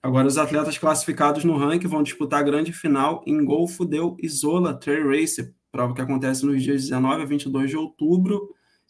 Agora, 0.03 0.27
os 0.27 0.37
atletas 0.37 0.77
classificados 0.77 1.43
no 1.43 1.57
ranking 1.57 1.87
vão 1.87 2.03
disputar 2.03 2.41
a 2.41 2.43
grande 2.43 2.71
final 2.71 3.23
em 3.25 3.43
Golfo 3.43 3.83
del 3.83 4.15
Isola 4.21 4.73
Trail 4.73 5.09
Race, 5.09 5.53
prova 5.71 5.93
que 5.93 6.01
acontece 6.01 6.45
nos 6.45 6.61
dias 6.61 6.83
19 6.83 7.23
a 7.23 7.25
22 7.25 7.69
de 7.69 7.77
outubro 7.77 8.49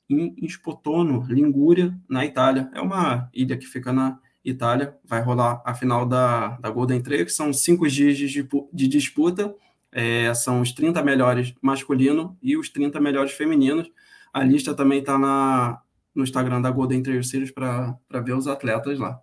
em 0.09 0.35
Spotono, 0.47 1.25
Lingúria, 1.27 1.97
na 2.09 2.25
Itália. 2.25 2.69
É 2.73 2.81
uma 2.81 3.29
ilha 3.33 3.57
que 3.57 3.65
fica 3.65 3.91
na 3.91 4.19
Itália. 4.43 4.95
Vai 5.03 5.21
rolar 5.21 5.61
a 5.65 5.73
final 5.73 6.05
da, 6.05 6.57
da 6.57 6.69
Golden 6.69 7.01
Trail, 7.01 7.25
que 7.25 7.31
são 7.31 7.51
cinco 7.51 7.87
dias 7.87 8.17
de, 8.17 8.47
de 8.73 8.87
disputa 8.87 9.53
é, 9.97 10.31
são 10.35 10.61
os 10.61 10.71
30 10.71 11.01
melhores 11.01 11.55
masculino 11.59 12.37
e 12.39 12.55
os 12.55 12.69
30 12.69 13.01
melhores 13.01 13.31
femininos. 13.31 13.89
A 14.31 14.43
lista 14.43 14.75
também 14.75 14.99
está 14.99 15.81
no 16.13 16.23
Instagram 16.23 16.61
da 16.61 16.69
Golden 16.69 17.01
Trail 17.01 17.23
Series 17.23 17.49
para 17.49 17.97
ver 18.23 18.35
os 18.35 18.47
atletas 18.47 18.99
lá. 18.99 19.19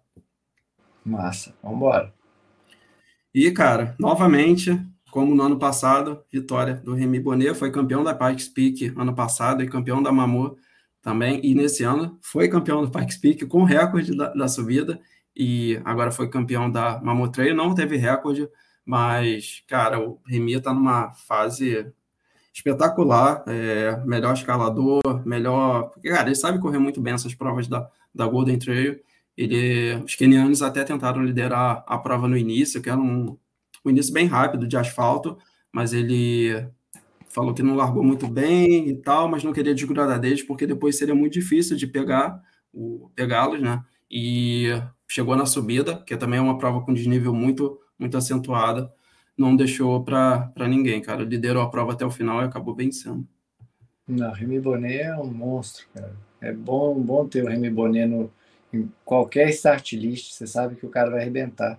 Massa, 1.04 1.54
vamos 1.62 1.76
embora. 1.76 2.12
E, 3.32 3.48
cara, 3.52 3.94
novamente, 4.00 4.76
como 5.12 5.32
no 5.32 5.44
ano 5.44 5.60
passado, 5.60 6.24
vitória 6.32 6.74
do 6.74 6.92
Remy 6.92 7.20
Bonnet, 7.20 7.54
foi 7.54 7.70
campeão 7.70 8.02
da 8.02 8.12
Pikes 8.12 8.48
Peak 8.48 8.92
ano 8.96 9.14
passado 9.14 9.62
e 9.62 9.68
campeão 9.68 10.02
da 10.02 10.10
Mamor 10.10 10.56
também, 11.00 11.40
e 11.44 11.54
nesse 11.54 11.84
ano 11.84 12.18
foi 12.20 12.48
campeão 12.48 12.82
do 12.82 12.90
Pikes 12.90 13.18
Peak 13.18 13.46
com 13.46 13.62
recorde 13.62 14.16
da, 14.16 14.32
da 14.32 14.48
subida, 14.48 14.98
e 15.36 15.80
agora 15.84 16.10
foi 16.10 16.28
campeão 16.28 16.68
da 16.68 17.00
Mamor 17.00 17.28
Trail, 17.28 17.54
não 17.54 17.74
teve 17.74 17.96
recorde, 17.96 18.48
mas, 18.84 19.62
cara, 19.66 20.00
o 20.00 20.20
Remy 20.26 20.54
está 20.54 20.72
numa 20.72 21.12
fase 21.12 21.92
espetacular, 22.52 23.42
é, 23.48 23.96
melhor 24.04 24.34
escalador, 24.34 25.02
melhor. 25.24 25.90
Porque, 25.90 26.08
cara, 26.08 26.28
ele 26.28 26.36
sabe 26.36 26.60
correr 26.60 26.78
muito 26.78 27.00
bem 27.00 27.14
essas 27.14 27.34
provas 27.34 27.66
da, 27.66 27.88
da 28.14 28.26
Golden 28.26 28.58
Trail. 28.58 29.00
Ele, 29.36 29.94
os 30.04 30.14
kenianos 30.14 30.62
até 30.62 30.84
tentaram 30.84 31.24
liderar 31.24 31.82
a 31.86 31.98
prova 31.98 32.28
no 32.28 32.36
início, 32.36 32.80
que 32.80 32.88
era 32.88 32.98
um, 32.98 33.36
um 33.84 33.90
início 33.90 34.12
bem 34.12 34.26
rápido 34.26 34.68
de 34.68 34.76
asfalto, 34.76 35.36
mas 35.72 35.92
ele 35.92 36.68
falou 37.28 37.52
que 37.52 37.62
não 37.62 37.74
largou 37.74 38.04
muito 38.04 38.28
bem 38.28 38.88
e 38.88 38.94
tal, 38.94 39.28
mas 39.28 39.42
não 39.42 39.52
queria 39.52 39.74
desgrudar 39.74 40.20
deles, 40.20 40.42
porque 40.42 40.66
depois 40.66 40.96
seria 40.96 41.14
muito 41.14 41.32
difícil 41.32 41.76
de 41.76 41.86
pegar 41.86 42.40
pegá-los, 43.14 43.60
né? 43.60 43.82
E 44.10 44.68
chegou 45.08 45.34
na 45.34 45.46
subida, 45.46 46.02
que 46.06 46.16
também 46.16 46.38
é 46.38 46.42
uma 46.42 46.58
prova 46.58 46.80
com 46.80 46.94
desnível 46.94 47.34
muito, 47.34 47.78
muito 47.98 48.16
acentuada, 48.16 48.92
não 49.36 49.56
deixou 49.56 50.02
para 50.02 50.52
ninguém, 50.68 51.00
cara. 51.00 51.24
Liderou 51.24 51.62
a 51.62 51.70
prova 51.70 51.92
até 51.92 52.04
o 52.04 52.10
final 52.10 52.40
e 52.42 52.44
acabou 52.44 52.74
vencendo. 52.74 53.26
Não, 54.06 54.30
Remy 54.32 54.60
Bonnet 54.60 55.02
é 55.02 55.16
um 55.16 55.32
monstro, 55.32 55.86
cara. 55.94 56.14
É 56.40 56.52
bom, 56.52 57.00
bom 57.00 57.26
ter 57.26 57.42
o 57.42 57.48
Remy 57.48 57.70
Bonnet 57.70 58.06
no, 58.06 58.30
em 58.72 58.90
qualquer 59.04 59.48
start 59.50 59.92
list, 59.92 60.32
você 60.32 60.46
sabe 60.46 60.76
que 60.76 60.84
o 60.84 60.90
cara 60.90 61.10
vai 61.10 61.20
arrebentar. 61.20 61.78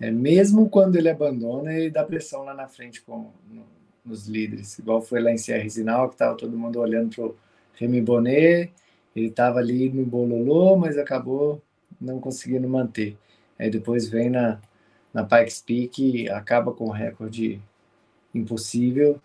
É, 0.00 0.10
mesmo 0.10 0.68
quando 0.68 0.96
ele 0.96 1.08
abandona, 1.08 1.72
ele 1.72 1.90
dá 1.90 2.04
pressão 2.04 2.44
lá 2.44 2.54
na 2.54 2.68
frente 2.68 3.02
com, 3.02 3.30
no, 3.48 3.64
nos 4.04 4.26
líderes. 4.26 4.78
Igual 4.78 5.02
foi 5.02 5.20
lá 5.20 5.30
em 5.30 5.38
Serra 5.38 5.68
Zinal, 5.68 6.08
que 6.08 6.14
estava 6.14 6.36
todo 6.36 6.56
mundo 6.56 6.80
olhando 6.80 7.14
para 7.14 7.24
o 7.24 7.36
Remy 7.74 8.00
Bonnet, 8.00 8.72
ele 9.14 9.26
estava 9.26 9.58
ali 9.58 9.90
no 9.90 10.04
bololô, 10.04 10.76
mas 10.76 10.96
acabou 10.96 11.62
não 12.00 12.20
conseguindo 12.20 12.68
manter. 12.68 13.16
Aí 13.58 13.70
depois 13.70 14.08
vem 14.08 14.30
na, 14.30 14.60
na 15.16 15.24
Pikes 15.24 15.62
Peak, 15.62 16.28
acaba 16.28 16.72
com 16.72 16.88
o 16.88 16.92
recorde 16.92 17.58
impossível 18.34 19.18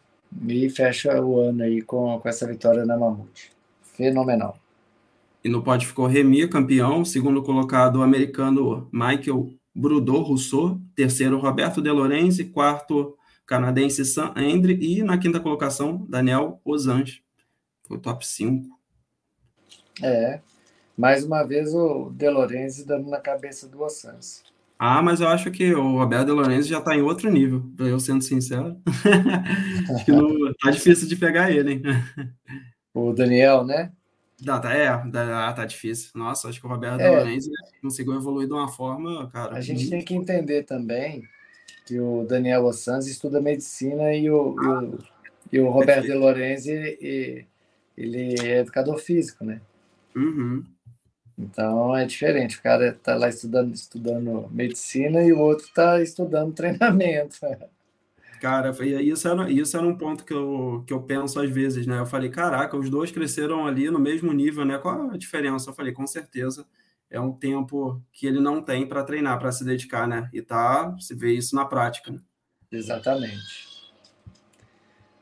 e 0.47 0.69
fecha 0.69 1.21
o 1.21 1.37
ano 1.37 1.63
aí 1.63 1.81
com, 1.81 2.17
com 2.17 2.29
essa 2.29 2.47
vitória 2.47 2.85
na 2.85 2.97
Mamute. 2.97 3.51
Fenomenal. 3.81 4.57
E 5.43 5.49
no 5.49 5.61
pódio 5.61 5.89
ficou 5.89 6.07
Remy, 6.07 6.47
campeão, 6.47 7.03
segundo 7.03 7.43
colocado 7.43 7.97
o 7.97 8.03
americano 8.03 8.87
Michael 8.89 9.51
Brudot 9.75 10.29
Rousseau, 10.29 10.79
terceiro 10.95 11.37
Roberto 11.37 11.81
De 11.81 11.91
Lorenzi, 11.91 12.45
quarto 12.45 13.17
canadense 13.45 14.05
Sam 14.05 14.33
Andre 14.37 14.77
e 14.79 15.03
na 15.03 15.17
quinta 15.17 15.41
colocação 15.41 16.05
Daniel 16.07 16.61
Osange. 16.63 17.21
Foi 17.85 17.97
o 17.97 17.99
top 17.99 18.25
5. 18.25 18.65
É, 20.01 20.39
mais 20.97 21.25
uma 21.25 21.43
vez 21.43 21.75
o 21.75 22.11
De 22.11 22.29
Lorenzi 22.29 22.85
dando 22.85 23.09
na 23.09 23.19
cabeça 23.19 23.67
do 23.67 23.83
Osange. 23.83 24.50
Ah, 24.83 24.99
mas 24.99 25.21
eu 25.21 25.27
acho 25.27 25.51
que 25.51 25.75
o 25.75 25.99
Roberto 25.99 26.25
De 26.25 26.31
Lorenzi 26.31 26.67
já 26.67 26.79
está 26.79 26.95
em 26.95 27.03
outro 27.03 27.29
nível, 27.29 27.71
eu 27.77 27.99
sendo 27.99 28.23
sincero. 28.23 28.81
acho 29.93 30.01
que 30.05 30.11
não, 30.11 30.51
tá 30.55 30.71
difícil 30.71 31.07
de 31.07 31.15
pegar 31.15 31.51
ele, 31.51 31.73
hein? 31.73 31.81
O 32.91 33.13
Daniel, 33.13 33.63
né? 33.63 33.91
Tá, 34.43 34.59
tá, 34.59 34.73
é, 34.73 34.87
tá, 34.87 35.53
tá 35.53 35.65
difícil. 35.65 36.09
Nossa, 36.15 36.49
acho 36.49 36.59
que 36.59 36.65
o 36.65 36.69
Roberto 36.69 36.99
é. 36.99 37.11
Lorenzi 37.11 37.51
conseguiu 37.79 38.15
evoluir 38.15 38.47
de 38.47 38.53
uma 38.53 38.67
forma, 38.67 39.29
cara. 39.29 39.55
A 39.55 39.61
gente 39.61 39.87
tem 39.87 40.03
que 40.03 40.15
entender 40.15 40.63
também 40.63 41.23
que 41.85 41.99
o 41.99 42.25
Daniel 42.27 42.65
Ossanz 42.65 43.05
estuda 43.05 43.39
medicina 43.39 44.15
e 44.15 44.31
o, 44.31 44.55
e 44.59 44.67
o, 44.67 44.99
e 45.53 45.59
o 45.59 45.69
Roberto 45.69 46.07
De 46.07 46.13
Lorenzi 46.15 46.71
ele, 46.71 47.45
ele 47.95 48.35
é 48.41 48.61
educador 48.61 48.97
físico, 48.97 49.45
né? 49.45 49.61
Uhum. 50.15 50.63
Então 51.41 51.95
é 51.95 52.05
diferente. 52.05 52.57
O 52.57 52.61
cara 52.61 52.93
tá 52.93 53.15
lá 53.15 53.27
estudando, 53.27 53.73
estudando 53.73 54.47
medicina 54.51 55.23
e 55.23 55.33
o 55.33 55.39
outro 55.39 55.67
tá 55.73 55.99
estudando 56.01 56.53
treinamento. 56.55 57.37
Cara, 58.39 58.71
isso 59.01 59.27
era, 59.27 59.51
isso 59.51 59.77
era 59.77 59.85
um 59.85 59.97
ponto 59.97 60.23
que 60.23 60.33
eu, 60.33 60.83
que 60.85 60.93
eu 60.93 61.01
penso 61.01 61.39
às 61.39 61.49
vezes, 61.49 61.87
né? 61.87 61.99
Eu 61.99 62.05
falei, 62.05 62.29
caraca, 62.29 62.77
os 62.77 62.89
dois 62.89 63.11
cresceram 63.11 63.65
ali 63.65 63.89
no 63.89 63.99
mesmo 63.99 64.31
nível, 64.31 64.65
né? 64.65 64.77
Qual 64.77 65.09
a 65.11 65.17
diferença? 65.17 65.69
Eu 65.69 65.73
falei, 65.73 65.91
com 65.91 66.05
certeza 66.05 66.65
é 67.09 67.19
um 67.19 67.33
tempo 67.33 68.01
que 68.13 68.25
ele 68.25 68.39
não 68.39 68.61
tem 68.61 68.87
para 68.87 69.03
treinar, 69.03 69.37
para 69.37 69.51
se 69.51 69.65
dedicar, 69.65 70.07
né? 70.07 70.29
E 70.31 70.41
tá, 70.41 70.95
se 70.99 71.13
vê 71.13 71.33
isso 71.33 71.55
na 71.55 71.65
prática. 71.65 72.11
Né? 72.11 72.19
Exatamente. 72.71 73.91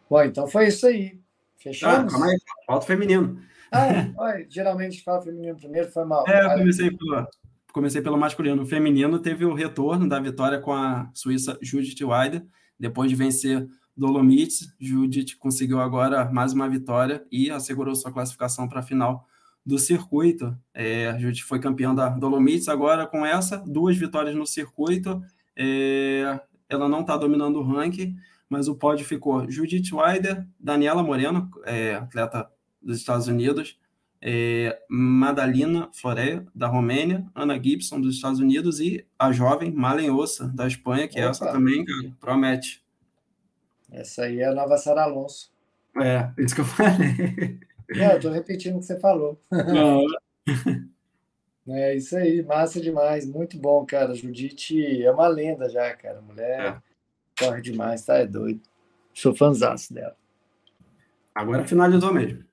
Bom, 0.10 0.22
então 0.22 0.48
foi 0.48 0.68
isso 0.68 0.86
aí. 0.86 1.20
Fechamos? 1.58 1.98
Ah, 1.98 2.08
calma 2.08 2.28
aí, 2.28 2.38
falta 2.66 2.86
feminino. 2.86 3.42
Ah, 3.72 4.36
geralmente 4.50 5.04
fala 5.04 5.22
feminino 5.22 5.56
primeiro, 5.56 5.92
foi 5.92 6.06
mal. 6.06 6.24
É, 6.28 6.46
eu 6.46 6.58
comecei 6.58 6.92
pelo, 6.92 7.28
comecei 7.72 8.02
pelo 8.02 8.18
masculino. 8.18 8.64
O 8.64 8.66
feminino 8.66 9.20
teve 9.20 9.46
o 9.46 9.54
retorno 9.54 10.08
da 10.08 10.20
vitória 10.20 10.60
com 10.60 10.74
a 10.74 11.10
Suíça 11.14 11.58
Judith 11.62 12.04
Wilder 12.04 12.44
depois 12.80 13.10
de 13.10 13.16
vencer 13.16 13.68
Dolomites, 13.96 14.74
Judith 14.80 15.36
conseguiu 15.38 15.82
agora 15.82 16.32
mais 16.32 16.54
uma 16.54 16.70
vitória 16.70 17.26
e 17.30 17.52
assegurou 17.52 17.94
sua 17.94 18.14
classificação 18.14 18.66
para 18.66 18.80
a 18.80 18.84
final 18.84 19.28
do 19.66 19.78
circuito. 19.78 20.58
É, 20.74 21.10
a 21.10 21.18
Judith 21.18 21.42
foi 21.42 21.60
campeã 21.60 21.94
da 21.94 22.08
Dolomites, 22.08 22.70
agora 22.70 23.06
com 23.06 23.26
essa, 23.26 23.58
duas 23.58 23.98
vitórias 23.98 24.34
no 24.34 24.48
circuito. 24.48 25.22
É, 25.54 26.40
ela 26.70 26.88
não 26.88 27.02
está 27.02 27.18
dominando 27.18 27.58
o 27.58 27.64
ranking, 27.64 28.16
mas 28.48 28.70
o 28.70 28.76
pódio 28.76 29.06
ficou 29.06 29.52
Judith 29.52 29.92
Wider, 29.92 30.48
Daniela 30.58 31.04
Moreno, 31.04 31.52
é, 31.66 31.96
atleta 31.96 32.50
dos 32.82 32.98
Estados 32.98 33.28
Unidos, 33.28 33.78
é, 34.22 34.78
Madalina 34.90 35.90
Florea, 35.94 36.46
da 36.54 36.68
Romênia, 36.68 37.26
Ana 37.34 37.62
Gibson, 37.62 38.02
dos 38.02 38.16
Estados 38.16 38.40
Unidos, 38.40 38.80
e 38.80 39.06
a 39.18 39.32
jovem 39.32 39.72
Malen 39.72 40.12
Ossa, 40.12 40.48
da 40.48 40.68
Espanha, 40.68 41.08
que 41.08 41.20
Opa. 41.20 41.30
essa 41.30 41.52
também, 41.52 41.86
cara, 41.86 42.12
promete. 42.20 42.84
Essa 43.92 44.24
aí 44.24 44.40
é 44.40 44.48
a 44.48 44.54
nova 44.54 44.78
Sara 44.78 45.04
Alonso. 45.04 45.52
É, 45.98 46.30
isso 46.38 46.56
que 46.56 46.62
eu 46.62 46.66
falei. 46.66 47.60
É, 47.90 48.16
eu 48.16 48.20
tô 48.20 48.30
repetindo 48.30 48.76
o 48.76 48.80
que 48.80 48.86
você 48.86 49.00
falou. 49.00 49.42
é 51.68 51.96
isso 51.96 52.16
aí, 52.16 52.44
massa 52.44 52.80
demais, 52.80 53.26
muito 53.26 53.58
bom, 53.58 53.84
cara. 53.86 54.14
Judite 54.14 55.04
é 55.04 55.12
uma 55.12 55.28
lenda 55.28 55.68
já, 55.70 55.96
cara. 55.96 56.22
Mulher 56.22 56.60
é. 56.60 57.44
corre 57.44 57.62
demais, 57.62 58.06
tá? 58.06 58.18
É 58.18 58.28
doido. 58.28 58.62
Sou 59.14 59.36
fãzaço 59.36 59.94
dela. 59.94 60.16
Agora 61.34 61.66
finalizou 61.66 62.14
mesmo. 62.14 62.44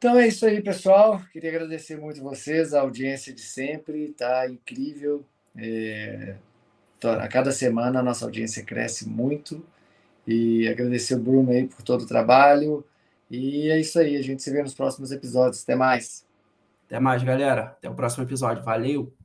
Então 0.00 0.18
é 0.18 0.28
isso 0.28 0.46
aí, 0.46 0.62
pessoal. 0.62 1.20
Queria 1.30 1.50
agradecer 1.50 1.94
muito 1.98 2.22
vocês, 2.22 2.72
a 2.72 2.80
audiência 2.80 3.34
de 3.34 3.42
sempre, 3.42 4.14
tá 4.16 4.48
incrível. 4.48 5.22
É... 5.54 6.36
A 7.04 7.28
cada 7.28 7.52
semana 7.52 8.00
a 8.00 8.02
nossa 8.02 8.24
audiência 8.24 8.64
cresce 8.64 9.06
muito. 9.06 9.62
E 10.26 10.66
agradecer 10.68 11.16
o 11.16 11.18
Bruno 11.18 11.50
aí 11.50 11.68
por 11.68 11.82
todo 11.82 12.04
o 12.04 12.06
trabalho. 12.06 12.82
E 13.30 13.68
é 13.68 13.78
isso 13.78 13.98
aí, 13.98 14.16
a 14.16 14.22
gente 14.22 14.42
se 14.42 14.50
vê 14.50 14.62
nos 14.62 14.72
próximos 14.72 15.12
episódios. 15.12 15.62
Até 15.62 15.76
mais. 15.76 16.24
Até 16.86 16.98
mais, 16.98 17.22
galera. 17.22 17.64
Até 17.64 17.90
o 17.90 17.94
próximo 17.94 18.24
episódio. 18.24 18.64
Valeu! 18.64 19.19